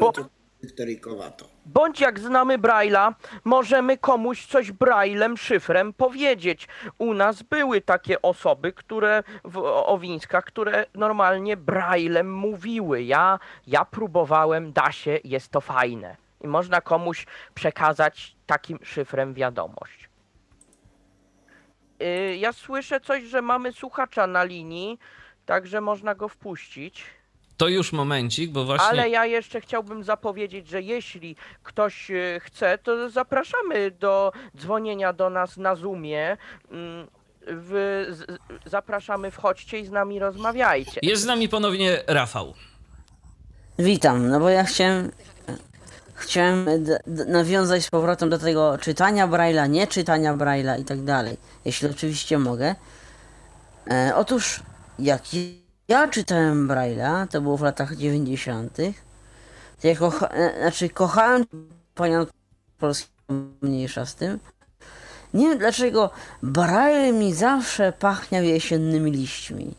[0.00, 0.28] Bo- to
[0.62, 1.44] dykteryjkowato.
[1.66, 3.12] Bądź jak znamy Braille'a,
[3.44, 6.68] możemy komuś coś Braillem, szyfrem powiedzieć.
[6.98, 13.02] U nas były takie osoby, które w Owińskach, które normalnie Braillem mówiły.
[13.02, 16.16] Ja, ja próbowałem, da się, jest to fajne.
[16.40, 20.08] I można komuś przekazać takim szyfrem wiadomość.
[22.02, 24.98] Y, Ja słyszę coś, że mamy słuchacza na linii,
[25.46, 27.04] także można go wpuścić.
[27.62, 28.88] To już momencik, bo właśnie...
[28.88, 35.30] Ale ja jeszcze chciałbym zapowiedzieć, że jeśli ktoś e, chce, to zapraszamy do dzwonienia do
[35.30, 36.36] nas na Zoomie.
[36.70, 37.06] Mm,
[37.46, 38.04] W,
[38.66, 41.00] zapraszamy, wchodźcie i z nami rozmawiajcie.
[41.02, 42.54] Jest z nami ponownie Rafał.
[43.78, 45.10] Witam, no bo ja chciałem,
[46.14, 46.66] chciałem
[47.06, 52.38] nawiązać z powrotem do tego czytania Braille'a, nie czytania Braille'a i tak dalej, jeśli oczywiście
[52.38, 52.74] mogę.
[53.90, 54.60] E, otóż,
[54.98, 55.22] jak
[55.88, 58.76] ja czytałem Braille'a, to było w latach 90.,
[59.80, 61.44] to ja kocha, e, znaczy kochałem
[61.94, 62.26] panią
[62.78, 63.12] polskiego
[63.62, 64.38] mniejsza z tym.
[65.34, 66.10] Nie wiem dlaczego
[66.42, 69.74] Braille mi zawsze pachniał jesiennymi liśćmi.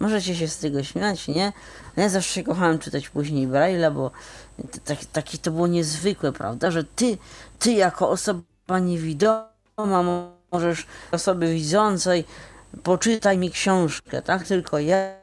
[0.00, 1.52] Możecie się z tego śmiać, nie?
[1.96, 4.10] Ja zawsze kochałem czytać później Braille'a, bo
[4.84, 6.70] t- taki, to było niezwykłe, prawda?
[6.70, 7.18] Że ty,
[7.58, 9.48] ty jako osoba niewidoma
[9.78, 12.24] mo- możesz osoby widzącej
[12.82, 14.46] poczytaj mi książkę, tak?
[14.46, 15.19] Tylko ja,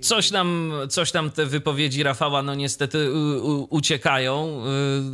[0.00, 4.62] Coś nam, coś nam te wypowiedzi Rafała, no niestety u, u, uciekają.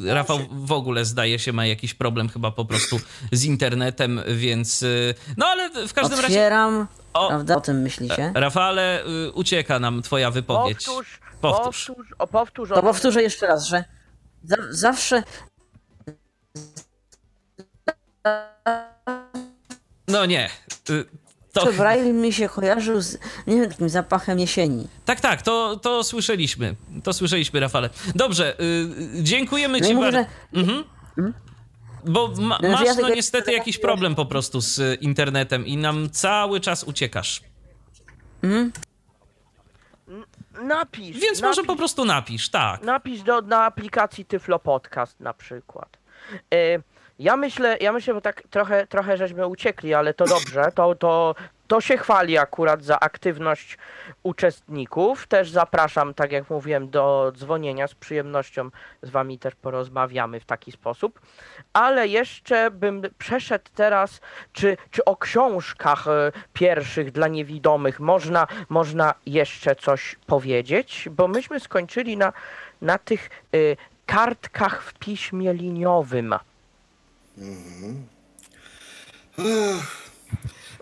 [0.04, 2.96] Y, Rafał w ogóle zdaje się ma jakiś problem chyba po prostu
[3.32, 4.82] z internetem, więc.
[4.82, 6.26] y, No ale w każdym razie.
[6.26, 7.56] otwieram, O, prawda?
[7.56, 8.32] O tym myślicie?
[8.34, 10.84] Rafale, y, ucieka nam twoja wypowiedź.
[10.84, 11.86] Powtórz, Powtórz.
[11.86, 12.68] powtórz, o, powtórz.
[12.68, 13.84] To o- powtórzę jeszcze raz, że
[14.44, 15.22] za, zawsze
[20.08, 20.50] No nie.
[20.90, 21.04] y,
[21.52, 24.88] To, to Braille mi się kojarzył z, nie wiem, takim zapachem jesieni.
[25.04, 26.74] tak, tak, to, to słyszeliśmy.
[27.04, 27.90] To słyszeliśmy, Rafale.
[28.14, 30.10] Dobrze, y, dziękujemy No ci bardzo.
[30.18, 30.26] że
[30.60, 30.84] Mhm.
[32.04, 36.10] Bo ma, Znaczy, masz ja no niestety jakiś problem po prostu z internetem i nam
[36.10, 37.42] cały czas uciekasz.
[40.62, 41.16] Napisz.
[41.18, 42.82] Więc napisz, może po prostu napisz, tak.
[42.82, 45.98] Napisz do, na aplikacji Tyflo Podcast na przykład.
[46.54, 46.78] E,
[47.18, 51.34] ja myślę, ja myślę, bo tak trochę, trochę żeśmy uciekli, ale to dobrze, to, to,
[51.66, 53.78] to się chwali akurat za aktywność
[54.22, 55.26] uczestników.
[55.26, 57.88] Też zapraszam, tak jak mówiłem, do dzwonienia.
[57.88, 58.70] Z przyjemnością
[59.02, 61.20] z wami też porozmawiamy w taki sposób.
[61.72, 64.20] Ale jeszcze bym przeszedł teraz,
[64.52, 71.08] czy, czy o książkach e, pierwszych dla niewidomych można, można jeszcze coś powiedzieć?
[71.10, 72.32] Bo myśmy skończyli na,
[72.82, 73.58] na tych e,
[74.06, 76.34] kartkach w piśmie liniowym.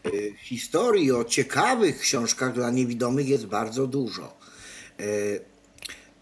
[0.07, 4.37] Y, Historii o ciekawych książkach dla niewidomych jest bardzo dużo.
[5.01, 5.41] Y,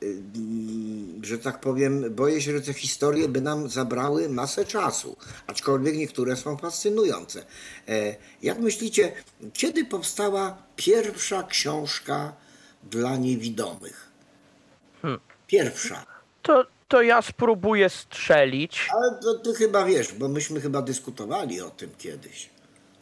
[0.02, 5.16] mm, Że tak powiem, boję się, że te historie by nam zabrały masę czasu,
[5.46, 7.44] aczkolwiek niektóre są fascynujące.
[7.88, 9.12] E, Jak myślicie,
[9.52, 12.32] kiedy powstała pierwsza książka
[12.82, 14.08] dla niewidomych?
[15.46, 16.06] Pierwsza.
[16.42, 18.88] To, to ja spróbuję strzelić.
[18.92, 22.50] Ale to ty chyba wiesz, bo myśmy chyba dyskutowali o tym kiedyś.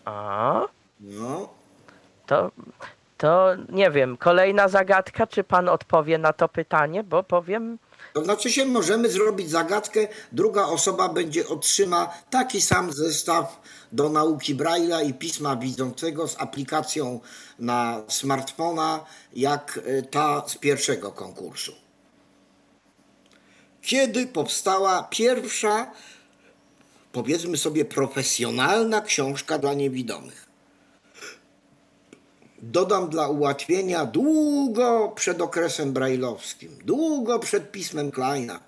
[0.05, 0.67] A,
[1.01, 1.49] No,
[2.27, 2.51] to,
[3.19, 7.79] to nie wiem, kolejna zagadka, czy pan odpowie na to pytanie, bo powiem,
[8.13, 13.61] To znaczy się możemy zrobić zagadkę, druga osoba będzie otrzyma taki sam zestaw
[13.93, 17.21] do nauki Braille'a i pisma widzącego z aplikacją
[17.59, 21.82] na smartfona, jak y, ta z pierwszego konkursu.
[23.83, 25.91] Kiedy powstała pierwsza,
[27.13, 30.47] powiedzmy sobie, profesjonalna książka dla niewidomych?
[32.63, 38.61] Dodam dla ułatwienia długo przed okresem brajlowskim, długo przed pismem Kleina.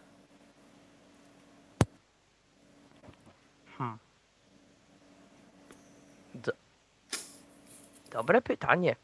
[8.14, 8.96] dobre pytanie.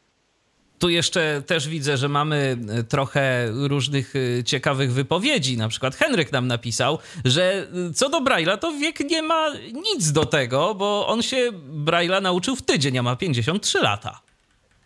[0.81, 5.57] Tu jeszcze też widzę, że mamy e, trochę różnych e, ciekawych wypowiedzi.
[5.57, 10.11] Na przykład Henryk nam napisał, że e, co do Braille'a, to wiek nie ma nic
[10.11, 11.51] do tego, bo on się
[11.85, 14.21] Braille'a nauczył w tydzień, a ma 53 lata.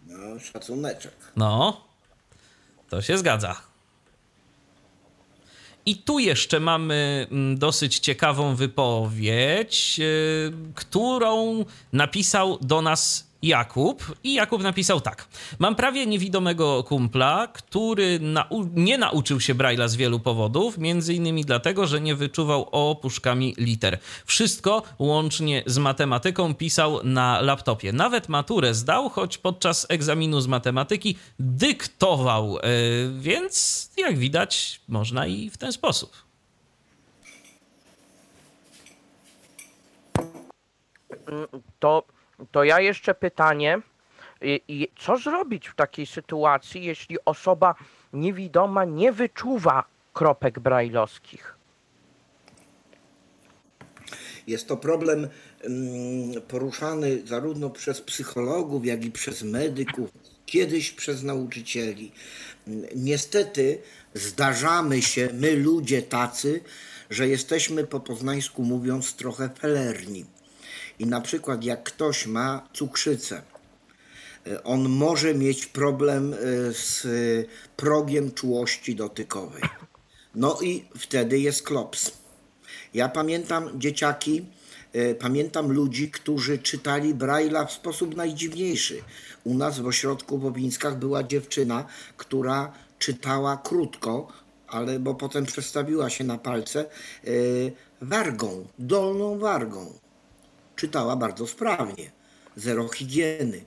[0.07, 1.13] No, szacuneczek.
[1.35, 1.81] No,
[2.89, 3.61] to się zgadza.
[5.85, 9.99] I tu jeszcze mamy mm, dosyć ciekawą wypowiedź,
[10.75, 14.15] którą napisał do nas Jakub.
[14.23, 15.27] I Jakub napisał tak.
[15.59, 21.45] Mam prawie niewidomego kumpla, który nau- nie nauczył się Braille'a z wielu powodów, między innymi
[21.45, 23.99] dlatego, że nie wyczuwał opuszkami liter.
[24.25, 27.93] Wszystko łącznie z matematyką pisał na laptopie.
[27.93, 32.55] Nawet maturę zdał, choć podczas egzaminu z matematyki dyktował.
[32.55, 32.61] Yy,
[33.19, 36.11] więc jak widać, można i w ten sposób.
[41.79, 42.03] To,
[42.51, 43.81] to ja jeszcze pytanie,
[44.41, 47.75] i, i co zrobić w takiej sytuacji, jeśli osoba
[48.13, 49.83] niewidoma nie wyczuwa
[50.13, 51.55] kropek brajlowskich?
[54.47, 55.27] Jest to problem
[55.63, 60.09] mm, poruszany zarówno przez psychologów, jak i przez medyków,
[60.45, 62.11] kiedyś przez nauczycieli.
[62.67, 63.81] Mm, Niestety
[64.13, 66.61] zdarzamy się, my ludzie tacy,
[67.09, 70.25] że jesteśmy po poznańsku mówiąc trochę felerni.
[70.99, 73.41] I na przykład jak ktoś ma cukrzycę,
[74.47, 76.37] y, on może mieć problem y,
[76.73, 77.45] z y,
[77.77, 79.61] progiem czułości dotykowej.
[80.35, 82.11] No i wtedy jest klops.
[82.93, 84.45] Ja pamiętam dzieciaki,
[85.19, 89.01] pamiętam ludzi, którzy czytali Braille'a w sposób najdziwniejszy.
[89.43, 91.85] U nas w ośrodku w Obińskach była dziewczyna,
[92.17, 94.27] która czytała krótko,
[94.67, 96.85] ale bo potem przestawiła się na palce,
[98.01, 99.93] wargą, dolną wargą.
[100.75, 102.11] Czytała bardzo sprawnie,
[102.55, 103.61] zero higieny.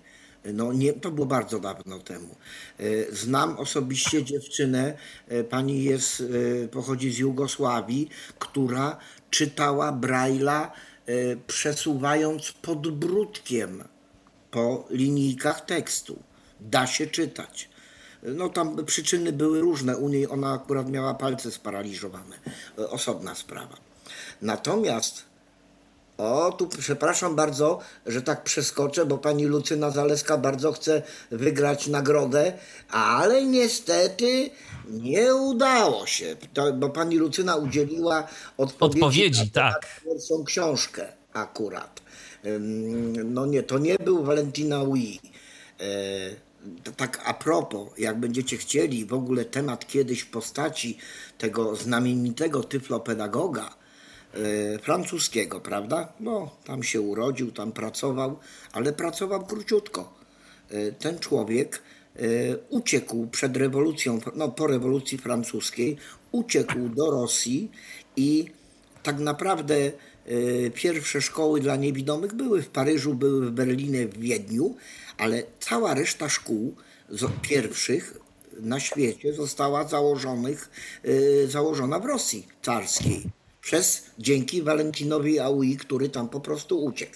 [0.44, 2.36] No nie, to było bardzo dawno temu.
[2.78, 4.98] E, Znam osobiście dziewczynę,
[5.28, 6.22] e, pani jest,
[6.64, 8.08] e, pochodzi z Jugosławii,
[8.38, 8.96] która
[9.30, 10.70] czytała Braille'a
[11.46, 13.84] przesuwając podbródkiem
[14.50, 16.22] po linijkach tekstu.
[16.60, 17.68] Da się czytać.
[18.22, 19.96] No tam przyczyny były różne.
[19.96, 22.38] U niej ona akurat miała palce sparaliżowane.
[22.76, 23.76] Osobna sprawa.
[24.42, 25.27] Natomiast
[26.18, 32.52] o, tu przepraszam bardzo, że tak przeskoczę, bo pani Lucyna Zaleska bardzo chce wygrać nagrodę,
[32.90, 34.50] ale niestety
[34.90, 40.00] nie udało się, to, bo pani Lucyna udzieliła odpowiedzi, Odpowiedzi, na tak.
[40.04, 42.00] pierwszą książkę akurat.
[43.24, 45.20] No nie, to nie był Valentina Wii.
[45.80, 45.84] E,
[46.84, 50.98] to tak a propos, jak będziecie chcieli, w ogóle temat kiedyś w postaci
[51.38, 53.77] tego znamienitego tyflopedagoga,
[54.82, 56.12] francuskiego, prawda?
[56.20, 58.38] No, tam się urodził, tam pracował,
[58.72, 60.14] ale pracował króciutko.
[60.70, 61.82] E, ten człowiek
[62.16, 62.20] e,
[62.68, 65.96] uciekł przed rewolucją, no po rewolucji francuskiej,
[66.32, 67.70] uciekł do Rosji
[68.16, 68.46] i
[69.02, 69.90] tak naprawdę e,
[70.70, 74.76] pierwsze szkoły dla niewidomych były w Paryżu, były w Berlinie, w Wiedniu,
[75.18, 76.74] ale cała reszta szkół
[77.42, 78.18] pierwszych
[78.60, 80.70] na świecie została założonych,
[81.04, 83.37] e, założona w Rosji carskiej.
[83.68, 87.12] Przez, dzięki Valentinowi Aui, który tam po prostu uciekł.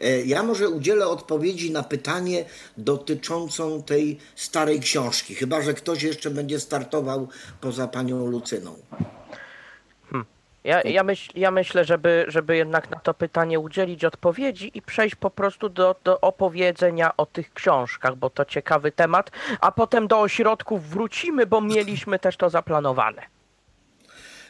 [0.00, 2.44] E, Ja może udzielę odpowiedzi na pytanie
[2.76, 7.28] dotyczącą tej starej książki, chyba że ktoś jeszcze będzie startował
[7.60, 8.76] poza panią Lucyną.
[10.64, 15.14] Ja, ja, myśl, ja myślę, żeby, żeby jednak na to pytanie udzielić odpowiedzi i przejść
[15.14, 19.30] po prostu do, do opowiedzenia o tych książkach, bo to ciekawy temat,
[19.60, 23.35] a potem do ośrodków wrócimy, bo mieliśmy też to zaplanowane.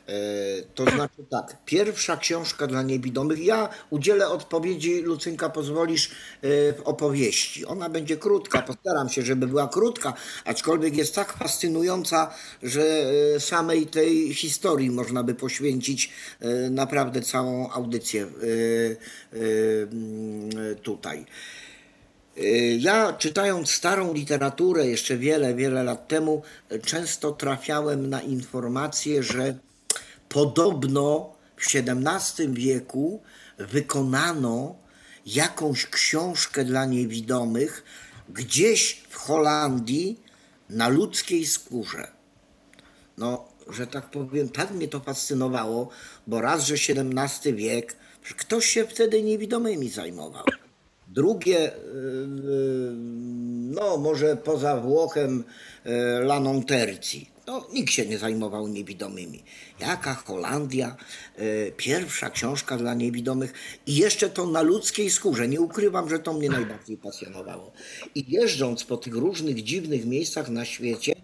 [0.07, 3.45] E, To znaczy tak, pierwsza książka dla niewidomych.
[3.45, 6.13] Ja udzielę odpowiedzi, Lucynka, pozwolisz, e,
[6.73, 7.67] w opowieści.
[7.67, 10.15] Ona będzie krótka, postaram się, żeby była krótka,
[10.45, 12.83] aczkolwiek jest tak fascynująca, że
[13.37, 16.13] e, samej tej historii można by poświęcić
[16.71, 18.27] naprawdę całą audycję
[20.83, 21.27] tutaj.
[22.79, 26.43] Ja czytając starą literaturę jeszcze wiele, wiele lat temu,
[26.85, 29.55] często trafiałem na informację, że
[30.29, 33.23] podobno w XVII wieku
[33.59, 34.77] wykonano
[35.27, 37.85] jakąś książkę dla niewidomych
[38.29, 40.21] gdzieś w Holandii
[40.71, 42.09] na ludzkiej skórze.
[43.19, 45.89] No, że tak powiem, tak mnie to fascynowało,
[46.27, 47.97] bo raz, że XVII wiek,
[48.37, 50.45] ktoś się wtedy niewidomymi zajmował.
[51.09, 51.73] Drugie, yy,
[53.75, 55.45] no może poza Włochem,
[56.21, 57.36] Laną Tercji.
[57.47, 59.43] No, nikt się nie zajmował niewidomymi.
[59.81, 60.97] Jaka Holandia,
[61.39, 63.53] yy, pierwsza książka dla niewidomych
[63.87, 65.49] i jeszcze to na ludzkiej skórze.
[65.49, 67.73] Nie ukrywam, że to mnie najbardziej pasjonowało.
[68.15, 71.15] I jeżdżąc po tych różnych dziwnych miejscach na świecie,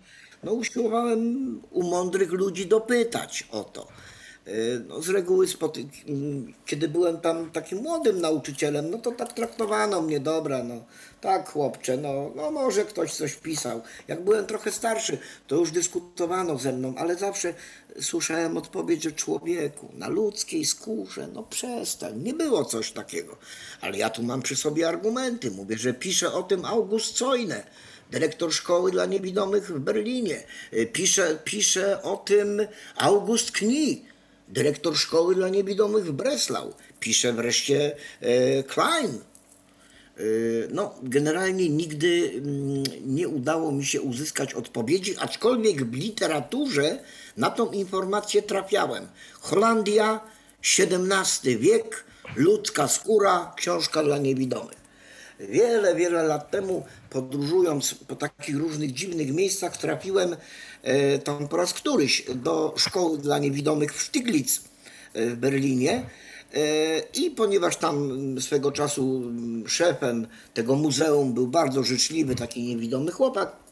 [0.42, 3.88] no usiłowałem u mądrych ludzi dopytać o to.
[4.48, 5.86] Y, No, z reguły, spoty-
[6.66, 10.74] kiedy byłem tam takim młodym nauczycielem, no to tak traktowano mnie, dobra, no
[11.20, 13.82] tak chłopcze, no, no może ktoś coś pisał.
[14.08, 17.54] Jak byłem trochę starszy, to już dyskutowano ze mną, ale zawsze
[18.00, 23.36] słyszałem odpowiedź, że człowieku, na ludzkiej skórze, no przestań, nie było coś takiego.
[23.80, 27.66] Ale ja tu mam przy sobie argumenty, mówię, że pisze o tym August Coyne,
[28.10, 30.42] dyrektor szkoły dla niewidomych w Berlinie.
[30.72, 32.66] Y, Pisze, pisze o tym
[32.96, 33.96] August Knie,
[34.48, 36.74] dyrektor szkoły dla niewidomych w Breslau.
[37.00, 39.18] Pisze wreszcie e, Klein.
[40.16, 40.22] E,
[40.70, 46.98] No, generalnie nigdy mm, nie udało mi się uzyskać odpowiedzi, aczkolwiek w literaturze
[47.36, 49.06] na tą informację trafiałem.
[49.40, 50.20] Holandia,
[50.78, 52.04] XVII wiek,
[52.36, 54.82] ludzka skóra, książka dla niewidomych.
[55.40, 60.36] Wiele, wiele lat temu, podróżując po takich różnych dziwnych miejscach, trafiłem
[61.24, 64.60] tam po raz któryś do szkoły dla niewidomych w Stiglitz
[65.12, 66.06] e, w Berlinie.
[66.54, 68.10] E, I ponieważ tam
[68.40, 73.62] swego czasu mm, szefem tego muzeum był bardzo życzliwy, taki niewidomy chłopak,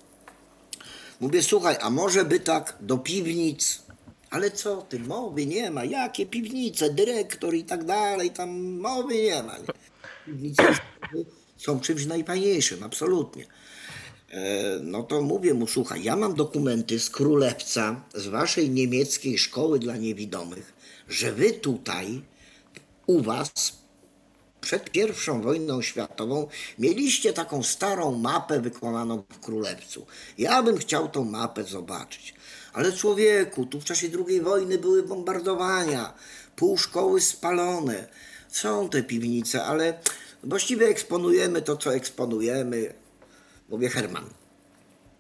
[1.20, 3.82] Mówię, słuchaj, a może by tak do piwnic?
[4.31, 9.43] Ale co ty, mowy nie ma, jakie piwnice, dyrektor i tak dalej, tam mowy nie
[9.43, 9.57] ma.
[10.27, 10.62] Piwnice
[11.57, 13.47] są czymś najfajniejszym, absolutnie.
[14.31, 19.78] E, No to mówię mu, słuchaj, ja mam dokumenty z Królewca, z waszej niemieckiej szkoły
[19.78, 20.73] dla niewidomych,
[21.09, 22.23] że wy tutaj,
[23.07, 23.51] u was,
[24.61, 26.48] przed pierwszą wojną światową
[26.78, 30.07] mieliście taką starą mapę wykonaną w Królewcu.
[30.39, 32.35] Ja bym chciał tą mapę zobaczyć.
[32.73, 36.15] Ale człowieku, tu w czasie II wojny były bombardowania,
[36.57, 38.09] pół szkoły spalone.
[38.48, 39.98] Są te piwnice, ale
[40.44, 42.99] właściwie eksponujemy to, co eksponujemy.
[43.71, 44.25] Mówię, Herman,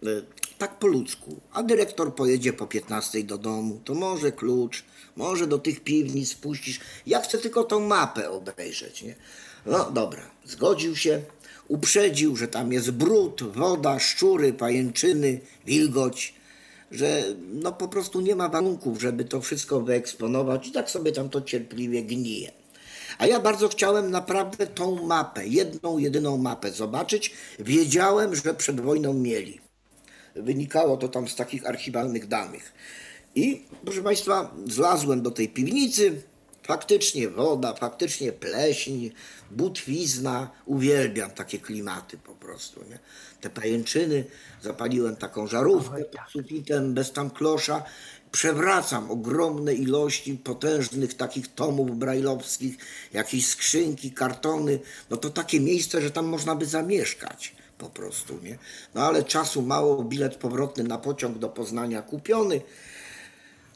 [0.02, 0.22] y,
[0.58, 1.40] tak po ludzku.
[1.52, 4.84] A dyrektor pojedzie po 15 do domu, to może klucz,
[5.16, 6.80] może do tych piwnic spuścisz.
[7.06, 9.14] Ja chcę tylko tą mapę obejrzeć, nie?
[9.66, 11.22] No dobra, zgodził się,
[11.68, 16.34] uprzedził, że tam jest brud, woda, szczury, pajęczyny, wilgoć,
[16.90, 21.28] że no po prostu nie ma warunków, żeby to wszystko wyeksponować i tak sobie tam
[21.28, 22.59] to cierpliwie gnije.
[23.20, 27.32] A ja bardzo chciałem naprawdę tą mapę, jedną, jedyną mapę zobaczyć.
[27.58, 29.60] Wiedziałem, że przed wojną mieli.
[30.36, 32.72] Wynikało to tam z takich archiwalnych danych.
[33.34, 36.22] I proszę Państwa, zlazłem do tej piwnicy.
[36.62, 39.10] Faktycznie woda, faktycznie pleśń,
[39.50, 40.50] butwizna.
[40.66, 42.80] Uwielbiam takie klimaty po prostu.
[42.90, 42.98] Nie?
[43.40, 44.24] Te pajęczyny.
[44.62, 47.82] Zapaliłem taką żarówkę pod sufitem, bez tam klosza.
[48.32, 52.76] Przewracam ogromne ilości potężnych takich tomów brajlowskich,
[53.12, 54.80] jakieś skrzynki, kartony,
[55.10, 58.58] no to takie miejsce, że tam można by zamieszkać po prostu, nie?
[58.94, 62.60] No ale czasu mało, bilet powrotny na pociąg do Poznania kupiony.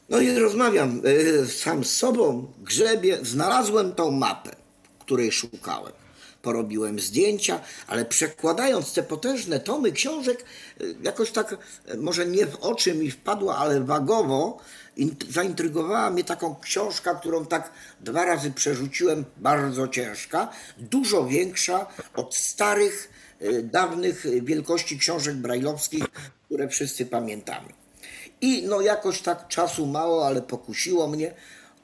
[0.09, 1.01] No i rozmawiam
[1.41, 4.55] e, sam z sobą, grzebię, znalazłem tą mapę,
[4.99, 6.04] której szukałem.
[6.49, 10.45] Porobiłem zdjęcia, ale przekładając te potężne tomy książek,
[10.81, 14.57] e, jakoś tak, e, może nie w oczy mi wpadła, ale wagowo,
[14.97, 22.35] in- zaintrygowała mnie taką książka, którą tak dwa razy przerzuciłem, bardzo ciężka, dużo większa od
[22.35, 23.09] starych,
[23.39, 26.03] e, dawnych wielkości książek brajlowskich,
[26.45, 27.69] które wszyscy pamiętamy.
[28.41, 31.33] I no jakoś tak czasu mało, ale pokusiło mnie.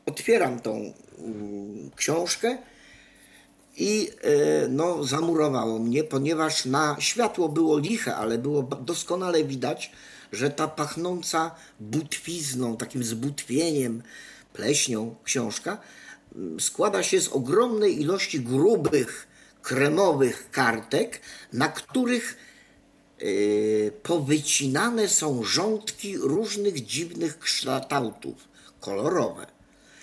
[0.06, 2.58] Otwieram tą mm, książkę
[3.82, 9.92] i e, no zamurowało mnie, ponieważ na światło było liche, ale było doskonale widać,
[10.32, 14.04] że ta pachnąca butwizną, takim zbutwieniem,
[14.54, 15.78] pleśnią książka
[16.36, 19.28] mm, składa się z ogromnej ilości grubych,
[19.62, 21.22] kremowych kartek,
[21.54, 22.38] na których
[23.22, 28.48] Yy, powycinane są rządki różnych dziwnych kształtów,
[28.80, 29.48] kolorowe.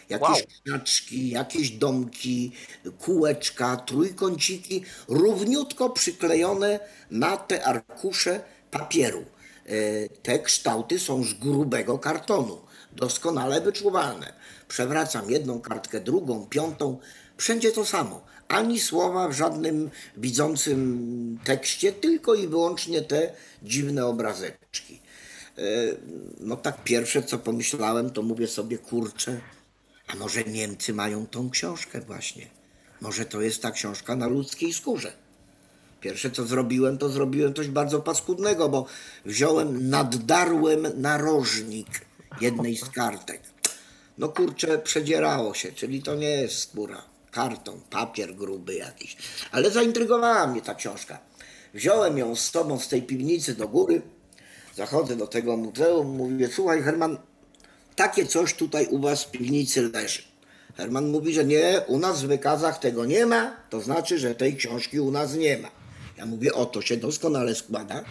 [0.08, 0.36] Jakieś Wow.
[0.64, 2.52] krzaczki, jakieś domki,
[2.98, 6.80] kółeczka, trójkąciki, równiutko przyklejone
[7.10, 8.40] na te arkusze
[8.70, 9.24] papieru.
[9.66, 12.58] Yy, Te kształty są z grubego kartonu,
[12.92, 14.32] doskonale wyczuwalne.
[14.68, 16.98] Przewracam jedną kartkę, drugą, piątą,
[17.36, 18.24] wszędzie to samo.
[18.48, 23.32] Ani słowa w żadnym widzącym tekście, tylko i wyłącznie te
[23.62, 25.00] dziwne obrazeczki.
[25.58, 25.62] E,
[26.40, 29.40] No tak pierwsze co pomyślałem, to mówię sobie, kurczę,
[30.08, 32.46] a może Niemcy mają tą książkę właśnie.
[33.00, 35.12] Może to jest ta książka na ludzkiej skórze.
[36.00, 38.86] Pierwsze co zrobiłem, to zrobiłem coś bardzo paskudnego, bo
[39.24, 41.88] wziąłem, naddarłem narożnik
[42.40, 43.40] jednej z kartek.
[44.18, 47.02] No kurczę, przedzierało się, czyli to nie jest skóra.
[47.30, 49.16] Karton, papier gruby jakiś.
[49.52, 51.18] Ale zaintrygowała mnie ta książka.
[51.74, 54.02] Wziąłem ją z tobą z tej piwnicy do góry,
[54.74, 57.18] zachodzę do tego muzeum, mówię, słuchaj Herman,
[57.98, 60.22] takie coś tutaj u was w piwnicy leży.
[60.76, 64.56] Herman mówi, że nie, u nas w wykazach tego nie ma, to znaczy, że tej
[64.56, 65.70] książki u nas nie ma.
[66.18, 68.04] Ja mówię, o to się doskonale składa,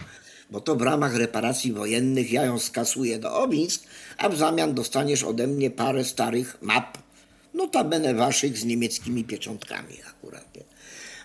[0.50, 3.82] bo to w ramach reparacji wojennych ja ją skasuję do Obińsk,
[4.18, 6.98] a w zamian dostaniesz ode mnie parę starych map,
[7.54, 10.48] notabene waszych z niemieckimi pieczątkami akurat.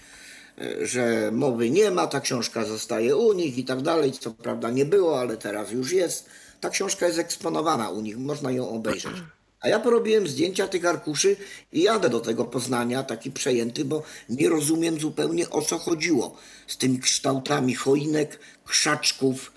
[0.82, 4.84] że mowy nie ma, ta książka zostaje u nich i tak dalej, co prawda nie
[4.84, 6.26] było, ale teraz już jest.
[6.60, 9.16] Ta książka jest eksponowana u nich, można ją obejrzeć.
[9.60, 11.36] A ja porobiłem zdjęcia tych arkuszy
[11.72, 16.36] i jadę do tego Poznania taki przejęty, bo nie rozumiem zupełnie o co chodziło
[16.66, 19.52] z tymi kształtami choinek, krzaczków,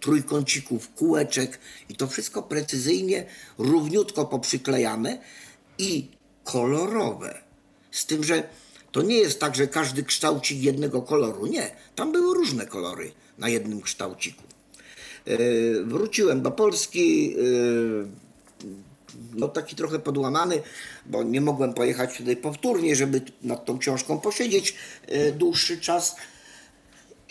[0.00, 1.58] trójkącików, kółeczek
[1.88, 3.26] i to wszystko precyzyjnie,
[3.58, 5.18] równiutko poprzyklejane
[5.78, 6.08] i
[6.44, 7.38] kolorowe.
[7.90, 8.48] Z tym, że
[8.92, 11.46] to nie jest tak, że każdy kształcik jednego koloru.
[11.46, 14.42] Nie, tam były różne kolory na jednym kształciku.
[15.26, 15.36] E,
[15.84, 18.26] Wróciłem do Polski, e,
[19.34, 20.62] no taki trochę podłamany,
[21.06, 24.74] bo nie mogłem pojechać tutaj powtórnie, żeby nad tą książką posiedzieć
[25.38, 26.16] dłuższy czas.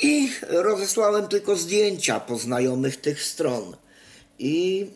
[0.02, 3.76] I rozesłałem tylko zdjęcia poznajomych tych stron.
[4.40, 4.88] I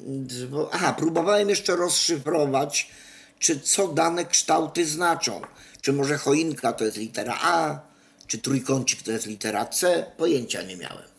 [0.71, 2.91] aha, próbowałem jeszcze rozszyfrować,
[3.39, 5.41] czy co dane kształty znaczą.
[5.81, 7.79] Czy może choinka to jest litera A,
[8.27, 11.09] czy trójkącik to jest litera C, pojęcia nie miałem.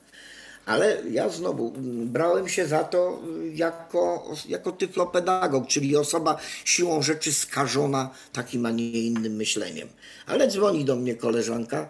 [0.66, 1.72] Ale ja znowu
[2.04, 3.22] brałem się za to
[3.54, 9.88] jako, jako tyflopedagog, czyli osoba siłą rzeczy skażona takim, a nie innym myśleniem.
[10.26, 11.88] Ale dzwoni do mnie koleżanka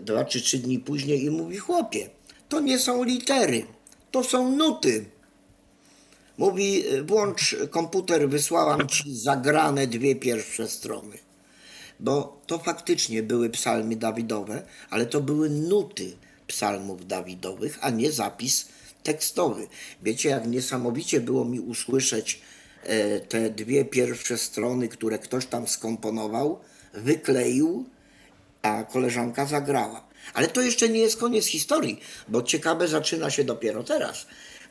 [0.00, 2.10] dwa czy trzy dni później i mówi: Chłopie,
[2.48, 3.62] to nie są litery,
[4.10, 5.04] to są nuty.
[6.38, 11.18] Mówi: Włącz komputer, wysłałam ci zagrane dwie pierwsze strony.
[12.00, 16.12] Bo to faktycznie były psalmy Dawidowe, ale to były nuty
[16.46, 18.68] psalmów Dawidowych, a nie zapis
[19.02, 19.66] tekstowy.
[20.02, 22.40] Wiecie, jak niesamowicie było mi usłyszeć
[22.82, 26.58] e, te dwie pierwsze strony, które ktoś tam skomponował,
[26.94, 27.84] wykleił,
[28.62, 30.04] a koleżanka zagrała.
[30.34, 34.26] Ale to jeszcze nie jest koniec historii, bo ciekawe zaczyna się dopiero teraz.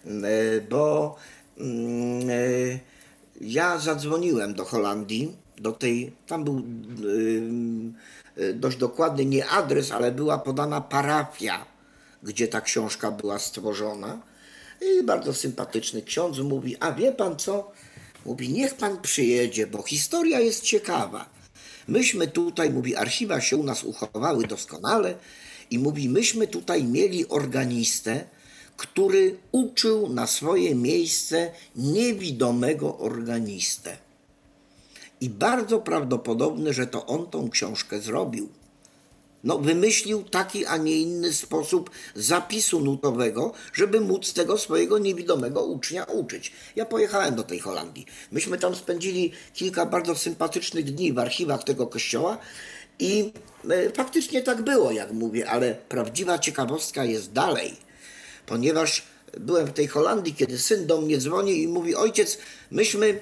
[0.06, 1.16] E, bo
[1.58, 2.80] mm, e,
[3.42, 6.64] ja zadzwoniłem do Holandii, do tej, tam był
[8.38, 11.66] y, dość dokładny nie adres, ale była podana parafia,
[12.24, 14.22] gdzie ta książka była stworzona.
[14.82, 17.72] I bardzo sympatyczny ksiądz mówi, a wie pan co?
[18.26, 21.30] Mówi, niech pan przyjedzie, bo historia jest ciekawa.
[21.90, 25.16] Myśmy tutaj, mówi, archiwa się u nas uchowały doskonale
[25.72, 28.26] i mówi, myśmy tutaj mieli organistę,
[28.78, 33.98] który uczył na swoje miejsce niewidomego organistę.
[35.22, 38.50] I bardzo prawdopodobne, że to on tą książkę zrobił.
[39.44, 46.04] No, wymyślił taki, a nie inny sposób zapisu nutowego, żeby móc tego swojego niewidomego ucznia
[46.04, 46.52] uczyć.
[46.76, 48.06] Ja pojechałem do tej Holandii.
[48.32, 52.38] Myśmy tam spędzili kilka bardzo sympatycznych dni w archiwach tego kościoła
[53.00, 53.34] i
[53.70, 57.76] e, faktycznie tak było, jak mówię, ale prawdziwa ciekawostka jest dalej,
[58.46, 59.04] ponieważ
[59.38, 62.38] byłem w tej Holandii, kiedy syn do mnie dzwoni i mówi: Ojciec,
[62.72, 63.20] myśmy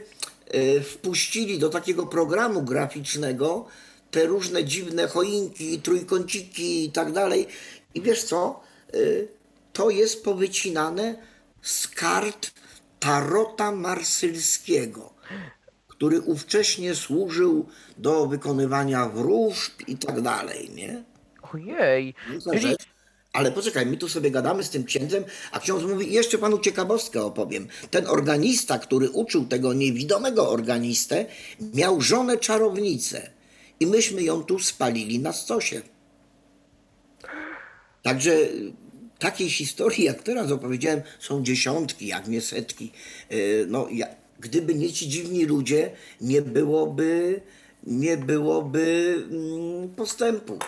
[0.47, 3.65] e, wpuścili do takiego programu graficznego
[4.17, 7.47] te różne dziwne choinki, trójkąciki i tak dalej.
[7.95, 8.59] I wiesz co?
[8.95, 9.27] Y,
[9.73, 11.15] To jest powycinane
[11.61, 12.51] z kart
[12.99, 15.13] Tarota Marsylskiego,
[15.87, 17.65] który ówcześnie służył
[17.97, 21.03] do wykonywania wróżb i tak dalej, nie?
[21.53, 22.13] Ojej,
[22.61, 22.75] czyli.
[23.33, 27.23] Ale poczekaj, my tu sobie gadamy z tym księdzem, a ksiądz mówi, jeszcze panu ciekawostkę
[27.23, 27.67] opowiem.
[27.91, 31.25] Ten organista, który uczył tego niewidomego organistę,
[31.73, 33.36] miał żonę czarownicę
[33.79, 35.81] i myśmy ją tu spalili na stosie.
[38.03, 38.73] Także y,
[39.19, 42.91] takiej historii, jak teraz opowiedziałem, są dziesiątki, jak nie setki.
[43.31, 44.07] Y, No, ja,
[44.39, 45.91] gdyby nie ci dziwni ludzie,
[46.21, 47.41] nie byłoby,
[47.83, 50.59] nie byłoby mm, postępu.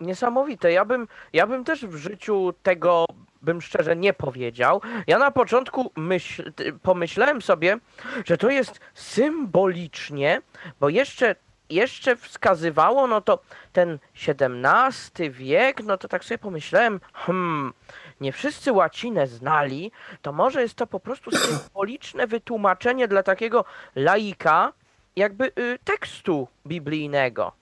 [0.00, 0.72] niesamowite.
[0.72, 3.04] Ja bym, ja bym też w życiu tego
[3.46, 4.80] bym szczerze nie powiedział.
[5.06, 6.52] Ja na początku myśl,
[6.82, 7.78] pomyślałem sobie,
[8.24, 10.42] że to jest symbolicznie,
[10.80, 11.36] bo jeszcze,
[11.70, 13.42] jeszcze wskazywało, no to
[13.72, 17.72] ten XVII wiek, no to tak sobie pomyślałem, hmm,
[18.20, 19.92] nie wszyscy łacinę znali,
[20.22, 23.64] to może jest to po prostu symboliczne wytłumaczenie dla takiego
[23.96, 24.72] laika,
[25.16, 27.52] jakby y, tekstu biblijnego.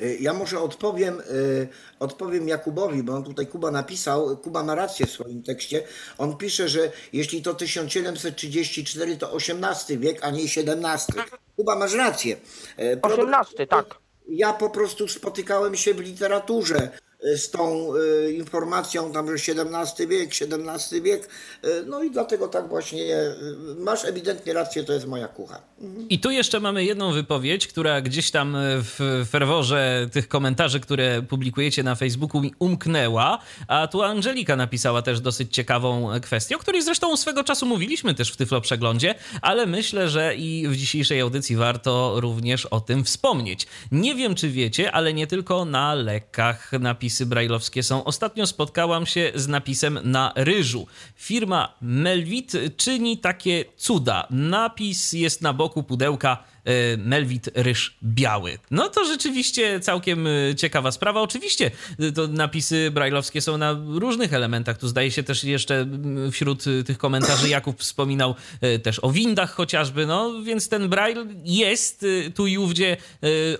[0.00, 1.68] Y, Ja może odpowiem, y,
[1.98, 5.82] odpowiem Jakubowi, bo on tutaj Kuba napisał, Kuba ma rację w swoim tekście.
[6.18, 11.22] On pisze, że jeśli to 1734 to XVIII wiek, a nie XVII.
[11.56, 12.36] Kuba, masz rację.
[12.78, 14.02] Y, XVIII, tak.
[14.28, 16.90] Ja po prostu spotykałem się w literaturze y,
[17.22, 21.28] z tą y, informacją, tam, że XVII wiek, XVII wiek,
[21.64, 23.34] y, no i dlatego tak właśnie, y,
[23.78, 25.60] masz ewidentnie rację, to jest moja kucha.
[26.08, 31.82] I tu jeszcze mamy jedną wypowiedź, która gdzieś tam w ferworze tych komentarzy, które publikujecie
[31.82, 33.38] na Facebooku, mi umknęła.
[33.68, 38.32] A tu Angelika napisała też dosyć ciekawą kwestię, o której zresztą swego czasu mówiliśmy też
[38.32, 43.66] w Tyflo Przeglądzie, ale myślę, że i w dzisiejszej audycji warto również o tym wspomnieć.
[43.92, 46.72] Nie wiem, czy wiecie, ale nie tylko na lekach
[47.12, 48.04] napisy brajlowskie są.
[48.04, 50.86] Ostatnio spotkałam się z napisem na ryżu.
[51.16, 54.26] Firma Melvit czyni takie cuda.
[54.30, 58.58] Napis jest na boku pudełka e, Melvit ryż biały.
[58.70, 61.20] No to rzeczywiście całkiem e, ciekawa sprawa.
[61.20, 64.78] Oczywiście e, to napisy brajlowskie są na różnych elementach.
[64.78, 65.86] Tu zdaje się też jeszcze
[66.32, 68.34] wśród tych komentarzy Jakub wspominał
[68.82, 72.96] też o windach chociażby, no więc ten braille jest tu i ówdzie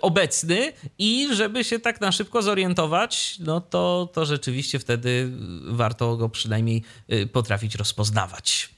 [0.01, 5.31] obecny i żeby się tak na szybko zorientować, no to, to rzeczywiście wtedy
[5.66, 6.83] warto go przynajmniej
[7.33, 8.73] potrafić rozpoznawać.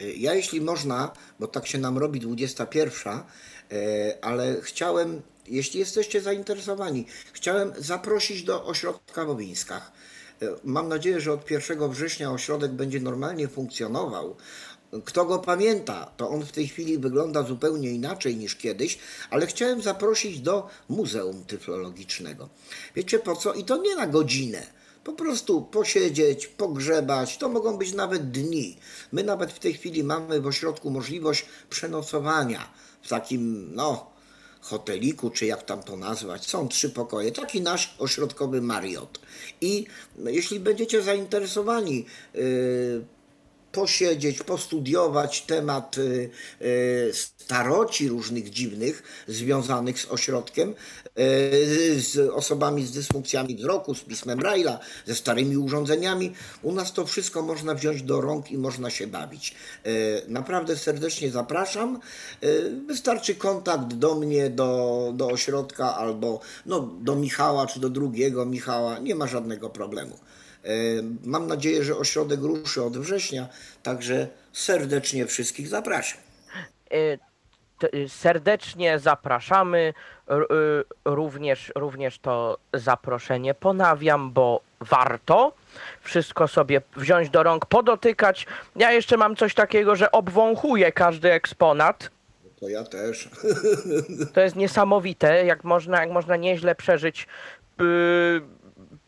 [0.00, 3.22] Ja, jeśli można, bo tak się nam robi 21, e,
[4.22, 9.92] ale chciałem, jeśli jesteście zainteresowani, chciałem zaprosić do ośrodka w Owińskach.
[10.42, 14.36] E, Mam nadzieję, że od 1 września ośrodek będzie normalnie funkcjonował.
[15.04, 18.98] Kto go pamięta, to on w tej chwili wygląda zupełnie inaczej niż kiedyś,
[19.30, 22.48] ale chciałem zaprosić do Muzeum Tyflologicznego.
[22.94, 23.52] Wiecie po co?
[23.52, 24.66] I to nie na godzinę,
[25.06, 28.76] Po prostu posiedzieć, pogrzebać, to mogą być nawet dni.
[29.12, 32.68] My nawet w tej chwili mamy w ośrodku możliwość przenocowania
[33.02, 34.10] w takim, no,
[34.60, 36.46] hoteliku, czy jak tam to nazwać.
[36.46, 39.20] Są trzy pokoje, taki nasz ośrodkowy Marriott.
[39.60, 39.86] I
[40.24, 43.04] jeśli będziecie zainteresowani, yy,
[43.72, 46.30] posiedzieć, postudiować temat y,
[46.62, 54.38] y, staroci różnych dziwnych związanych z ośrodkiem, y, z osobami z dysfunkcjami wzroku, z pismem
[54.38, 56.32] Braille'a, ze starymi urządzeniami.
[56.62, 59.54] U nas to wszystko można wziąć do rąk i można się bawić.
[60.28, 62.00] Naprawdę serdecznie zapraszam.
[62.86, 68.98] Wystarczy kontakt do mnie, do, do ośrodka albo no, do Michała czy do drugiego Michała.
[68.98, 70.18] Nie ma żadnego problemu.
[70.66, 70.68] E,
[71.24, 73.48] Mam nadzieję, że ośrodek ruszy od września,
[73.82, 76.18] także serdecznie wszystkich zapraszam.
[77.78, 79.94] T- y, Serdecznie zapraszamy.
[80.30, 80.34] Y,
[81.04, 85.52] Również, również to zaproszenie ponawiam, bo warto
[86.00, 88.46] wszystko sobie wziąć do rąk, podotykać.
[88.76, 92.10] Ja jeszcze mam coś takiego, że obwąchuję każdy eksponat.
[92.60, 93.28] To ja też.
[94.34, 97.26] To jest niesamowite, jak można, jak można nieźle przeżyć
[97.78, 97.84] yy,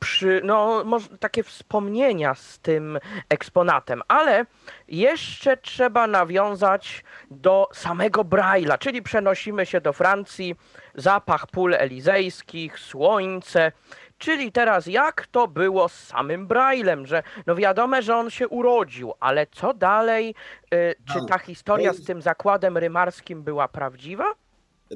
[0.01, 0.85] przy, no,
[1.21, 2.99] takie wspomnienia z tym
[3.29, 4.47] eksponatem, ale
[4.89, 10.55] jeszcze trzeba nawiązać do samego Braille'a, czyli przenosimy się do Francji,
[10.95, 13.73] zapach pól elizejskich, słońce,
[14.19, 19.13] czyli teraz jak to było z samym Braillem, że no wiadomo, że on się urodził,
[19.21, 20.35] ale co dalej,
[20.73, 24.25] yy, czy ta historia to z tym zakładem rymarskim była prawdziwa?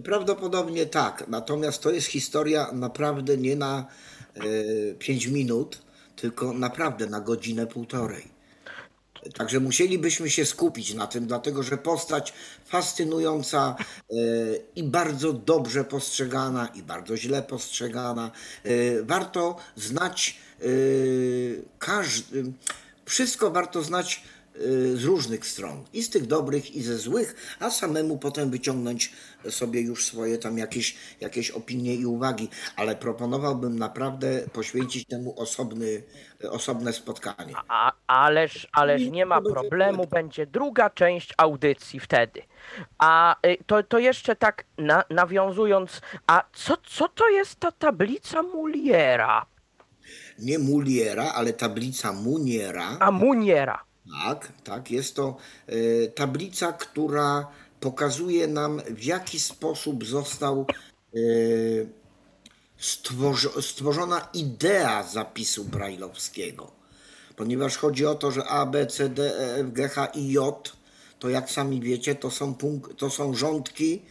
[0.04, 3.86] Prawdopodobnie tak, natomiast to jest historia naprawdę nie na
[4.98, 5.82] 5 minut,
[6.16, 8.32] tylko naprawdę na godzinę, półtorej.
[9.34, 12.32] Także musielibyśmy się skupić na tym, dlatego że postać
[12.64, 14.14] fascynująca e,
[14.76, 18.30] i bardzo dobrze postrzegana, i bardzo źle postrzegana.
[18.64, 20.64] E, Warto znać e,
[21.78, 22.52] każdy,
[23.04, 24.31] wszystko warto znać e,
[24.94, 29.12] z różnych stron, i z tych dobrych, i ze złych, a samemu potem wyciągnąć
[29.50, 36.02] sobie już swoje tam jakieś, jakieś opinie i uwagi, ale proponowałbym naprawdę poświęcić temu osobny,
[36.50, 37.54] osobne spotkanie.
[37.68, 42.42] A, ależ, ależ nie ma problemu, będzie druga część audycji wtedy.
[42.98, 48.42] A y, to, to jeszcze tak na, nawiązując, a co, co to jest ta tablica
[48.42, 49.46] Muliera?
[50.38, 52.96] Nie Muliera, ale tablica Muniera.
[53.00, 53.91] A Muniera.
[54.10, 54.90] Tak, tak.
[54.90, 57.46] Jest to e, tablica, która
[57.80, 60.66] pokazuje nam, w jaki sposób został
[61.14, 61.18] e,
[62.80, 66.70] stworzo- stworzona idea zapisu brajlowskiego.
[67.36, 70.72] Ponieważ chodzi o to, że A, B, C, D, E, F, G, H i J,
[71.18, 74.02] to jak sami wiecie, to są, punk- to są rządki,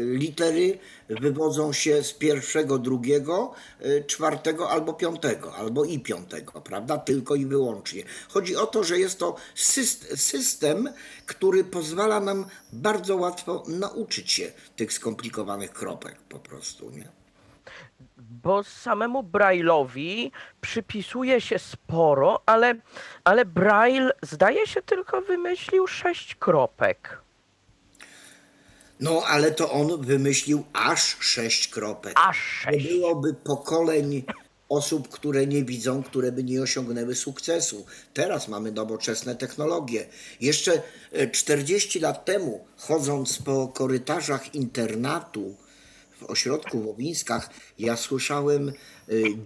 [0.00, 0.78] litery
[1.08, 6.98] wywodzą się z pierwszego, drugiego, e, czwartego albo piątego, albo i piątego, prawda?
[6.98, 8.02] Tylko i wyłącznie.
[8.28, 10.88] Chodzi o to, że jest to syst- system,
[11.26, 17.08] który pozwala nam bardzo łatwo nauczyć się tych skomplikowanych kropek po prostu, nie?
[18.18, 22.74] Bo samemu Braille'owi przypisuje się sporo, ale,
[23.24, 27.25] ale Braille zdaje się tylko wymyślił sześć kropek.
[29.00, 32.12] No, ale to on wymyślił aż sześć kropek.
[32.16, 32.88] Aż Nie sześć.
[32.88, 34.24] byłoby pokoleń
[34.68, 37.86] osób, które nie widzą, które by nie osiągnęły sukcesu.
[38.14, 40.06] Teraz mamy nowoczesne technologie.
[40.40, 40.82] Jeszcze
[41.12, 45.56] e, 40 lat temu, chodząc po korytarzach internatu
[46.20, 48.72] w ośrodku w Łowińskach, ja słyszałem e,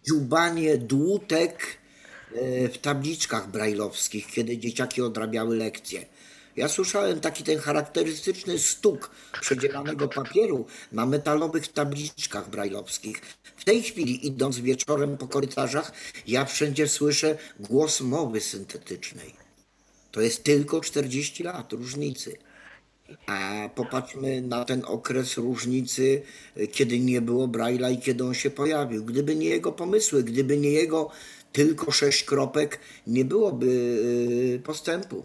[0.07, 1.67] dziubanie dłutek
[2.35, 6.07] e, w tabliczkach brajlowskich, kiedy dzieciaki odrabiały lekcje.
[6.57, 9.11] Ja słyszałem taki ten charakterystyczny stuk
[9.41, 13.21] przedzielanego papieru na metalowych tabliczkach brajlowskich.
[13.57, 15.93] W tej chwili, idąc wieczorem po korytarzach,
[16.27, 19.35] ja wszędzie słyszę głos mowy syntetycznej.
[20.11, 22.37] To jest tylko 40 lat różnicy.
[23.27, 26.23] A popatrzmy na ten okres różnicy,
[26.73, 29.05] kiedy nie było Braille'a i kiedy on się pojawił.
[29.05, 31.11] Gdyby nie jego pomysły, gdyby nie jego
[31.53, 33.67] tylko sześć kropek, nie byłoby
[34.57, 35.23] y, postępu.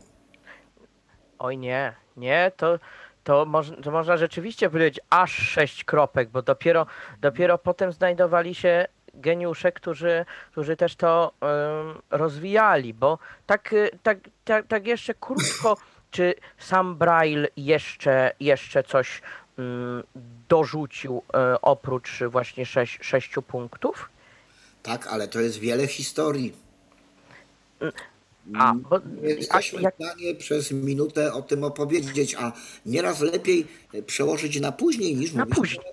[1.46, 2.80] Oj nie, nie, to,
[3.24, 6.86] to, moż, to można rzeczywiście powiedzieć aż sześć kropek, bo dopiero,
[7.22, 14.68] dopiero potem znajdowali się geniusze, którzy, którzy też to em, rozwijali, bo tak, tak, tak,
[14.68, 15.78] tak jeszcze krótko,
[16.12, 19.22] czy sam Braille jeszcze, jeszcze coś
[19.60, 20.04] mm,
[20.50, 24.10] dorzucił e, oprócz właśnie sześć, sześciu punktów?
[24.84, 26.54] Tak, ale to jest wiele historii.
[28.54, 32.52] A, bo, Nie a, jesteśmy jak, w stanie przez minutę o tym opowiedzieć, a
[32.86, 33.68] nieraz lepiej
[34.06, 35.86] przełożyć na później niż Na później.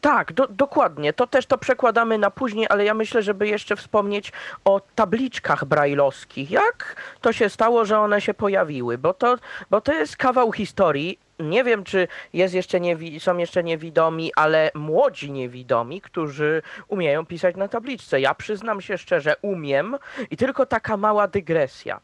[0.00, 1.12] Tak, do, dokładnie.
[1.12, 4.32] To też to przekładamy na później, ale ja myślę, żeby jeszcze wspomnieć
[4.64, 6.50] o tabliczkach brajlowskich.
[6.50, 8.98] Jak to się stało, że one się pojawiły?
[8.98, 9.36] Bo to,
[9.70, 11.18] bo to jest kawał historii.
[11.38, 17.56] Nie wiem, czy jest jeszcze niewi- są jeszcze niewidomi, ale młodzi niewidomi, którzy umieją pisać
[17.56, 18.20] na tabliczce.
[18.20, 19.96] Ja przyznam się szczerze, umiem
[20.30, 22.00] i tylko taka mała dygresja.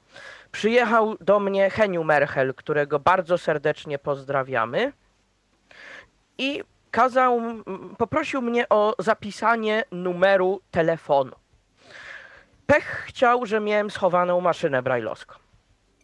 [0.53, 4.93] Przyjechał do mnie Heniu Merchel, którego bardzo serdecznie pozdrawiamy
[6.39, 7.41] i kazał,
[7.99, 11.33] poprosił mnie o zapisanie numeru telefonu.
[12.67, 15.35] Pech chciał, że miałem schowaną maszynę brajlowską.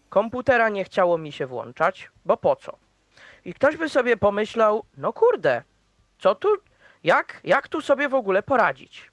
[0.09, 2.90] Komputera nie chciało mi się włączać, bo po co?
[3.45, 5.63] I ktoś by sobie pomyślał, no kurde,
[6.19, 6.49] co tu,
[7.05, 9.11] jak, jak tu sobie w ogóle poradzić?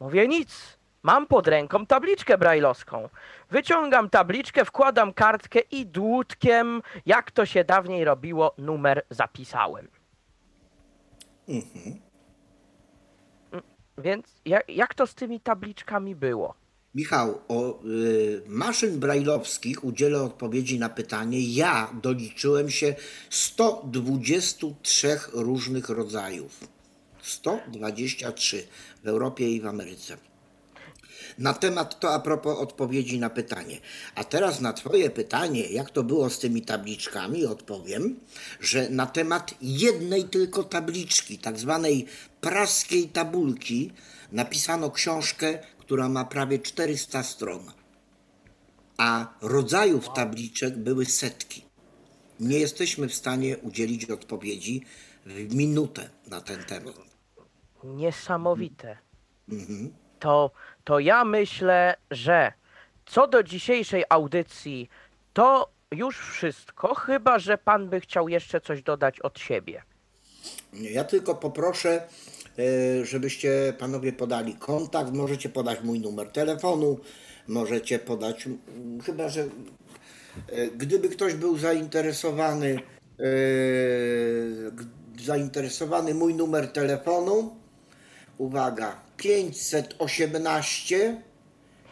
[0.00, 3.08] Mówię nic, mam pod ręką tabliczkę brajlowską.
[3.50, 9.88] Wyciągam tabliczkę, wkładam kartkę i dłutkiem, jak to się dawniej robiło, numer zapisałem.
[13.52, 13.62] Mm,
[13.98, 16.54] Więc jak, jak to z tymi tabliczkami było?
[16.94, 21.40] Michał, o y, maszyn brajlowskich udzielę odpowiedzi na pytanie.
[21.40, 22.94] Ja doliczyłem się
[23.30, 26.68] 123 różnych rodzajów.
[27.22, 28.66] 123
[29.04, 30.16] w Europie i w Ameryce.
[31.38, 33.78] Na temat to a propos odpowiedzi na pytanie.
[34.14, 38.20] A teraz na Twoje pytanie, jak to było z tymi tabliczkami, odpowiem,
[38.60, 42.06] że na temat jednej tylko tabliczki, tak zwanej
[42.40, 43.92] praskiej tabulki,
[44.32, 45.58] napisano książkę,
[45.90, 47.72] która ma prawie 400 stron.
[48.98, 51.64] A rodzajów tabliczek były setki.
[52.40, 54.84] Nie jesteśmy w stanie udzielić odpowiedzi
[55.26, 56.94] w minutę na ten temat.
[57.84, 58.98] Niesamowite.
[60.18, 60.50] To,
[60.84, 62.52] to ja myślę, że
[63.06, 64.88] co do dzisiejszej audycji,
[65.32, 69.82] to już wszystko, chyba że pan by chciał jeszcze coś dodać od siebie.
[70.72, 72.08] Ja tylko poproszę,
[73.02, 75.12] żebyście panowie podali kontakt.
[75.12, 76.98] Możecie podać mój numer telefonu,
[77.48, 78.48] możecie podać,
[79.04, 79.48] chyba że
[80.48, 82.78] e, gdyby ktoś był zainteresowany,
[83.18, 83.22] e,
[85.22, 87.56] zainteresowany mój numer telefonu,
[88.38, 91.22] uwaga, 518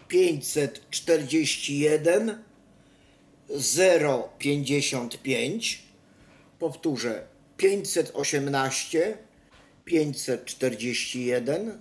[0.08, 2.38] 541
[4.38, 5.82] 055
[6.58, 7.26] Powtórzę
[7.56, 9.18] 518
[9.88, 11.78] 541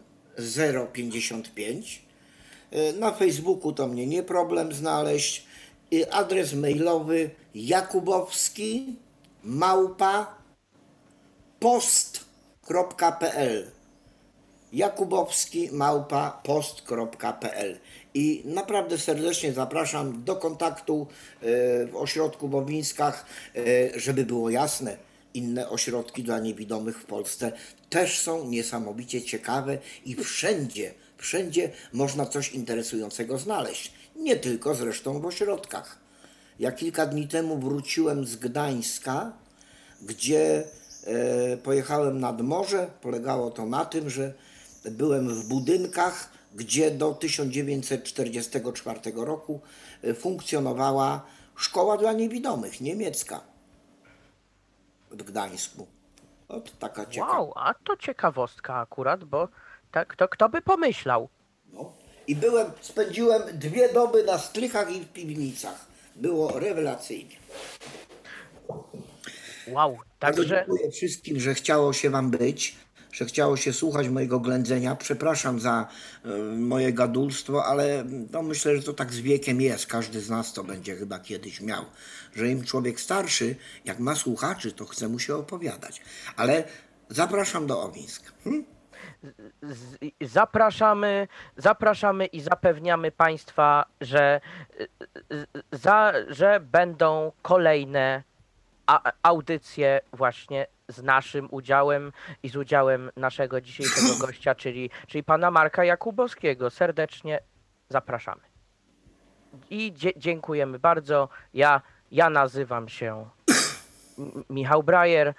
[0.93, 2.01] 055.
[2.71, 5.45] E, Na Facebooku to mnie nie problem znaleźć.
[6.11, 8.95] Adres mailowy jakubowski
[9.43, 10.37] małpa
[11.59, 12.07] post.pl
[14.73, 17.79] jakubowski małpa post.pl
[18.13, 21.07] i naprawdę serdecznie zapraszam do kontaktu
[21.41, 21.45] e,
[21.85, 23.25] w ośrodku w Owińskach,
[23.55, 24.97] e, żeby było jasne,
[25.33, 27.51] inne ośrodki dla niewidomych w Polsce
[27.89, 33.91] też są niesamowicie ciekawe i wszędzie, wszędzie można coś interesującego znaleźć.
[34.15, 35.99] Nie tylko zresztą w ośrodkach.
[36.59, 39.31] Ja kilka dni temu wróciłem z Gdańska,
[40.01, 40.63] gdzie
[41.03, 42.89] e, pojechałem nad morze.
[43.01, 44.33] Polegało to na tym, że
[44.85, 49.59] byłem w budynkach, gdzie do 1944 roku
[50.03, 53.41] e, funkcjonowała szkoła dla niewidomych, niemiecka
[55.11, 55.96] w Gdańsku.
[56.47, 57.39] Ot taka ciekawa.
[57.39, 59.47] Wow, a to ciekawostka akurat, bo
[59.91, 61.29] tak, to kto by pomyślał?
[61.73, 61.93] No.
[62.27, 65.85] I byłem, spędziłem dwie doby na strychach i w piwnicach.
[66.15, 67.35] Było rewelacyjnie.
[69.67, 72.75] Wow, także dziękuję wszystkim, że chciało się Wam być,
[73.17, 74.95] że chciało się słuchać mojego ględzenia.
[74.95, 75.87] Przepraszam za
[76.25, 79.85] e, moje gadulstwo, ale no, myślę, że to tak z wiekiem jest.
[79.85, 81.85] Każdy z nas to będzie chyba kiedyś miał.
[82.35, 86.01] Że im człowiek starszy, jak ma słuchaczy, to chce mu się opowiadać.
[86.35, 86.63] Ale
[87.09, 88.33] zapraszam do Owińsk.
[88.43, 88.65] Hm?
[90.21, 91.27] zapraszamy,
[91.57, 94.41] zapraszamy i zapewniamy Państwa, że,
[94.79, 94.87] y,
[95.33, 98.23] y, za, że będą kolejne
[98.87, 102.11] a, audycje właśnie z naszym udziałem
[102.43, 106.69] i z udziałem naszego dzisiejszego gościa, czyli, czyli pana Marka Jakubowskiego.
[106.69, 107.39] Serdecznie
[107.89, 108.41] zapraszamy.
[109.69, 111.29] I dzie- dziękujemy bardzo.
[111.53, 111.81] Ja,
[112.11, 113.29] ja nazywam się
[114.49, 115.33] Michał Brajer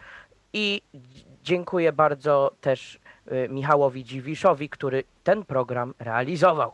[0.52, 2.98] i dz- dziękuję bardzo też
[3.32, 6.72] y, Michałowi Dziwiszowi, który ten program realizował.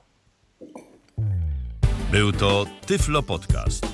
[2.12, 3.93] Był to Tyflo Podcast.